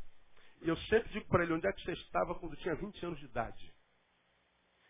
E 0.61 0.69
eu 0.69 0.77
sempre 0.77 1.11
digo 1.15 1.27
para 1.29 1.45
ele, 1.45 1.55
onde 1.55 1.67
é 1.67 1.73
que 1.73 1.81
você 1.83 1.93
estava 1.93 2.35
quando 2.35 2.55
tinha 2.57 2.75
20 2.75 3.07
anos 3.07 3.19
de 3.19 3.25
idade? 3.25 3.75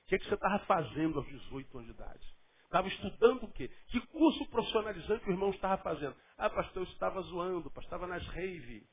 O 0.02 0.08
que, 0.08 0.16
é 0.16 0.18
que 0.18 0.26
você 0.26 0.34
estava 0.34 0.58
fazendo 0.64 1.20
aos 1.20 1.28
18 1.28 1.78
anos 1.78 1.94
de 1.94 2.02
idade? 2.02 2.36
Estava 2.64 2.88
estudando 2.88 3.44
o 3.44 3.52
quê? 3.52 3.70
Que 3.86 4.00
curso 4.08 4.44
profissionalizante 4.50 5.24
o 5.24 5.30
irmão 5.30 5.50
estava 5.50 5.80
fazendo? 5.84 6.16
Ah, 6.36 6.50
pastor, 6.50 6.82
eu 6.82 6.92
estava 6.92 7.20
zoando, 7.20 7.70
pastor, 7.70 7.84
estava 7.84 8.06
nas 8.08 8.26
rave. 8.26 8.84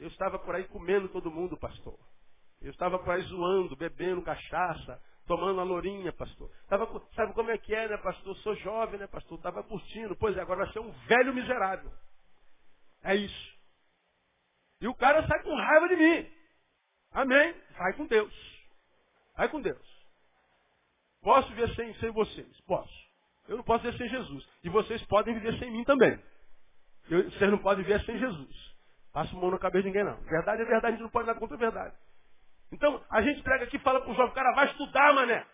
Eu 0.00 0.08
estava 0.08 0.36
por 0.40 0.56
aí 0.56 0.64
comendo 0.64 1.08
todo 1.10 1.30
mundo, 1.30 1.56
pastor. 1.56 1.96
Eu 2.64 2.70
estava 2.70 2.98
por 2.98 3.20
zoando, 3.20 3.76
bebendo 3.76 4.22
cachaça, 4.22 4.98
tomando 5.26 5.60
a 5.60 5.64
lourinha, 5.64 6.12
pastor. 6.14 6.50
Tava, 6.66 6.86
sabe 7.14 7.34
como 7.34 7.50
é 7.50 7.58
que 7.58 7.74
é, 7.74 7.88
né, 7.88 7.98
pastor? 7.98 8.34
Sou 8.38 8.56
jovem, 8.56 8.98
né, 8.98 9.06
pastor? 9.06 9.36
Estava 9.36 9.62
curtindo. 9.62 10.16
Pois 10.16 10.34
é, 10.34 10.40
agora 10.40 10.64
vai 10.64 10.72
ser 10.72 10.78
um 10.78 10.90
velho 11.06 11.34
miserável. 11.34 11.92
É 13.02 13.14
isso. 13.14 13.54
E 14.80 14.88
o 14.88 14.94
cara 14.94 15.26
sai 15.26 15.42
com 15.42 15.54
raiva 15.54 15.88
de 15.88 15.96
mim. 15.96 16.32
Amém? 17.12 17.54
Vai 17.76 17.92
com 17.92 18.06
Deus. 18.06 18.34
Vai 19.36 19.48
com 19.50 19.60
Deus. 19.60 19.94
Posso 21.22 21.48
viver 21.50 21.74
sem, 21.74 21.94
sem 21.96 22.10
vocês? 22.12 22.60
Posso. 22.62 23.04
Eu 23.46 23.58
não 23.58 23.64
posso 23.64 23.84
viver 23.84 23.98
sem 23.98 24.08
Jesus. 24.08 24.48
E 24.64 24.70
vocês 24.70 25.04
podem 25.04 25.34
viver 25.34 25.58
sem 25.58 25.70
mim 25.70 25.84
também. 25.84 26.18
Eu, 27.10 27.30
vocês 27.30 27.50
não 27.50 27.58
podem 27.58 27.84
viver 27.84 28.02
sem 28.06 28.18
Jesus. 28.18 28.74
Passa 29.12 29.34
mão 29.34 29.50
na 29.50 29.58
cabeça 29.58 29.82
de 29.82 29.88
ninguém, 29.88 30.04
não. 30.04 30.16
Verdade 30.22 30.62
é 30.62 30.64
verdade, 30.64 30.86
a 30.86 30.90
gente 30.92 31.02
não 31.02 31.10
pode 31.10 31.26
dar 31.26 31.34
contra 31.34 31.56
a 31.56 31.60
verdade. 31.60 31.94
Então, 32.74 33.00
a 33.08 33.22
gente 33.22 33.40
prega 33.42 33.64
aqui 33.64 33.76
e 33.76 33.80
fala 33.80 34.00
para 34.00 34.10
o 34.10 34.14
jovem, 34.14 34.34
cara, 34.34 34.52
vai 34.52 34.66
estudar, 34.66 35.14
mané. 35.14 35.46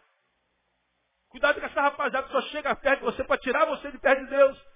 Cuidado 1.29 1.61
com 1.61 1.67
essa 1.67 1.83
rapaziada 1.83 2.27
que 2.27 2.33
só 2.33 2.41
chega 2.49 2.75
perto 2.75 3.01
de 3.01 3.05
você 3.05 3.23
para 3.23 3.39
tirar 3.39 3.67
você 3.67 3.93
de 3.93 3.99
perto 3.99 4.25
de 4.25 4.31
Deus. 4.31 4.67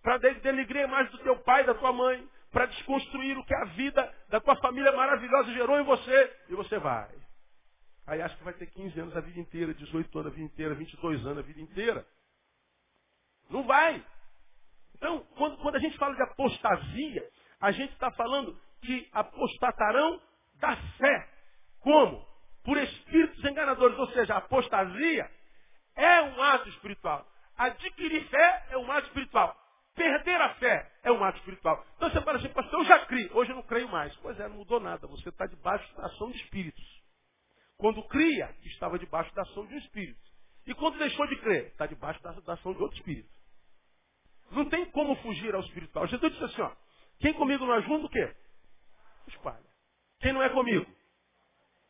Para 0.00 0.16
denigrir 0.18 0.84
imagem 0.84 1.10
do 1.10 1.18
teu 1.18 1.36
pai, 1.40 1.64
da 1.64 1.74
tua 1.74 1.92
mãe. 1.92 2.26
Para 2.52 2.66
desconstruir 2.66 3.36
o 3.36 3.44
que 3.44 3.54
a 3.54 3.64
vida 3.64 4.14
da 4.28 4.40
tua 4.40 4.54
família 4.56 4.92
maravilhosa 4.92 5.52
gerou 5.52 5.78
em 5.78 5.84
você. 5.84 6.36
E 6.48 6.54
você 6.54 6.78
vai. 6.78 7.10
Aí 8.06 8.22
acha 8.22 8.36
que 8.36 8.44
vai 8.44 8.54
ter 8.54 8.66
15 8.66 9.00
anos 9.00 9.16
a 9.16 9.20
vida 9.20 9.40
inteira, 9.40 9.74
18 9.74 10.18
anos 10.18 10.32
a 10.32 10.34
vida 10.34 10.46
inteira, 10.46 10.74
22 10.74 11.26
anos 11.26 11.38
a 11.38 11.42
vida 11.42 11.60
inteira. 11.60 12.06
Não 13.50 13.64
vai. 13.64 14.02
Então, 14.94 15.26
quando, 15.36 15.58
quando 15.58 15.74
a 15.74 15.80
gente 15.80 15.98
fala 15.98 16.14
de 16.14 16.22
apostasia, 16.22 17.28
a 17.60 17.72
gente 17.72 17.92
está 17.92 18.10
falando 18.12 18.58
que 18.82 19.08
apostatarão 19.12 20.22
da 20.60 20.76
fé. 20.96 21.37
Como? 21.80 22.26
Por 22.64 22.76
espíritos 22.78 23.44
enganadores. 23.44 23.98
Ou 23.98 24.08
seja, 24.08 24.34
a 24.34 24.38
apostasia 24.38 25.30
é 25.96 26.22
um 26.22 26.42
ato 26.42 26.68
espiritual. 26.68 27.26
Adquirir 27.56 28.28
fé 28.28 28.66
é 28.70 28.78
um 28.78 28.90
ato 28.90 29.08
espiritual. 29.08 29.56
Perder 29.94 30.40
a 30.40 30.54
fé 30.54 30.92
é 31.02 31.10
um 31.10 31.24
ato 31.24 31.38
espiritual. 31.38 31.84
Então 31.96 32.10
você 32.10 32.20
fala 32.22 32.38
assim, 32.38 32.48
pastor, 32.50 32.80
eu 32.80 32.86
já 32.86 33.04
criei, 33.06 33.30
hoje 33.32 33.50
eu 33.50 33.56
não 33.56 33.64
creio 33.64 33.88
mais. 33.88 34.14
Pois 34.16 34.38
é, 34.38 34.48
não 34.48 34.56
mudou 34.56 34.78
nada. 34.78 35.06
Você 35.08 35.28
está 35.28 35.46
debaixo 35.46 35.92
da 35.96 36.06
ação 36.06 36.30
de 36.30 36.38
espíritos. 36.38 36.84
Quando 37.76 38.02
cria, 38.04 38.54
estava 38.64 38.98
debaixo 38.98 39.34
da 39.34 39.42
ação 39.42 39.66
de 39.66 39.74
um 39.74 39.78
espírito. 39.78 40.20
E 40.66 40.74
quando 40.74 40.98
deixou 40.98 41.26
de 41.26 41.36
crer, 41.36 41.68
está 41.68 41.86
debaixo 41.86 42.22
da, 42.22 42.52
ação 42.52 42.74
de 42.74 42.82
outro 42.82 42.96
espírito. 42.96 43.28
Não 44.50 44.66
tem 44.66 44.84
como 44.90 45.16
fugir 45.16 45.54
ao 45.54 45.62
espiritual. 45.62 46.06
Jesus 46.06 46.32
disse 46.32 46.44
assim, 46.44 46.60
ó, 46.60 46.70
quem 47.18 47.32
comigo 47.32 47.64
não 47.66 47.80
junto, 47.82 48.06
o 48.06 48.10
quê? 48.10 48.34
Espalha. 49.28 49.64
Quem 50.20 50.32
não 50.32 50.42
é 50.42 50.48
comigo? 50.48 50.86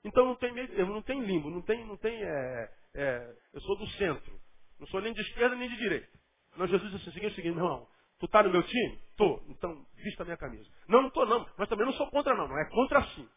Então 0.09 0.25
não 0.25 0.37
tem 0.37 0.53
meio 0.53 0.68
termo, 0.68 0.94
não 0.94 1.03
tem 1.03 1.21
limbo, 1.21 1.51
não 1.51 1.61
tem, 1.61 1.85
não 1.85 1.97
tem, 1.99 2.14
é, 2.23 2.71
é, 2.94 3.37
eu 3.53 3.61
sou 3.61 3.77
do 3.77 3.87
centro. 3.90 4.40
Não 4.81 4.87
sou 4.87 5.03
nem 5.03 5.12
de 5.12 5.21
esquerda 5.21 5.55
nem 5.55 5.68
de 5.68 5.77
direita. 5.77 6.09
Não, 6.57 6.66
Jesus 6.66 6.90
disse 6.92 7.11
assim, 7.11 7.27
o 7.27 7.35
seguinte, 7.35 7.53
meu 7.53 7.64
irmão, 7.64 7.88
tu 8.18 8.25
está 8.25 8.42
no 8.42 8.51
meu 8.51 8.62
time? 8.62 8.99
Tô. 9.16 9.42
Então, 9.49 9.87
vista 9.97 10.23
a 10.23 10.25
minha 10.25 10.37
camisa. 10.38 10.68
Não, 10.88 11.03
não 11.03 11.09
estou 11.09 11.27
não, 11.27 11.47
mas 11.59 11.68
também 11.68 11.85
não 11.85 11.92
sou 11.92 12.11
contra 12.11 12.35
não, 12.35 12.49
não 12.49 12.59
é 12.59 12.64
contra 12.71 13.03
sim. 13.09 13.29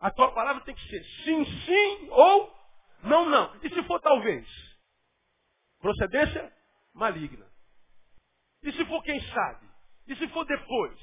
A 0.00 0.10
tua 0.10 0.32
palavra 0.32 0.64
tem 0.64 0.74
que 0.74 0.88
ser 0.88 1.04
sim, 1.24 1.44
sim 1.44 2.08
ou 2.10 2.52
não, 3.04 3.28
não. 3.30 3.54
E 3.62 3.68
se 3.70 3.82
for 3.84 4.00
talvez? 4.00 4.46
Procedência 5.80 6.52
maligna. 6.92 7.46
E 8.64 8.72
se 8.72 8.84
for 8.86 9.02
quem 9.04 9.20
sabe? 9.20 9.68
E 10.08 10.16
se 10.16 10.26
for 10.28 10.44
depois? 10.44 10.98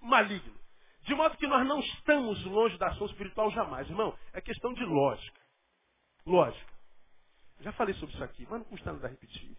Maligno. 0.00 0.58
De 1.06 1.14
modo 1.14 1.36
que 1.36 1.46
nós 1.46 1.64
não 1.66 1.78
estamos 1.78 2.44
longe 2.46 2.76
da 2.78 2.88
ação 2.88 3.06
espiritual 3.06 3.48
jamais, 3.52 3.88
irmão. 3.88 4.16
É 4.32 4.40
questão 4.40 4.74
de 4.74 4.84
lógica. 4.84 5.40
Lógica. 6.26 6.72
Já 7.60 7.72
falei 7.72 7.94
sobre 7.94 8.12
isso 8.14 8.24
aqui, 8.24 8.42
mas 8.50 8.58
não 8.58 8.64
custa 8.64 8.92
nada 8.92 9.06
repetir. 9.06 9.56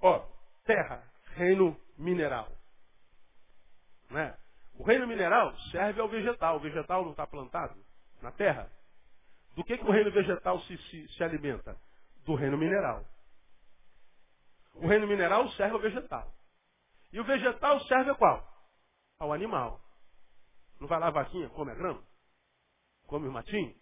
Ó, 0.00 0.26
terra, 0.64 1.06
reino 1.34 1.78
mineral. 1.98 2.50
Né? 4.08 4.34
O 4.74 4.82
reino 4.82 5.06
mineral 5.06 5.54
serve 5.70 6.00
ao 6.00 6.08
vegetal. 6.08 6.56
O 6.56 6.60
vegetal 6.60 7.04
não 7.04 7.10
está 7.10 7.26
plantado 7.26 7.78
na 8.22 8.32
terra. 8.32 8.70
Do 9.54 9.62
que, 9.62 9.76
que 9.76 9.84
o 9.84 9.92
reino 9.92 10.10
vegetal 10.10 10.58
se, 10.62 10.78
se, 10.78 11.08
se 11.08 11.22
alimenta? 11.22 11.76
Do 12.24 12.34
reino 12.34 12.56
mineral. 12.56 13.04
O 14.76 14.86
reino 14.86 15.06
mineral 15.06 15.46
serve 15.50 15.74
ao 15.74 15.80
vegetal. 15.80 16.32
E 17.12 17.20
o 17.20 17.24
vegetal 17.24 17.78
serve 17.80 18.12
a 18.12 18.14
qual? 18.14 18.42
Ao 19.18 19.30
animal. 19.30 19.81
Não 20.82 20.88
vai 20.88 20.98
lá 20.98 21.06
a 21.06 21.10
vaquinha, 21.10 21.48
come 21.50 21.70
a 21.70 21.76
grama? 21.76 22.02
Come 23.06 23.28
o 23.28 23.32
matinho? 23.32 23.72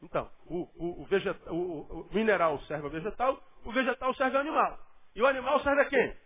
Então, 0.00 0.30
o, 0.46 0.70
o, 0.76 1.02
o, 1.02 1.04
vegetal, 1.06 1.52
o, 1.52 2.08
mineral 2.12 2.60
serve 2.60 2.84
ao 2.84 2.90
vegetal, 2.92 3.42
o 3.64 3.72
vegetal 3.72 4.14
serve 4.14 4.36
ao 4.36 4.42
animal. 4.42 4.78
E 5.16 5.20
o 5.20 5.26
animal 5.26 5.58
serve 5.64 5.82
a 5.82 5.86
quem? 5.86 6.16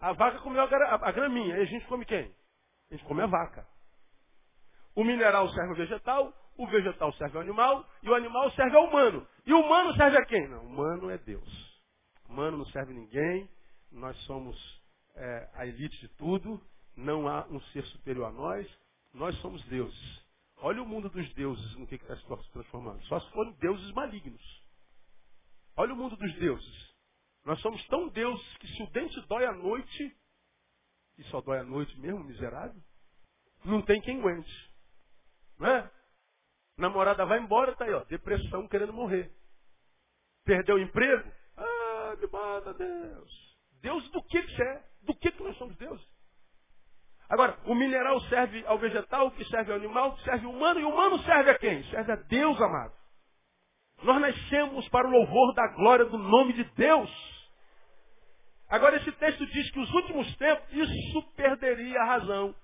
A 0.00 0.14
vaca 0.14 0.38
comeu 0.38 0.62
a, 0.62 1.08
a 1.08 1.12
graminha. 1.12 1.58
E 1.58 1.60
a 1.60 1.64
gente 1.66 1.86
come 1.88 2.06
quem? 2.06 2.34
A 2.90 2.94
gente 2.94 3.04
come 3.04 3.20
a 3.20 3.26
vaca. 3.26 3.68
O 4.94 5.04
mineral 5.04 5.46
serve 5.50 5.72
ao 5.72 5.76
vegetal, 5.76 6.32
o 6.56 6.66
vegetal 6.66 7.12
serve 7.12 7.36
ao 7.36 7.42
animal, 7.42 7.86
e 8.02 8.08
o 8.08 8.14
animal 8.14 8.50
serve 8.52 8.78
ao 8.78 8.86
humano. 8.86 9.28
E 9.44 9.52
o 9.52 9.60
humano 9.60 9.94
serve 9.94 10.16
a 10.16 10.24
quem? 10.24 10.48
Não, 10.48 10.64
o 10.64 10.68
humano 10.68 11.10
é 11.10 11.18
Deus. 11.18 11.82
O 12.26 12.32
humano 12.32 12.56
não 12.56 12.66
serve 12.68 12.92
a 12.92 12.96
ninguém, 12.96 13.46
nós 13.92 14.16
somos 14.24 14.56
é, 15.16 15.50
a 15.52 15.66
elite 15.66 16.00
de 16.00 16.08
tudo, 16.16 16.58
não 16.96 17.28
há 17.28 17.46
um 17.50 17.60
ser 17.72 17.84
superior 17.88 18.28
a 18.28 18.32
nós, 18.32 18.66
nós 19.12 19.36
somos 19.40 19.62
deuses. 19.64 20.28
Olha 20.58 20.82
o 20.82 20.86
mundo 20.86 21.08
dos 21.08 21.32
deuses 21.34 21.76
no 21.76 21.86
que 21.86 21.94
está 21.94 22.16
se 22.16 22.50
transformando. 22.52 23.02
Só 23.06 23.20
se 23.20 23.30
forem 23.30 23.52
deuses 23.54 23.90
malignos. 23.92 24.62
Olha 25.76 25.94
o 25.94 25.96
mundo 25.96 26.16
dos 26.16 26.34
deuses. 26.34 26.94
Nós 27.44 27.60
somos 27.60 27.84
tão 27.86 28.08
deuses 28.08 28.56
que 28.58 28.66
se 28.68 28.82
o 28.82 28.90
dente 28.90 29.20
dói 29.28 29.46
à 29.46 29.52
noite, 29.52 30.16
e 31.16 31.22
só 31.24 31.40
dói 31.40 31.58
à 31.58 31.64
noite 31.64 31.98
mesmo, 32.00 32.24
miserável, 32.24 32.80
não 33.64 33.80
tem 33.82 34.00
quem 34.00 34.18
aguente. 34.18 34.70
Não 35.58 35.68
é? 35.68 35.90
Namorada 36.76 37.24
vai 37.24 37.38
embora, 37.38 37.74
tá 37.74 37.84
aí, 37.84 37.92
ó, 37.92 38.04
depressão 38.04 38.68
querendo 38.68 38.92
morrer. 38.92 39.32
Perdeu 40.44 40.76
o 40.76 40.80
emprego? 40.80 41.30
Ah, 41.56 42.16
me 42.16 42.26
mata 42.26 42.74
Deus. 42.74 43.56
Deus 43.80 44.10
do 44.10 44.22
que 44.24 44.40
você 44.42 44.62
é? 44.62 44.88
Do 45.02 45.14
que, 45.14 45.30
que 45.30 45.42
nós 45.42 45.56
somos 45.58 45.76
deuses? 45.76 46.06
Agora, 47.28 47.58
o 47.66 47.74
mineral 47.74 48.20
serve 48.22 48.64
ao 48.66 48.78
vegetal, 48.78 49.30
que 49.32 49.44
serve 49.46 49.70
ao 49.70 49.78
animal, 49.78 50.16
que 50.16 50.24
serve 50.24 50.46
ao 50.46 50.52
humano, 50.52 50.80
e 50.80 50.84
o 50.84 50.88
humano 50.88 51.18
serve 51.24 51.50
a 51.50 51.58
quem? 51.58 51.84
Serve 51.90 52.12
a 52.12 52.16
Deus, 52.16 52.60
amado. 52.60 52.92
Nós 54.02 54.20
nascemos 54.20 54.88
para 54.88 55.06
o 55.06 55.10
louvor 55.10 55.54
da 55.54 55.66
glória 55.74 56.06
do 56.06 56.16
nome 56.16 56.54
de 56.54 56.64
Deus. 56.64 57.10
Agora, 58.70 58.96
esse 58.96 59.12
texto 59.12 59.44
diz 59.46 59.70
que 59.70 59.80
os 59.80 59.92
últimos 59.92 60.36
tempos, 60.36 60.72
isso 60.72 61.22
perderia 61.34 62.00
a 62.00 62.04
razão, 62.04 62.54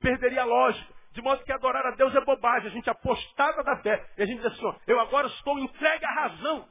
perderia 0.00 0.42
a 0.42 0.46
lógica. 0.46 1.00
De 1.12 1.22
modo 1.22 1.42
que 1.42 1.52
adorar 1.52 1.84
a 1.86 1.96
Deus 1.96 2.14
é 2.14 2.24
bobagem. 2.24 2.68
A 2.68 2.72
gente 2.72 2.88
apostava 2.88 3.64
da 3.64 3.76
fé. 3.78 4.08
E 4.16 4.22
a 4.22 4.26
gente 4.26 4.42
diz 4.42 4.46
assim, 4.46 4.64
ó, 4.64 4.74
eu 4.86 5.00
agora 5.00 5.26
estou 5.26 5.58
entregue 5.58 6.04
à 6.04 6.12
razão. 6.12 6.68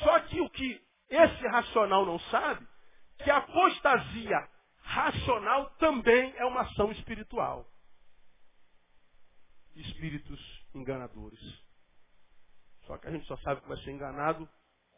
Só 0.00 0.18
que 0.20 0.40
o 0.40 0.50
que 0.50 0.80
esse 1.08 1.46
racional 1.46 2.04
não 2.04 2.18
sabe, 2.18 2.66
que 3.18 3.30
a 3.30 3.36
apostasia 3.36 4.48
racional 4.92 5.70
também 5.78 6.34
é 6.36 6.44
uma 6.44 6.62
ação 6.62 6.92
espiritual. 6.92 7.66
Espíritos 9.74 10.38
enganadores. 10.74 11.40
Só 12.86 12.98
que 12.98 13.08
a 13.08 13.10
gente 13.10 13.26
só 13.26 13.38
sabe 13.38 13.62
que 13.62 13.68
vai 13.68 13.78
ser 13.78 13.90
enganado 13.90 14.46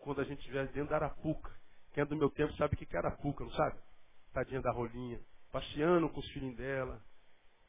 quando 0.00 0.20
a 0.20 0.24
gente 0.24 0.40
estiver 0.40 0.66
dentro 0.68 0.90
da 0.90 0.96
arapuca. 0.96 1.52
Quem 1.92 2.02
é 2.02 2.04
do 2.04 2.16
meu 2.16 2.28
tempo 2.28 2.52
sabe 2.54 2.74
o 2.74 2.76
que 2.76 2.96
é 2.96 2.98
arapuca, 2.98 3.44
não 3.44 3.52
sabe? 3.52 3.78
Tadinha 4.32 4.60
da 4.60 4.72
rolinha, 4.72 5.20
passeando 5.52 6.08
com 6.08 6.18
os 6.18 6.28
filhinhos 6.30 6.56
dela. 6.56 7.00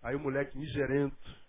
Aí 0.01 0.15
o 0.15 0.19
moleque 0.19 0.57
miserento, 0.57 1.45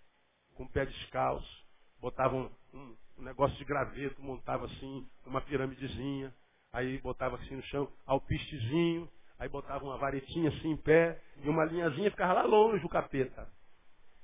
com 0.53 0.63
o 0.63 0.69
pé 0.69 0.85
descalço, 0.85 1.65
botava 1.99 2.35
um, 2.35 2.51
um, 2.73 2.97
um 3.17 3.23
negócio 3.23 3.57
de 3.57 3.65
graveto, 3.65 4.21
montava 4.21 4.67
assim, 4.67 5.09
uma 5.25 5.41
piramidezinha, 5.41 6.31
aí 6.71 6.99
botava 6.99 7.37
assim 7.37 7.55
no 7.55 7.63
chão, 7.63 7.91
alpistezinho, 8.05 9.09
aí 9.39 9.49
botava 9.49 9.83
uma 9.83 9.97
varetinha 9.97 10.49
assim 10.49 10.71
em 10.71 10.77
pé, 10.77 11.19
e 11.43 11.49
uma 11.49 11.65
linhazinha 11.65 12.11
ficava 12.11 12.33
lá 12.33 12.43
longe 12.43 12.85
o 12.85 12.89
capeta. 12.89 13.47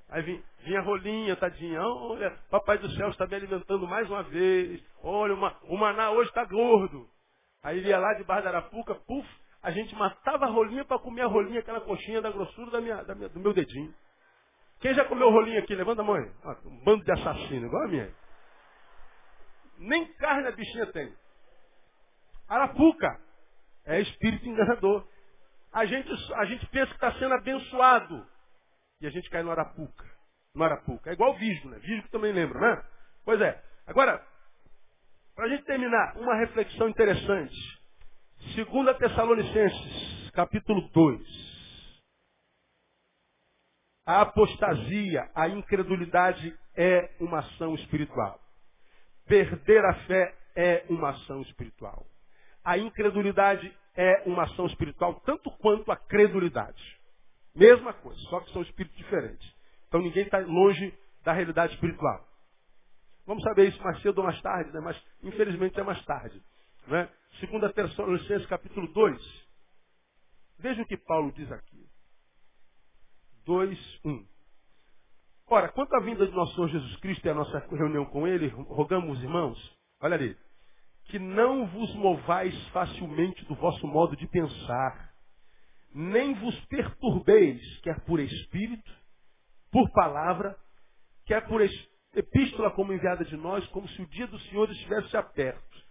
Aí 0.10 0.22
vinha, 0.22 0.44
vinha 0.60 0.82
rolinha, 0.82 1.36
tadinha, 1.36 1.82
olha, 1.82 2.32
papai 2.50 2.78
do 2.78 2.90
céu 2.92 3.10
está 3.10 3.26
me 3.26 3.36
alimentando 3.36 3.88
mais 3.88 4.10
uma 4.10 4.24
vez, 4.24 4.84
olha, 5.02 5.34
uma, 5.34 5.58
o 5.64 5.78
maná 5.78 6.12
hoje 6.12 6.30
está 6.30 6.46
gordo. 6.46 7.10
Aí 7.64 7.78
ele 7.78 7.90
ia 7.90 7.98
lá 7.98 8.14
debaixo 8.14 8.44
da 8.44 8.50
arapuca, 8.50 8.96
puf, 8.96 9.28
a 9.62 9.72
gente 9.72 9.96
matava 9.96 10.46
a 10.46 10.50
rolinha 10.50 10.84
para 10.84 11.00
comer 11.00 11.22
a 11.22 11.28
rolinha, 11.28 11.62
aquela 11.62 11.82
coxinha 11.82 12.22
da 12.22 12.30
grossura 12.30 12.70
da 12.70 12.82
minha, 12.82 13.04
da 13.04 13.16
minha, 13.16 13.30
do 13.30 13.40
meu 13.40 13.54
dedinho. 13.54 13.94
Quem 14.82 14.94
já 14.94 15.06
comeu 15.06 15.30
rolinho 15.32 15.60
aqui? 15.60 15.74
Levanta 15.74 16.02
a 16.02 16.06
mão. 16.06 16.18
Um 16.66 16.84
bando 16.84 17.06
de 17.06 17.12
assassino, 17.14 17.68
igual 17.68 17.84
a 17.84 17.88
minha. 17.88 18.14
Nem 19.78 20.06
carne 20.16 20.48
a 20.48 20.52
bichinha 20.52 20.86
tem. 20.88 21.14
Arapuca 22.50 23.20
é 23.86 24.02
espírito 24.02 24.48
enganador. 24.48 25.08
A 25.72 25.86
gente, 25.86 26.10
a 26.36 26.46
gente 26.46 26.66
pensa 26.68 26.88
que 26.88 26.94
está 26.94 27.14
sendo 27.14 27.34
abençoado. 27.34 28.26
E 29.02 29.08
a 29.08 29.10
gente 29.10 29.30
cai 29.30 29.44
no 29.44 29.52
Arapuca. 29.52 30.06
No 30.54 30.64
Arapuca. 30.64 31.10
É 31.10 31.14
igual 31.14 31.32
o 31.32 31.38
Visgo, 31.38 31.70
né? 31.70 31.80
Visgo 31.80 32.08
também 32.10 32.32
lembra, 32.32 32.60
né? 32.60 32.84
Pois 33.26 33.42
é. 33.42 33.62
Agora, 33.88 34.26
para 35.36 35.46
a 35.46 35.50
gente 35.50 35.64
terminar, 35.66 36.16
uma 36.18 36.36
reflexão 36.36 36.88
interessante. 36.88 37.56
Segunda 38.56 38.94
Tessalonicenses, 38.94 40.30
capítulo 40.32 40.90
2. 40.90 41.64
A 44.06 44.22
apostasia, 44.22 45.30
a 45.34 45.48
incredulidade 45.48 46.58
é 46.76 47.16
uma 47.20 47.40
ação 47.40 47.74
espiritual. 47.76 48.40
Perder 49.26 49.84
a 49.86 49.94
fé 50.06 50.36
é 50.56 50.86
uma 50.90 51.12
ação 51.12 51.42
espiritual. 51.42 52.06
A 52.64 52.78
incredulidade 52.78 53.76
é 53.96 54.24
uma 54.26 54.44
ação 54.44 54.66
espiritual 54.66 55.20
tanto 55.26 55.52
quanto 55.58 55.92
a 55.92 55.98
credulidade. 55.98 56.82
Mesma 57.56 57.94
coisa, 57.94 58.20
só 58.30 58.40
que 58.40 58.52
são 58.52 58.62
espíritos 58.62 58.98
diferentes. 58.98 59.54
Então 59.88 60.02
ninguém 60.02 60.24
está 60.24 60.40
longe 60.40 60.94
da 61.24 61.34
realidade 61.34 61.74
espiritual. 61.74 62.28
Vamos 63.26 63.44
saber 63.44 63.70
isso 63.70 63.82
mais 63.84 64.02
cedo 64.02 64.18
ou 64.18 64.24
mais 64.24 64.42
tarde, 64.42 64.72
né? 64.74 64.80
mas 64.80 65.02
infelizmente 65.22 65.80
é 65.80 65.84
mais 65.84 66.04
tarde. 66.06 66.42
Né? 66.88 67.10
Segunda 67.40 67.72
Tessalonicenses 67.72 68.48
capítulo 68.48 68.88
2. 68.88 69.48
Veja 70.60 70.82
o 70.82 70.86
que 70.86 70.98
Paulo 70.98 71.32
diz 71.32 71.52
aqui. 71.52 71.88
2, 73.46 74.00
1. 74.06 74.26
Ora, 75.48 75.70
quanto 75.70 75.94
à 75.96 76.00
vinda 76.00 76.26
de 76.26 76.34
nosso 76.34 76.56
Senhor 76.56 76.70
Jesus 76.70 76.96
Cristo 76.98 77.26
e 77.26 77.30
a 77.30 77.34
nossa 77.34 77.60
reunião 77.70 78.06
com 78.06 78.28
Ele, 78.28 78.48
rogamos, 78.48 79.22
irmãos, 79.22 79.78
olha 80.02 80.16
ali, 80.16 80.38
que 81.06 81.20
não 81.20 81.68
vos 81.68 81.94
movais 81.96 82.56
facilmente 82.70 83.44
do 83.46 83.56
vosso 83.56 83.86
modo 83.88 84.16
de 84.16 84.28
pensar, 84.28 85.12
nem 85.94 86.34
vos 86.34 86.60
perturbeis, 86.66 87.62
quer 87.82 88.00
por 88.02 88.20
espírito, 88.20 88.92
por 89.72 89.92
palavra, 89.92 90.56
quer 91.26 91.46
por 91.48 91.62
epístola 92.16 92.72
como 92.72 92.94
enviada 92.94 93.24
de 93.26 93.38
nós, 93.38 93.66
como 93.68 93.88
se 93.90 94.02
o 94.02 94.08
dia 94.08 94.28
do 94.28 94.40
Senhor 94.40 94.70
estivesse 94.72 95.16
aperto. 95.16 95.84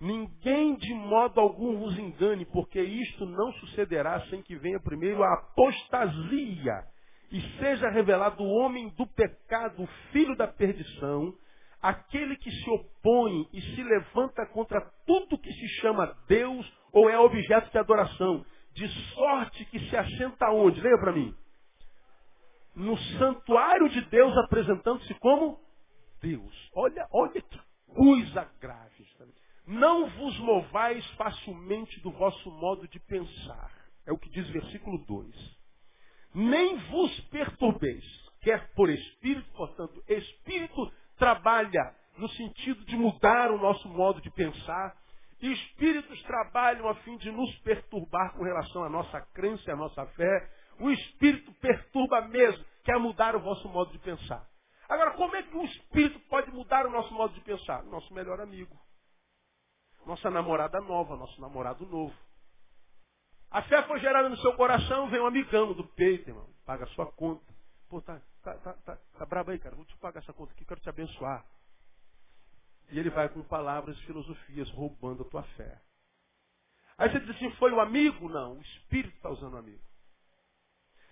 Ninguém 0.00 0.74
de 0.76 0.92
modo 0.92 1.40
algum 1.40 1.78
vos 1.78 1.96
engane, 1.98 2.44
porque 2.46 2.80
isto 2.80 3.24
não 3.26 3.52
sucederá 3.54 4.20
sem 4.28 4.42
que 4.42 4.56
venha 4.56 4.80
primeiro 4.80 5.22
a 5.22 5.34
apostasia 5.34 6.84
e 7.30 7.40
seja 7.58 7.88
revelado 7.90 8.42
o 8.42 8.50
homem 8.58 8.88
do 8.90 9.06
pecado, 9.06 9.82
o 9.82 9.86
filho 10.12 10.36
da 10.36 10.46
perdição, 10.46 11.34
aquele 11.84 12.34
que 12.36 12.50
se 12.50 12.70
opõe 12.70 13.46
e 13.52 13.60
se 13.60 13.82
levanta 13.82 14.46
contra 14.46 14.80
tudo 15.06 15.38
que 15.38 15.52
se 15.52 15.68
chama 15.80 16.16
Deus 16.26 16.72
ou 16.90 17.10
é 17.10 17.18
objeto 17.18 17.70
de 17.70 17.78
adoração, 17.78 18.44
de 18.72 18.88
sorte 19.12 19.64
que 19.66 19.78
se 19.90 19.96
assenta 19.96 20.50
onde? 20.50 20.80
Leia 20.80 20.98
para 20.98 21.12
mim. 21.12 21.36
No 22.74 22.96
santuário 23.18 23.88
de 23.90 24.00
Deus 24.06 24.34
apresentando-se 24.38 25.12
como 25.14 25.60
Deus. 26.22 26.70
Olha, 26.74 27.06
olha 27.12 27.42
que 27.42 27.60
coisa 27.94 28.50
grave. 28.58 28.94
Não 29.66 30.08
vos 30.08 30.38
movais 30.38 31.06
facilmente 31.12 32.00
do 32.00 32.10
vosso 32.12 32.50
modo 32.50 32.88
de 32.88 32.98
pensar. 33.00 33.70
É 34.06 34.12
o 34.12 34.18
que 34.18 34.30
diz 34.30 34.48
o 34.48 34.52
versículo 34.52 34.98
2 35.06 35.64
nem 36.34 36.76
vos 36.90 37.20
perturbeis, 37.30 38.04
quer 38.40 38.72
por 38.74 38.90
espírito, 38.90 39.48
portanto, 39.52 40.02
espírito 40.08 40.92
trabalha 41.16 41.94
no 42.16 42.28
sentido 42.30 42.84
de 42.84 42.96
mudar 42.96 43.50
o 43.50 43.58
nosso 43.58 43.88
modo 43.88 44.20
de 44.20 44.30
pensar, 44.30 44.96
e 45.40 45.52
espíritos 45.52 46.22
trabalham 46.22 46.88
a 46.88 46.94
fim 46.96 47.16
de 47.18 47.30
nos 47.30 47.54
perturbar 47.58 48.32
com 48.34 48.44
relação 48.44 48.84
à 48.84 48.88
nossa 48.88 49.20
crença 49.34 49.62
e 49.68 49.72
à 49.72 49.76
nossa 49.76 50.06
fé. 50.06 50.50
O 50.80 50.90
espírito 50.90 51.52
perturba 51.60 52.22
mesmo, 52.22 52.64
quer 52.84 52.98
mudar 52.98 53.36
o 53.36 53.40
vosso 53.40 53.68
modo 53.68 53.92
de 53.92 53.98
pensar. 53.98 54.46
Agora, 54.88 55.12
como 55.12 55.34
é 55.36 55.42
que 55.42 55.56
o 55.56 55.64
espírito 55.64 56.18
pode 56.28 56.50
mudar 56.50 56.86
o 56.86 56.90
nosso 56.90 57.12
modo 57.12 57.34
de 57.34 57.40
pensar? 57.40 57.82
Nosso 57.84 58.12
melhor 58.14 58.40
amigo. 58.40 58.74
Nossa 60.06 60.30
namorada 60.30 60.80
nova, 60.80 61.16
nosso 61.16 61.40
namorado 61.40 61.86
novo. 61.86 62.14
A 63.50 63.62
fé 63.62 63.82
foi 63.84 64.00
gerada 64.00 64.28
no 64.28 64.36
seu 64.38 64.52
coração, 64.54 65.08
vem 65.08 65.20
um 65.20 65.26
amigão 65.26 65.72
do 65.72 65.84
peito, 65.84 66.28
irmão. 66.28 66.48
Paga 66.66 66.84
a 66.84 66.88
sua 66.88 67.06
conta. 67.12 67.53
Pô, 67.94 68.02
tá, 68.02 68.20
tá, 68.42 68.58
tá, 68.58 68.72
tá, 68.72 68.96
tá 68.96 69.24
brabo 69.24 69.52
aí, 69.52 69.58
cara. 69.60 69.76
Vou 69.76 69.84
te 69.84 69.96
pagar 69.98 70.20
essa 70.20 70.32
conta 70.32 70.52
aqui, 70.52 70.64
quero 70.64 70.80
te 70.80 70.88
abençoar. 70.88 71.46
E 72.90 72.98
ele 72.98 73.08
vai 73.08 73.28
com 73.28 73.40
palavras 73.44 73.96
e 73.96 74.02
filosofias 74.06 74.68
roubando 74.70 75.22
a 75.22 75.30
tua 75.30 75.44
fé. 75.54 75.80
Aí 76.98 77.08
você 77.08 77.20
diz 77.20 77.36
assim, 77.36 77.52
foi 77.52 77.70
o 77.70 77.80
amigo? 77.80 78.28
Não, 78.28 78.58
o 78.58 78.60
Espírito 78.60 79.14
está 79.14 79.30
usando 79.30 79.54
o 79.54 79.58
amigo. 79.58 79.80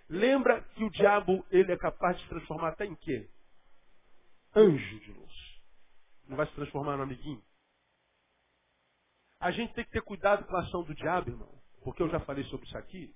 Lembra 0.09 0.61
que 0.75 0.83
o 0.83 0.91
diabo, 0.91 1.47
ele 1.53 1.71
é 1.71 1.79
capaz 1.79 2.17
de 2.17 2.25
se 2.25 2.29
transformar 2.31 2.71
até 2.71 2.85
em 2.85 2.97
quê? 2.97 3.31
Anjo 4.57 4.99
de 4.99 5.13
luz. 5.13 5.63
Não 6.27 6.37
vai 6.37 6.49
se 6.49 6.55
transformar 6.57 6.97
no 6.97 7.05
amiguinho? 7.05 7.45
A 9.39 9.53
gente 9.53 9.73
tem 9.75 9.85
que 9.85 9.93
ter 9.93 10.03
cuidado 10.03 10.45
com 10.47 10.57
a 10.57 10.63
ação 10.63 10.83
do 10.83 10.97
diabo, 10.97 11.31
irmão 11.31 11.63
porque 11.85 12.03
eu 12.03 12.09
já 12.09 12.21
falei 12.21 12.45
sobre 12.45 12.67
isso 12.67 12.79
aqui, 12.79 13.15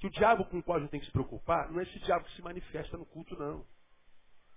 que 0.00 0.06
o 0.06 0.10
diabo 0.10 0.46
com 0.46 0.58
o 0.58 0.62
qual 0.62 0.78
a 0.78 0.80
gente 0.80 0.90
tem 0.90 1.00
que 1.00 1.06
se 1.06 1.12
preocupar 1.12 1.70
não 1.70 1.78
é 1.78 1.82
esse 1.82 1.98
diabo 2.00 2.24
que 2.24 2.34
se 2.34 2.42
manifesta 2.42 2.96
no 2.96 3.04
culto, 3.04 3.38
não. 3.38 3.64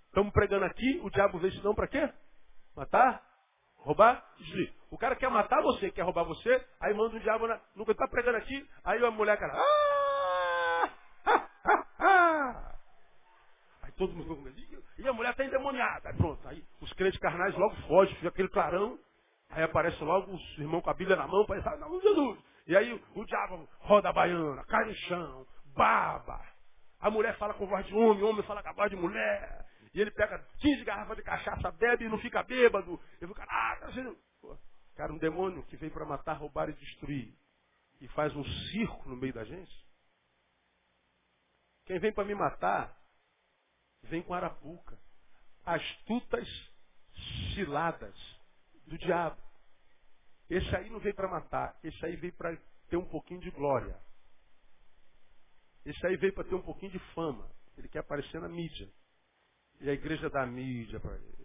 Estamos 0.08 0.32
pregando 0.32 0.64
aqui, 0.64 1.02
o 1.04 1.10
diabo 1.10 1.38
vê 1.38 1.50
isso 1.50 1.64
não 1.64 1.76
para 1.76 1.88
quê? 1.88 2.12
Matar? 2.76 3.22
Roubar? 3.78 4.26
Destruir. 4.38 4.74
O 4.89 4.98
cara 4.98 5.16
quer 5.18 5.30
matar 5.30 5.62
você, 5.62 5.91
quer 5.91 6.04
roubar 6.04 6.24
você, 6.24 6.66
aí 6.80 6.94
manda 6.94 7.18
o 7.18 7.20
diabo 7.20 7.46
na. 7.46 7.60
Nunca 7.76 7.91
está 7.91 8.08
pregando 8.08 8.38
aqui, 8.38 8.66
aí 8.86 9.04
a 9.04 9.12
mulher, 9.12 9.38
cara. 9.38 9.54
Ah! 9.58 10.89
Ah! 11.26 11.50
Ah! 11.66 11.86
ah. 12.00 12.76
Aí 13.82 13.91
todo 13.94 14.14
mundo 14.14 14.36
com 14.36 15.02
E 15.02 15.08
a 15.08 15.14
mulher 15.14 15.32
está 15.32 15.44
endemoniada. 15.44 16.10
Aí 16.10 16.16
pronto. 16.16 16.48
Aí 16.48 16.64
os 16.80 16.94
crentes 16.94 17.20
carnais 17.20 17.54
logo 17.58 17.76
fogem, 17.88 18.16
fica 18.16 18.30
aquele 18.30 18.50
clarão. 18.50 18.98
Aí 19.50 19.64
aparece 19.64 20.02
logo 20.02 20.32
os 20.32 20.58
irmãos 20.58 20.82
com 20.82 20.89
a 20.89 20.94
Bíblia 20.94 21.18
na 21.18 21.28
mão 21.28 21.46
para 21.46 21.78
não, 21.78 22.00
Jesus. 22.00 22.53
E 22.66 22.76
aí 22.78 22.93
o 23.16 23.26
diabo 23.26 23.70
roda 23.80 24.09
a 24.09 24.14
baiana, 24.14 24.64
cai 24.66 24.86
no 24.86 24.95
chão, 24.95 25.47
baba. 25.76 26.41
A 26.99 27.09
mulher 27.09 27.38
fala 27.38 27.53
com 27.53 27.68
voz 27.68 27.86
de 27.86 27.93
homem, 27.93 28.24
o 28.24 28.30
homem 28.30 28.43
fala 28.43 28.64
com 28.64 28.70
a 28.70 28.74
voz 28.74 28.89
de 28.89 28.95
mulher. 28.95 29.66
E 29.93 30.01
ele 30.01 30.11
pega 30.11 30.39
15 30.59 30.84
garrafas 30.86 31.18
de 31.18 31.24
cachaça, 31.24 31.72
bebe 31.72 32.05
e 32.05 32.09
não 32.09 32.18
fica 32.20 32.41
bêbado. 32.41 32.99
E 33.22 33.26
o 33.26 33.34
cara, 33.36 33.51
ah, 33.51 33.78
tá 33.82 33.91
sendo... 33.91 34.18
Cara, 34.95 35.11
um 35.11 35.18
demônio 35.18 35.64
que 35.64 35.76
vem 35.76 35.89
para 35.89 36.05
matar, 36.05 36.34
roubar 36.34 36.70
e 36.70 36.74
destruir. 36.74 37.36
E 37.99 38.07
faz 38.09 38.36
um 38.36 38.43
circo 38.72 39.09
no 39.09 39.16
meio 39.16 39.34
da 39.34 39.43
gente. 39.43 39.86
Quem 41.86 41.99
vem 41.99 42.14
para 42.14 42.24
me 42.24 42.34
matar, 42.34 42.97
vem 44.03 44.24
com 44.24 44.34
arapuca. 44.34 44.97
Astutas 45.66 46.47
ciladas 47.53 48.16
do 48.88 48.97
diabo. 48.97 49.43
Esse 50.50 50.76
aí 50.76 50.89
não 50.89 51.00
veio 51.00 51.16
para 51.16 51.28
matar, 51.28 51.78
esse 51.84 52.06
aí 52.06 52.16
veio 52.16 52.34
para 52.34 52.56
ter 52.89 52.98
um 52.98 53.06
pouquinho 53.06 53.39
de 53.39 53.50
glória. 53.52 53.98
Esse 55.86 56.06
aí 56.08 56.16
veio 56.18 56.34
para 56.34 56.44
ter 56.44 56.56
um 56.56 56.62
pouquinho 56.62 56.91
de 56.91 57.00
fama. 57.14 57.50
Ele 57.78 57.88
quer 57.88 58.00
aparecer 58.00 58.39
na 58.39 58.48
mídia. 58.48 58.89
E 59.82 59.89
a 59.89 59.94
igreja 59.94 60.30
dá 60.30 60.46
mídia 60.46 61.00
para 61.00 61.16
ele. 61.16 61.44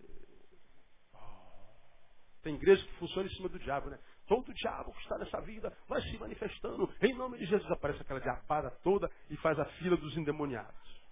Tem 2.42 2.55
igreja 2.55 2.84
que 2.84 2.99
funciona 2.99 3.28
em 3.28 3.34
cima 3.34 3.49
do 3.49 3.59
diabo, 3.59 3.90
né? 3.90 3.99
todo 4.28 4.53
diabo 4.55 4.92
que 4.92 5.01
está 5.01 5.18
nessa 5.18 5.40
vida 5.40 5.76
vai 5.88 6.01
se 6.03 6.16
manifestando. 6.18 6.94
Em 7.03 7.14
nome 7.14 7.38
de 7.38 7.46
Jesus 7.46 7.70
aparece 7.72 8.03
aquela 8.03 8.20
diapada 8.20 8.70
toda 8.82 9.11
e 9.30 9.36
faz 9.38 9.59
a 9.59 9.64
fila 9.64 9.96
dos 9.96 10.16
endemoniados. 10.16 11.03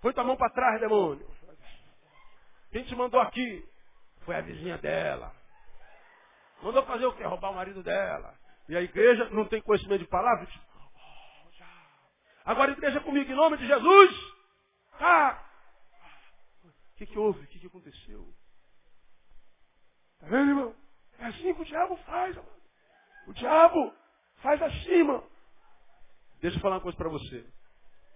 Põe 0.00 0.12
tua 0.12 0.24
mão 0.24 0.36
para 0.36 0.52
trás, 0.52 0.80
demônio. 0.80 1.28
Quem 2.72 2.84
te 2.84 2.96
mandou 2.96 3.20
aqui? 3.20 3.64
Foi 4.24 4.34
a 4.34 4.40
vizinha 4.40 4.78
dela. 4.78 5.32
Mandou 6.64 6.82
fazer 6.86 7.04
o 7.04 7.12
quê? 7.12 7.22
Roubar 7.24 7.50
o 7.50 7.54
marido 7.54 7.82
dela. 7.82 8.34
E 8.70 8.74
a 8.74 8.80
igreja 8.80 9.28
não 9.28 9.46
tem 9.46 9.60
conhecimento 9.60 10.00
de 10.00 10.08
palavras? 10.08 10.48
Oh, 10.74 11.64
Agora 12.46 12.70
a 12.70 12.72
igreja 12.72 13.00
comigo, 13.00 13.30
em 13.30 13.34
nome 13.34 13.58
de 13.58 13.66
Jesus. 13.66 14.34
Ah! 14.98 15.44
O 16.64 16.96
que, 16.96 17.04
que 17.04 17.18
houve? 17.18 17.44
O 17.44 17.46
que, 17.48 17.58
que 17.58 17.66
aconteceu? 17.66 18.26
Está 20.14 20.26
vendo, 20.26 20.48
irmão? 20.48 20.74
É 21.18 21.26
assim 21.26 21.52
que 21.52 21.60
o 21.60 21.64
diabo 21.66 21.96
faz, 21.98 22.34
mano. 22.34 22.48
O 23.26 23.34
diabo 23.34 23.94
faz 24.36 24.62
assim, 24.62 24.90
irmão. 24.90 25.28
Deixa 26.40 26.56
eu 26.56 26.62
falar 26.62 26.76
uma 26.76 26.80
coisa 26.80 26.96
para 26.96 27.10
você. 27.10 27.44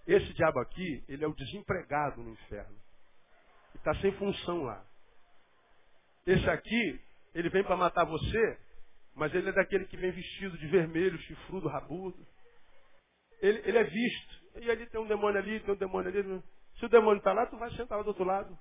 Esse 0.06 0.32
diabo 0.32 0.58
aqui, 0.60 1.04
ele 1.06 1.22
é 1.22 1.28
o 1.28 1.34
desempregado 1.34 2.22
no 2.22 2.30
inferno. 2.30 2.78
Está 3.74 3.94
sem 3.96 4.10
função 4.12 4.62
lá. 4.62 4.82
Esse 6.26 6.48
aqui, 6.48 7.07
ele 7.38 7.48
vem 7.50 7.62
para 7.62 7.76
matar 7.76 8.04
você, 8.04 8.58
mas 9.14 9.34
ele 9.34 9.48
é 9.48 9.52
daquele 9.52 9.84
que 9.86 9.96
vem 9.96 10.10
vestido 10.10 10.56
de 10.58 10.66
vermelho, 10.68 11.18
chifrudo, 11.18 11.68
rabudo. 11.68 12.26
Ele, 13.40 13.60
ele 13.64 13.78
é 13.78 13.84
visto. 13.84 14.38
E 14.60 14.70
ali 14.70 14.86
tem 14.86 15.00
um 15.00 15.06
demônio 15.06 15.38
ali, 15.38 15.60
tem 15.60 15.74
um 15.74 15.78
demônio 15.78 16.08
ali. 16.10 16.42
Se 16.78 16.86
o 16.86 16.88
demônio 16.88 17.18
está 17.18 17.32
lá, 17.32 17.46
tu 17.46 17.56
vai 17.56 17.70
sentar 17.72 17.98
lá 17.98 18.04
do 18.04 18.08
outro 18.08 18.24
lado. 18.24 18.58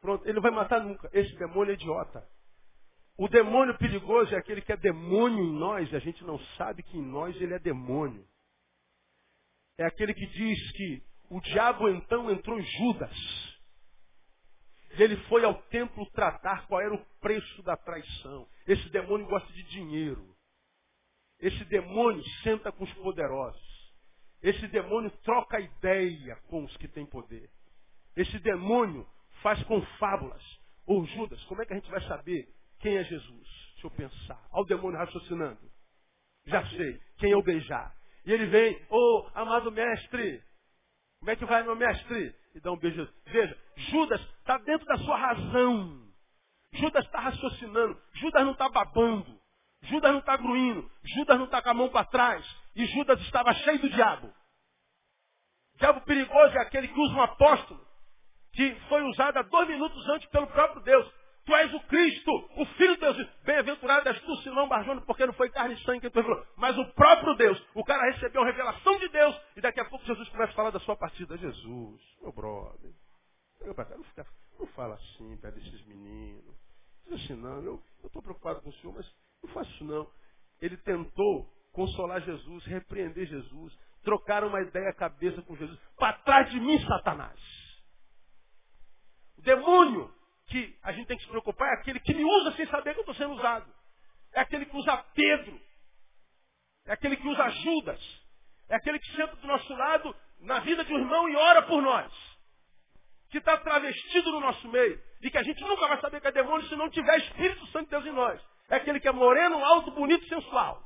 Pronto, 0.00 0.24
ele 0.24 0.34
não 0.34 0.42
vai 0.42 0.50
matar 0.50 0.80
nunca. 0.80 1.08
Esse 1.12 1.34
demônio 1.36 1.72
é 1.72 1.74
idiota. 1.74 2.26
O 3.16 3.28
demônio 3.28 3.76
perigoso 3.78 4.34
é 4.34 4.38
aquele 4.38 4.62
que 4.62 4.72
é 4.72 4.76
demônio 4.76 5.44
em 5.44 5.58
nós 5.58 5.90
e 5.90 5.96
a 5.96 5.98
gente 5.98 6.22
não 6.24 6.38
sabe 6.56 6.82
que 6.82 6.96
em 6.96 7.02
nós 7.02 7.34
ele 7.40 7.54
é 7.54 7.58
demônio 7.58 8.24
é 9.78 9.86
aquele 9.86 10.12
que 10.12 10.26
diz 10.26 10.72
que 10.72 11.02
o 11.30 11.40
diabo 11.40 11.88
então 11.88 12.30
entrou 12.30 12.58
em 12.58 12.64
Judas. 12.64 13.47
Ele 14.90 15.16
foi 15.28 15.44
ao 15.44 15.54
templo 15.64 16.08
tratar 16.12 16.66
qual 16.66 16.80
era 16.80 16.94
o 16.94 17.04
preço 17.20 17.62
da 17.62 17.76
traição. 17.76 18.48
Esse 18.66 18.88
demônio 18.90 19.26
gosta 19.26 19.52
de 19.52 19.62
dinheiro. 19.64 20.34
Esse 21.38 21.64
demônio 21.66 22.22
senta 22.42 22.72
com 22.72 22.84
os 22.84 22.92
poderosos. 22.94 23.68
Esse 24.42 24.66
demônio 24.68 25.10
troca 25.22 25.60
ideia 25.60 26.36
com 26.48 26.64
os 26.64 26.76
que 26.76 26.88
têm 26.88 27.06
poder. 27.06 27.50
Esse 28.16 28.38
demônio 28.40 29.06
faz 29.42 29.62
com 29.64 29.80
fábulas. 29.98 30.42
Ô 30.86 31.04
Judas, 31.04 31.42
como 31.44 31.62
é 31.62 31.66
que 31.66 31.72
a 31.72 31.76
gente 31.76 31.90
vai 31.90 32.00
saber 32.02 32.48
quem 32.80 32.96
é 32.96 33.04
Jesus? 33.04 33.48
Deixa 33.72 33.86
eu 33.86 33.90
pensar. 33.90 34.48
Olha 34.52 34.62
o 34.62 34.66
demônio 34.66 34.98
raciocinando. 34.98 35.60
Já 36.46 36.66
sei. 36.70 37.00
Quem 37.18 37.30
eu 37.30 37.42
beijar? 37.42 37.94
E 38.24 38.32
ele 38.32 38.46
vem, 38.46 38.74
ô 38.90 38.96
oh, 38.96 39.30
amado 39.34 39.70
mestre, 39.70 40.42
como 41.20 41.30
é 41.30 41.36
que 41.36 41.44
vai 41.44 41.62
meu 41.62 41.76
mestre? 41.76 42.34
E 42.58 42.60
dá 42.60 42.72
um 42.72 42.76
beijo. 42.76 43.08
Veja, 43.26 43.56
Judas 43.76 44.20
está 44.20 44.58
dentro 44.58 44.84
da 44.84 44.98
sua 44.98 45.16
razão. 45.16 46.08
Judas 46.72 47.04
está 47.04 47.20
raciocinando. 47.20 47.96
Judas 48.14 48.44
não 48.44 48.50
está 48.50 48.68
babando. 48.68 49.40
Judas 49.82 50.10
não 50.10 50.18
está 50.18 50.36
gruindo. 50.36 50.90
Judas 51.04 51.38
não 51.38 51.44
está 51.44 51.62
com 51.62 51.70
a 51.70 51.74
mão 51.74 51.88
para 51.88 52.04
trás. 52.06 52.44
E 52.74 52.84
Judas 52.86 53.20
estava 53.20 53.54
cheio 53.54 53.78
do 53.78 53.88
diabo. 53.88 54.34
diabo 55.76 56.00
perigoso 56.00 56.56
é 56.56 56.62
aquele 56.62 56.88
que 56.88 56.98
usa 56.98 57.14
um 57.14 57.22
apóstolo 57.22 57.86
que 58.52 58.74
foi 58.88 59.02
usado 59.04 59.38
há 59.38 59.42
dois 59.42 59.68
minutos 59.68 60.08
antes 60.08 60.28
pelo 60.30 60.48
próprio 60.48 60.82
Deus. 60.82 61.14
Tu 61.48 61.54
és 61.54 61.72
o 61.72 61.80
Cristo, 61.84 62.30
o 62.58 62.66
Filho 62.76 62.94
de 62.96 63.00
Deus. 63.00 63.26
Bem-aventurado 63.42 64.06
és 64.06 64.20
tu, 64.20 64.36
Simão 64.42 64.68
Barjona, 64.68 65.00
porque 65.00 65.24
não 65.24 65.32
foi 65.32 65.48
carne 65.48 65.76
e 65.76 65.82
sangue 65.82 66.02
que 66.02 66.10
tu 66.10 66.16
revelou, 66.16 66.46
mas 66.58 66.76
o 66.76 66.84
próprio 66.92 67.34
Deus. 67.36 67.58
O 67.74 67.82
cara 67.82 68.12
recebeu 68.12 68.42
a 68.42 68.44
revelação 68.44 68.98
de 68.98 69.08
Deus 69.08 69.34
e 69.56 69.62
daqui 69.62 69.80
a 69.80 69.86
pouco 69.86 70.04
Jesus 70.04 70.28
começa 70.28 70.52
a 70.52 70.54
falar 70.54 70.70
da 70.70 70.80
sua 70.80 70.94
partida. 70.94 71.38
Jesus, 71.38 72.02
meu 72.20 72.32
brother, 72.32 72.92
não, 73.64 74.04
fica, 74.04 74.26
não 74.60 74.66
fala 74.66 74.96
assim 74.96 75.38
perto 75.38 75.54
desses 75.54 75.86
meninos. 75.86 76.54
Diz 77.06 77.24
assim, 77.24 77.40
não, 77.40 77.62
eu 77.62 77.82
estou 78.04 78.20
preocupado 78.20 78.60
com 78.60 78.68
o 78.68 78.72
senhor, 78.74 78.92
mas 78.94 79.10
não 79.42 79.50
faço 79.54 79.70
isso 79.70 79.84
não. 79.84 80.06
Ele 80.60 80.76
tentou 80.76 81.50
consolar 81.72 82.20
Jesus, 82.20 82.62
repreender 82.66 83.26
Jesus, 83.26 83.74
trocar 84.04 84.44
uma 84.44 84.60
ideia 84.60 84.92
cabeça 84.92 85.40
com 85.40 85.56
Jesus. 85.56 85.80
Para 85.96 86.12
trás 86.18 86.50
de 86.50 86.60
mim, 86.60 86.78
Satanás. 86.86 87.40
O 89.38 89.40
demônio 89.40 90.17
que 90.48 90.78
a 90.82 90.92
gente 90.92 91.06
tem 91.06 91.16
que 91.16 91.24
se 91.24 91.28
preocupar 91.30 91.68
é 91.68 91.74
aquele 91.74 92.00
que 92.00 92.14
me 92.14 92.24
usa 92.24 92.52
sem 92.52 92.66
saber 92.66 92.94
que 92.94 93.00
eu 93.00 93.02
estou 93.02 93.14
sendo 93.14 93.34
usado. 93.34 93.70
É 94.32 94.40
aquele 94.40 94.66
que 94.66 94.76
usa 94.76 94.96
Pedro. 95.14 95.60
É 96.86 96.92
aquele 96.92 97.16
que 97.16 97.28
usa 97.28 97.48
Judas. 97.50 98.00
É 98.68 98.76
aquele 98.76 98.98
que 98.98 99.14
senta 99.14 99.36
do 99.36 99.46
nosso 99.46 99.72
lado 99.74 100.14
na 100.40 100.60
vida 100.60 100.84
de 100.84 100.92
um 100.92 100.98
irmão 100.98 101.28
e 101.28 101.36
ora 101.36 101.62
por 101.62 101.82
nós. 101.82 102.12
Que 103.30 103.38
está 103.38 103.58
travestido 103.58 104.32
no 104.32 104.40
nosso 104.40 104.66
meio. 104.68 105.00
E 105.20 105.30
que 105.30 105.38
a 105.38 105.42
gente 105.42 105.60
nunca 105.62 105.86
vai 105.86 106.00
saber 106.00 106.20
que 106.20 106.28
é 106.28 106.32
demônio 106.32 106.66
se 106.68 106.76
não 106.76 106.88
tiver 106.88 107.18
Espírito 107.18 107.66
Santo 107.68 107.84
de 107.84 107.90
Deus 107.90 108.06
em 108.06 108.12
nós. 108.12 108.40
É 108.70 108.76
aquele 108.76 109.00
que 109.00 109.08
é 109.08 109.12
moreno, 109.12 109.62
alto, 109.64 109.90
bonito 109.90 110.24
e 110.24 110.28
sensual. 110.28 110.82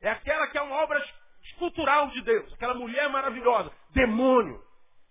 É 0.00 0.10
aquela 0.10 0.46
que 0.48 0.58
é 0.58 0.62
uma 0.62 0.76
obra 0.76 1.04
escultural 1.44 2.08
de 2.10 2.22
Deus. 2.22 2.52
Aquela 2.54 2.74
mulher 2.74 3.08
maravilhosa. 3.10 3.70
Demônio. 3.90 4.60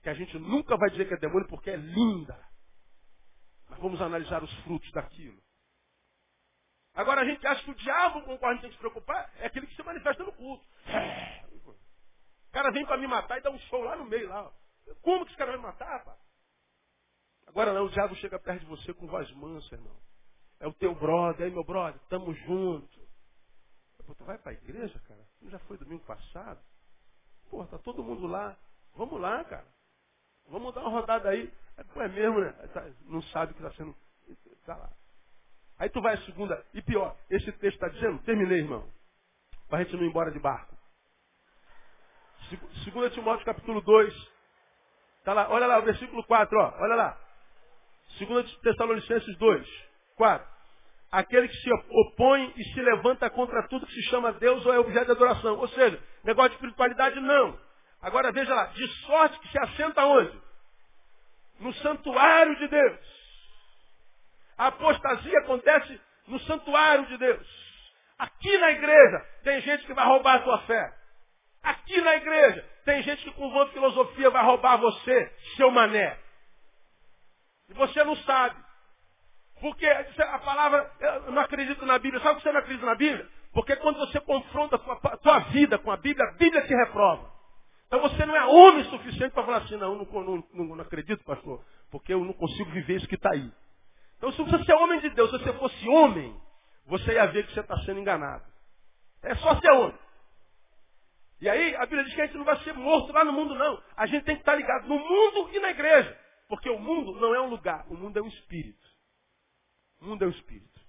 Que 0.04 0.10
a 0.10 0.14
gente 0.14 0.38
nunca 0.38 0.78
vai 0.78 0.90
dizer 0.90 1.08
que 1.08 1.14
é 1.14 1.18
demônio 1.18 1.48
porque 1.48 1.70
é 1.70 1.78
linda. 1.78 2.38
Mas 3.70 3.80
vamos 3.80 4.02
analisar 4.02 4.44
os 4.44 4.54
frutos 4.64 4.92
daquilo. 4.92 5.42
Agora 6.94 7.22
a 7.22 7.26
gente 7.26 7.46
acha 7.46 7.64
que 7.64 7.72
o 7.72 7.76
diabo 7.76 8.22
com 8.24 8.36
o 8.36 8.40
qual 8.40 8.52
a 8.52 8.54
gente 8.54 8.62
tem 8.62 8.70
que 8.70 8.76
se 8.78 8.80
preocupar 8.80 9.30
é 9.38 9.48
aquele 9.48 9.68
que 9.68 9.76
se 9.76 9.84
manifesta 9.84 10.24
no 10.24 10.32
culto. 10.32 10.66
O 11.68 12.52
cara 12.54 12.72
vem 12.72 12.86
para 12.86 12.98
me 12.98 13.06
matar 13.06 13.38
e 13.38 13.42
dá 13.42 13.52
um 13.52 13.60
show 13.60 13.82
lá 13.82 13.98
no 13.98 14.06
meio. 14.06 14.30
lá. 14.30 14.50
Como 15.02 15.26
que 15.26 15.32
esse 15.32 15.38
cara 15.38 15.52
vai 15.52 15.60
me 15.60 15.66
matar, 15.66 16.06
pá? 16.06 16.18
Agora 17.48 17.74
não, 17.74 17.86
o 17.86 17.90
diabo 17.90 18.16
chega 18.16 18.40
perto 18.40 18.62
de 18.62 18.66
você 18.66 18.94
com 18.94 19.08
voz 19.08 19.30
mansa, 19.32 19.76
irmão. 19.76 19.96
É 20.60 20.68
o 20.68 20.74
teu 20.74 20.96
brother, 20.96 21.46
aí 21.48 21.52
meu 21.52 21.64
brother, 21.66 22.00
tamo 22.08 22.34
junto. 22.34 23.06
Pô, 24.06 24.16
tu 24.16 24.24
vai 24.24 24.38
para 24.38 24.52
a 24.52 24.56
igreja, 24.56 25.00
cara? 25.08 25.28
Tu 25.40 25.50
já 25.50 25.60
foi 25.60 25.78
domingo 25.78 26.06
passado? 26.06 26.62
Pô, 27.50 27.66
tá 27.66 27.78
todo 27.78 28.04
mundo 28.04 28.26
lá. 28.28 28.58
Vamos 28.96 29.20
lá, 29.20 29.44
cara. 29.44 29.68
Vamos 30.48 30.74
dar 30.74 30.82
uma 30.82 30.92
rodada 30.92 31.30
aí. 31.30 31.52
Pô, 31.84 32.02
é 32.02 32.08
mesmo, 32.08 32.40
né? 32.40 32.52
Tá, 32.74 32.86
não 33.08 33.22
sabe 33.24 33.52
o 33.52 33.56
que 33.56 33.64
está 33.64 33.76
sendo. 33.76 33.96
Tá 34.66 34.76
lá. 34.76 34.90
Aí 35.78 35.90
tu 35.90 36.02
vai 36.02 36.14
a 36.14 36.22
segunda, 36.22 36.66
e 36.74 36.82
pior, 36.82 37.16
esse 37.30 37.52
texto 37.54 37.76
está 37.76 37.90
dizendo, 37.90 38.20
terminei, 38.20 38.60
irmão, 38.60 38.90
para 39.68 39.80
a 39.80 39.84
gente 39.84 39.96
não 39.96 40.04
ir 40.04 40.08
embora 40.08 40.32
de 40.32 40.40
barco. 40.40 40.74
Segunda 42.84 43.10
Timóteo 43.10 43.46
capítulo 43.46 43.82
2, 43.82 44.32
tá 45.26 45.34
lá, 45.34 45.50
olha 45.50 45.68
lá, 45.68 45.80
o 45.80 45.84
versículo 45.84 46.24
4, 46.24 46.58
ó, 46.58 46.74
olha 46.80 46.96
lá. 46.96 47.18
Segunda 48.18 48.44
Tessalonicenses 48.62 49.36
2, 49.38 49.68
4. 50.16 50.56
Aquele 51.12 51.48
que 51.48 51.56
se 51.56 51.70
opõe 51.72 52.54
e 52.56 52.64
se 52.74 52.82
levanta 52.82 53.30
contra 53.30 53.68
tudo 53.68 53.86
que 53.86 53.94
se 53.94 54.04
chama 54.04 54.34
Deus 54.34 54.66
ou 54.66 54.74
é 54.74 54.80
objeto 54.80 55.06
de 55.06 55.12
adoração. 55.12 55.58
Ou 55.58 55.68
seja, 55.70 56.02
negócio 56.24 56.50
de 56.50 56.56
espiritualidade 56.56 57.20
não. 57.20 57.60
Agora 58.02 58.32
veja 58.32 58.54
lá, 58.54 58.66
de 58.68 58.88
sorte 59.06 59.40
que 59.40 59.48
se 59.50 59.60
assenta 59.60 60.06
onde? 60.06 60.45
No 61.60 61.74
santuário 61.76 62.56
de 62.58 62.68
Deus. 62.68 63.00
A 64.58 64.68
apostasia 64.68 65.40
acontece 65.40 66.00
no 66.28 66.40
santuário 66.42 67.06
de 67.08 67.18
Deus. 67.18 67.48
Aqui 68.18 68.58
na 68.58 68.72
igreja 68.72 69.20
tem 69.44 69.62
gente 69.62 69.86
que 69.86 69.94
vai 69.94 70.06
roubar 70.06 70.36
a 70.36 70.40
tua 70.40 70.60
fé. 70.60 70.94
Aqui 71.62 72.00
na 72.02 72.16
igreja 72.16 72.64
tem 72.86 73.04
gente 73.04 73.24
que 73.24 73.32
com 73.32 73.52
vã 73.52 73.68
filosofia 73.68 74.30
vai 74.30 74.44
roubar 74.44 74.78
você, 74.78 75.34
seu 75.58 75.72
mané. 75.72 76.18
E 77.70 77.74
você 77.74 78.04
não 78.04 78.16
sabe. 78.18 78.64
Porque 79.60 79.86
a 79.88 80.40
palavra, 80.40 80.92
eu 81.00 81.32
não 81.32 81.42
acredito 81.42 81.86
na 81.86 81.98
Bíblia. 81.98 82.22
Sabe 82.22 82.36
por 82.36 82.38
que 82.38 82.44
você 82.44 82.54
não 82.54 82.60
acredita 82.60 82.86
na 82.86 82.96
Bíblia? 82.96 83.28
Porque 83.54 83.76
quando 83.78 83.98
você 83.98 84.20
confronta 84.22 84.76
a 84.76 84.80
tua, 84.80 85.00
a 85.04 85.18
tua 85.18 85.40
vida 85.52 85.78
com 85.80 85.92
a 85.92 85.98
Bíblia, 85.98 86.28
a 86.28 86.34
Bíblia 86.34 86.62
te 86.64 86.76
reprova. 86.76 87.35
Então 87.88 88.02
você 88.02 88.26
não 88.26 88.36
é 88.36 88.46
homem 88.46 88.84
suficiente 88.86 89.32
para 89.34 89.46
falar 89.46 89.58
assim, 89.58 89.78
não, 89.78 89.96
não, 89.96 90.44
não, 90.54 90.66
não, 90.76 90.82
acredito, 90.82 91.24
pastor, 91.24 91.64
porque 91.92 92.14
eu 92.14 92.24
não 92.24 92.34
consigo 92.34 92.72
viver 92.72 92.98
isso 92.98 93.08
que 93.08 93.16
está 93.16 93.32
aí. 93.32 93.52
Então 94.18 94.32
se 94.32 94.42
você 94.44 94.72
é 94.72 94.76
homem 94.76 95.00
de 95.02 95.10
Deus, 95.12 95.30
se 95.30 95.38
você 95.38 95.54
fosse 95.54 95.88
homem, 95.88 96.36
você 96.88 97.14
ia 97.14 97.28
ver 97.28 97.46
que 97.46 97.54
você 97.54 97.60
está 97.60 97.78
sendo 97.80 98.00
enganado. 98.00 98.44
É 99.22 99.36
só 99.36 99.60
ser 99.60 99.72
homem. 99.72 99.98
E 101.42 101.50
aí 101.50 101.76
a 101.76 101.82
Bíblia 101.82 102.04
diz 102.06 102.16
que 102.16 102.22
a 102.22 102.26
gente 102.26 102.38
não 102.38 102.46
vai 102.46 102.58
ser 102.64 102.74
morto 102.74 103.12
lá 103.12 103.24
no 103.24 103.34
mundo, 103.34 103.56
não. 103.56 103.82
A 103.96 104.06
gente 104.06 104.24
tem 104.24 104.36
que 104.36 104.42
estar 104.42 104.56
ligado 104.56 104.88
no 104.88 104.98
mundo 104.98 105.50
e 105.54 105.60
na 105.60 105.70
igreja. 105.70 106.18
Porque 106.48 106.70
o 106.70 106.80
mundo 106.80 107.20
não 107.20 107.34
é 107.34 107.42
um 107.42 107.50
lugar, 107.50 107.86
o 107.90 107.96
mundo 107.96 108.18
é 108.18 108.22
um 108.22 108.28
espírito. 108.28 108.88
O 110.02 110.06
mundo 110.06 110.24
é 110.24 110.28
um 110.28 110.32
espírito. 110.32 110.80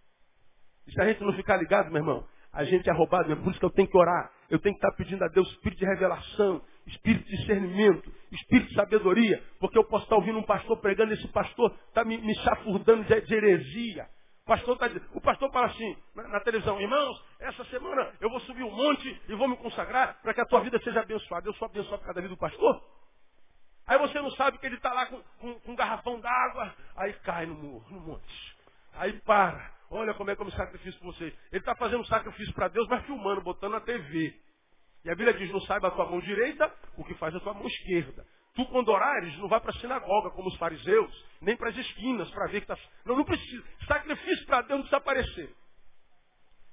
E 0.86 0.92
se 0.92 1.01
a 1.01 1.07
gente 1.07 1.22
não 1.22 1.32
ficar 1.32 1.57
ligado, 1.57 1.90
meu 1.90 2.01
irmão, 2.01 2.28
a 2.53 2.64
gente 2.64 2.88
é 2.88 2.92
roubado, 2.92 3.32
é 3.32 3.36
por 3.36 3.51
isso 3.51 3.59
que 3.59 3.64
eu 3.64 3.70
tenho 3.70 3.88
que 3.88 3.97
orar. 3.97 4.30
Eu 4.49 4.59
tenho 4.59 4.74
que 4.74 4.84
estar 4.84 4.97
pedindo 4.97 5.24
a 5.24 5.28
Deus 5.28 5.49
espírito 5.53 5.78
de 5.80 5.86
revelação, 5.86 6.64
espírito 6.87 7.24
de 7.24 7.37
discernimento, 7.37 8.12
espírito 8.30 8.68
de 8.68 8.74
sabedoria, 8.74 9.43
porque 9.59 9.78
eu 9.78 9.84
posso 9.84 10.05
estar 10.05 10.16
ouvindo 10.16 10.39
um 10.39 10.43
pastor 10.43 10.78
pregando, 10.78 11.12
esse 11.12 11.28
pastor 11.28 11.74
está 11.89 12.05
me, 12.05 12.18
me 12.18 12.34
chafurdando 12.37 13.05
de, 13.05 13.20
de 13.22 13.34
heresia. 13.34 14.09
pastor 14.45 14.78
tá, 14.78 14.89
o 15.12 15.20
pastor 15.20 15.51
fala 15.51 15.66
assim 15.66 15.97
na, 16.14 16.28
na, 16.28 16.41
televisão, 16.41 16.80
irmãos, 16.80 17.24
essa 17.41 17.64
semana 17.64 18.12
eu 18.20 18.30
vou 18.30 18.41
subir 18.41 18.62
um 18.62 18.70
monte 18.70 19.20
e 19.28 19.34
vou 19.34 19.49
me 19.49 19.57
consagrar 19.57 20.20
para 20.22 20.32
que 20.32 20.41
a 20.41 20.47
tua 20.47 20.61
vida 20.61 20.78
seja 20.82 21.01
abençoada. 21.01 21.49
Eu 21.49 21.55
sou 21.55 21.66
abençoado 21.66 21.99
por 21.99 22.07
cada 22.07 22.20
vida 22.20 22.34
do 22.34 22.39
pastor? 22.39 22.82
Aí 23.87 23.99
você 23.99 24.20
não 24.20 24.30
sabe 24.32 24.59
que 24.59 24.66
ele 24.66 24.76
está 24.76 24.93
lá 24.93 25.07
com, 25.07 25.22
com, 25.41 25.61
com, 25.61 25.72
um 25.72 25.76
garrafão 25.76 26.18
d'água, 26.20 26.74
aí 26.97 27.12
cai 27.24 27.47
no, 27.47 27.80
no 27.89 28.01
monte. 28.01 28.57
Aí 28.95 29.12
para. 29.20 29.76
Olha 29.89 30.12
como 30.14 30.28
é 30.30 30.34
que 30.34 30.43
eu 30.43 30.47
me 30.47 30.53
sacrifício 30.53 30.99
por 31.01 31.14
você. 31.14 31.26
Ele 31.26 31.61
está 31.61 31.76
fazendo 31.76 32.01
um 32.01 32.07
sacrifício 32.07 32.53
para 32.53 32.66
Deus, 32.66 32.89
mas 32.89 33.05
filmando, 33.07 33.41
botando 33.43 33.72
na 33.72 33.80
TV. 33.80 34.34
E 35.07 35.11
a 35.11 35.14
Bíblia 35.14 35.34
diz, 35.34 35.52
não 35.52 35.61
saiba 35.61 35.86
a 35.86 35.90
tua 35.92 36.11
mão 36.11 36.18
direita 36.18 36.68
o 36.96 37.04
que 37.04 37.14
faz 37.14 37.32
a 37.32 37.38
tua 37.38 37.54
mão 37.54 37.64
esquerda. 37.64 38.26
Tu, 38.57 38.66
quando 38.66 38.88
orares, 38.88 39.38
não 39.38 39.46
vai 39.46 39.61
para 39.61 39.70
a 39.70 39.78
sinagoga 39.78 40.30
como 40.30 40.48
os 40.48 40.57
fariseus, 40.57 41.24
nem 41.40 41.57
para 41.57 41.68
as 41.68 41.76
esquinas 41.76 42.28
para 42.32 42.48
ver 42.48 42.64
que 42.64 42.72
está. 42.72 42.76
Não, 43.04 43.14
não 43.14 43.24
precisa. 43.24 43.62
Sacrifício 43.86 44.44
para 44.46 44.62
Deus 44.62 44.90
não. 44.90 45.07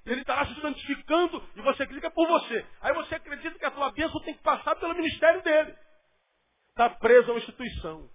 Ele 0.05 0.21
está 0.21 0.34
lá 0.34 0.47
se 0.47 0.59
santificando 0.59 1.47
e 1.55 1.61
você 1.61 1.86
clica 1.86 2.09
por 2.09 2.27
você. 2.27 2.65
Aí 2.81 2.91
você 2.95 3.13
acredita 3.13 3.59
que 3.59 3.65
a 3.65 3.71
tua 3.71 3.91
bênção 3.91 4.19
tem 4.21 4.34
que 4.34 4.41
passar 4.41 4.75
pelo 4.77 4.95
ministério 4.95 5.43
dele. 5.43 5.75
Está 6.69 6.89
preso 6.89 7.29
a 7.29 7.34
uma 7.36 7.39
instituição. 7.39 8.09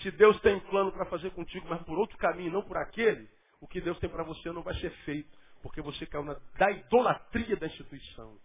Se 0.00 0.10
Deus 0.12 0.40
tem 0.40 0.54
um 0.54 0.60
plano 0.60 0.92
para 0.92 1.04
fazer 1.06 1.30
contigo, 1.32 1.66
mas 1.68 1.82
por 1.82 1.98
outro 1.98 2.16
caminho, 2.16 2.52
não 2.52 2.62
por 2.62 2.78
aquele, 2.78 3.28
o 3.60 3.68
que 3.68 3.82
Deus 3.82 3.98
tem 3.98 4.08
para 4.08 4.24
você 4.24 4.50
não 4.50 4.62
vai 4.62 4.74
ser 4.76 4.90
feito. 5.04 5.38
Porque 5.62 5.82
você 5.82 6.06
caiu 6.06 6.24
na, 6.24 6.40
da 6.56 6.70
idolatria 6.70 7.54
da 7.56 7.66
instituição. 7.66 8.40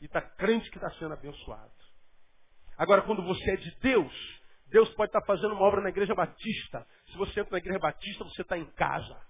E 0.00 0.06
está 0.06 0.20
crente 0.20 0.70
que 0.70 0.76
está 0.76 0.90
sendo 0.92 1.14
abençoado. 1.14 1.72
Agora, 2.76 3.02
quando 3.02 3.22
você 3.22 3.50
é 3.50 3.56
de 3.56 3.70
Deus, 3.80 4.40
Deus 4.68 4.88
pode 4.94 5.08
estar 5.08 5.20
tá 5.20 5.26
fazendo 5.26 5.54
uma 5.54 5.64
obra 5.64 5.80
na 5.80 5.88
igreja 5.88 6.14
batista. 6.14 6.86
Se 7.10 7.16
você 7.16 7.40
entra 7.40 7.52
na 7.52 7.58
igreja 7.58 7.78
batista, 7.78 8.24
você 8.24 8.42
está 8.42 8.56
em 8.56 8.66
casa. 8.72 9.20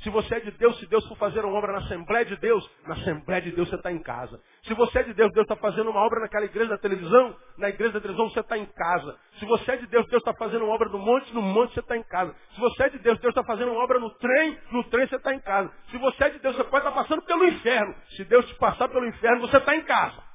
Se 0.00 0.10
você 0.10 0.36
é 0.36 0.40
de 0.40 0.52
Deus, 0.52 0.78
se 0.78 0.86
Deus 0.86 1.06
for 1.08 1.16
fazer 1.16 1.44
uma 1.44 1.58
obra 1.58 1.72
na 1.72 1.78
Assembleia 1.78 2.24
de 2.24 2.36
Deus, 2.36 2.68
na 2.86 2.94
Assembleia 2.94 3.42
de 3.42 3.50
Deus 3.50 3.68
você 3.68 3.74
está 3.74 3.90
em 3.90 3.98
casa. 3.98 4.40
Se 4.62 4.72
você 4.74 5.00
é 5.00 5.02
de 5.02 5.12
Deus, 5.12 5.32
Deus 5.32 5.44
está 5.44 5.56
fazendo 5.56 5.90
uma 5.90 6.00
obra 6.00 6.20
naquela 6.20 6.44
igreja 6.44 6.70
da 6.70 6.78
televisão, 6.78 7.36
na 7.56 7.68
igreja 7.68 7.94
da 7.94 8.00
televisão 8.00 8.30
você 8.30 8.38
está 8.38 8.56
em 8.56 8.66
casa. 8.66 9.18
Se 9.40 9.44
você 9.44 9.72
é 9.72 9.76
de 9.78 9.86
Deus, 9.88 10.06
Deus 10.06 10.22
está 10.22 10.32
fazendo 10.34 10.64
uma 10.64 10.74
obra 10.74 10.88
no 10.88 10.98
monte, 10.98 11.34
no 11.34 11.42
monte 11.42 11.74
você 11.74 11.80
está 11.80 11.96
em 11.96 12.04
casa. 12.04 12.32
Se 12.54 12.60
você 12.60 12.84
é 12.84 12.88
de 12.90 12.98
Deus, 13.00 13.18
Deus 13.18 13.32
está 13.32 13.42
fazendo 13.42 13.72
uma 13.72 13.82
obra 13.82 13.98
no 13.98 14.10
trem, 14.10 14.58
no 14.70 14.84
trem 14.84 15.08
você 15.08 15.16
está 15.16 15.34
em 15.34 15.40
casa. 15.40 15.72
Se 15.90 15.98
você 15.98 16.24
é 16.24 16.30
de 16.30 16.38
Deus, 16.38 16.54
você 16.54 16.64
pode 16.64 16.86
estar 16.86 16.94
passando 16.94 17.22
pelo 17.22 17.44
inferno. 17.44 17.94
Se 18.10 18.24
Deus 18.24 18.46
te 18.46 18.54
passar 18.54 18.88
pelo 18.88 19.04
inferno, 19.04 19.40
você 19.40 19.56
está 19.56 19.74
em 19.74 19.82
casa. 19.82 20.27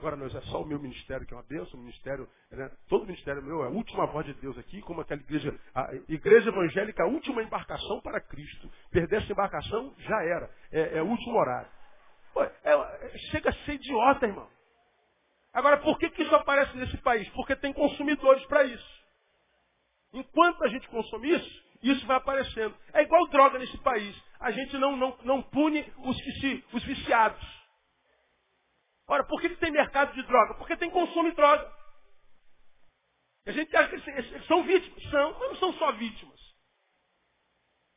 Agora 0.00 0.16
não 0.16 0.26
é 0.26 0.30
só 0.30 0.62
o 0.62 0.66
meu 0.66 0.78
ministério 0.78 1.26
que 1.26 1.34
é 1.34 1.36
uma 1.36 1.42
bênção, 1.42 1.78
o 1.78 1.82
ministério, 1.82 2.26
né? 2.50 2.70
todo 2.88 3.04
ministério 3.04 3.42
meu 3.42 3.62
é 3.64 3.66
a 3.66 3.70
última 3.70 4.06
voz 4.06 4.24
de 4.24 4.32
Deus 4.32 4.56
aqui, 4.56 4.80
como 4.80 5.02
aquela 5.02 5.20
igreja, 5.20 5.54
a 5.74 5.94
igreja 6.08 6.48
evangélica, 6.48 7.02
a 7.02 7.06
última 7.06 7.42
embarcação 7.42 8.00
para 8.00 8.18
Cristo. 8.18 8.72
Perder 8.90 9.22
essa 9.22 9.30
embarcação 9.30 9.94
já 9.98 10.24
era, 10.24 10.50
é, 10.72 10.96
é 10.96 11.02
o 11.02 11.06
último 11.06 11.36
horário. 11.36 11.68
Pô, 12.32 12.42
é, 12.42 12.52
é, 12.64 13.18
chega 13.30 13.50
a 13.50 13.52
ser 13.52 13.74
idiota, 13.74 14.26
irmão. 14.26 14.48
Agora, 15.52 15.76
por 15.76 15.98
que, 15.98 16.08
que 16.08 16.22
isso 16.22 16.34
aparece 16.34 16.74
nesse 16.78 16.96
país? 17.02 17.28
Porque 17.34 17.54
tem 17.56 17.70
consumidores 17.74 18.42
para 18.46 18.64
isso. 18.64 19.00
Enquanto 20.14 20.64
a 20.64 20.68
gente 20.68 20.88
consome 20.88 21.30
isso, 21.30 21.64
isso 21.82 22.06
vai 22.06 22.16
aparecendo. 22.16 22.74
É 22.94 23.02
igual 23.02 23.28
droga 23.28 23.58
nesse 23.58 23.76
país. 23.82 24.16
A 24.40 24.50
gente 24.50 24.78
não, 24.78 24.96
não, 24.96 25.18
não 25.24 25.42
pune 25.42 25.84
os, 25.98 26.16
os 26.72 26.84
viciados. 26.84 27.59
Ora, 29.10 29.24
por 29.24 29.40
que, 29.40 29.48
que 29.48 29.56
tem 29.56 29.72
mercado 29.72 30.14
de 30.14 30.22
droga? 30.22 30.54
Porque 30.54 30.76
tem 30.76 30.88
consumo 30.88 31.28
de 31.28 31.34
droga. 31.34 31.68
A 33.44 33.50
gente 33.50 33.76
acha 33.76 33.88
que 33.88 34.08
eles 34.08 34.46
são 34.46 34.62
vítimas. 34.62 35.02
São, 35.10 35.32
mas 35.32 35.48
não 35.48 35.56
são 35.56 35.72
só 35.72 35.90
vítimas. 35.92 36.38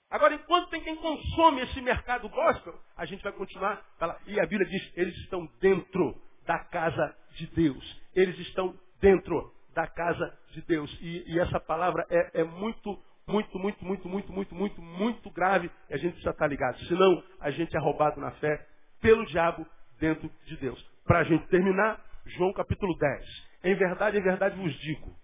Agora, 0.09 0.33
enquanto 0.33 0.71
tem 0.71 0.81
quem 0.81 0.95
consome 0.95 1.61
esse 1.61 1.79
mercado 1.81 2.27
gospel, 2.29 2.79
a 2.97 3.05
gente 3.05 3.21
vai 3.21 3.31
continuar. 3.31 3.85
E 4.25 4.39
a 4.39 4.45
Bíblia 4.47 4.67
diz, 4.67 4.91
eles 4.97 5.15
estão 5.17 5.45
dentro 5.61 6.19
da 6.47 6.57
casa 6.57 7.15
de 7.35 7.45
Deus. 7.45 8.01
Eles 8.15 8.37
estão 8.39 8.75
dentro 8.99 9.53
da 9.75 9.85
casa 9.85 10.35
de 10.49 10.63
Deus. 10.63 10.91
E, 10.99 11.31
e 11.31 11.39
essa 11.39 11.59
palavra 11.59 12.07
é, 12.09 12.41
é, 12.41 12.43
muito, 12.43 12.99
muito, 13.27 13.59
muito, 13.59 13.85
muito, 13.85 14.09
muito, 14.09 14.33
muito, 14.33 14.55
muito, 14.55 14.81
muito 14.81 15.29
grave. 15.29 15.69
E 15.91 15.93
a 15.93 15.97
gente 15.97 16.13
precisa 16.13 16.31
estar 16.31 16.47
ligado. 16.47 16.79
Senão, 16.87 17.23
a 17.39 17.51
gente 17.51 17.77
é 17.77 17.79
roubado 17.79 18.19
na 18.19 18.31
fé 18.31 18.67
pelo 18.99 19.23
diabo 19.27 19.63
dentro 19.99 20.27
de 20.45 20.57
Deus. 20.57 20.92
Para 21.05 21.19
a 21.19 21.23
gente 21.23 21.45
terminar, 21.47 21.99
João 22.25 22.53
capítulo 22.53 22.97
10. 22.97 23.25
Em 23.65 23.75
verdade, 23.75 24.17
em 24.17 24.21
verdade 24.21 24.55
vos 24.55 24.73
digo: 24.79 25.15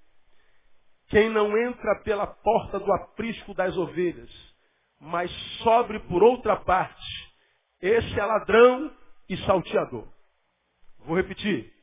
quem 1.07 1.30
não 1.30 1.57
entra 1.57 2.01
pela 2.03 2.27
porta 2.27 2.80
do 2.80 2.91
aprisco 2.93 3.53
das 3.53 3.75
ovelhas, 3.77 4.30
mas 4.99 5.32
sobre 5.63 5.99
por 6.01 6.21
outra 6.21 6.57
parte, 6.57 7.34
esse 7.82 8.19
é 8.19 8.25
ladrão 8.25 8.93
e 9.30 9.38
salteador. 9.45 10.07
Vou 10.99 11.15
repetir. 11.15 11.73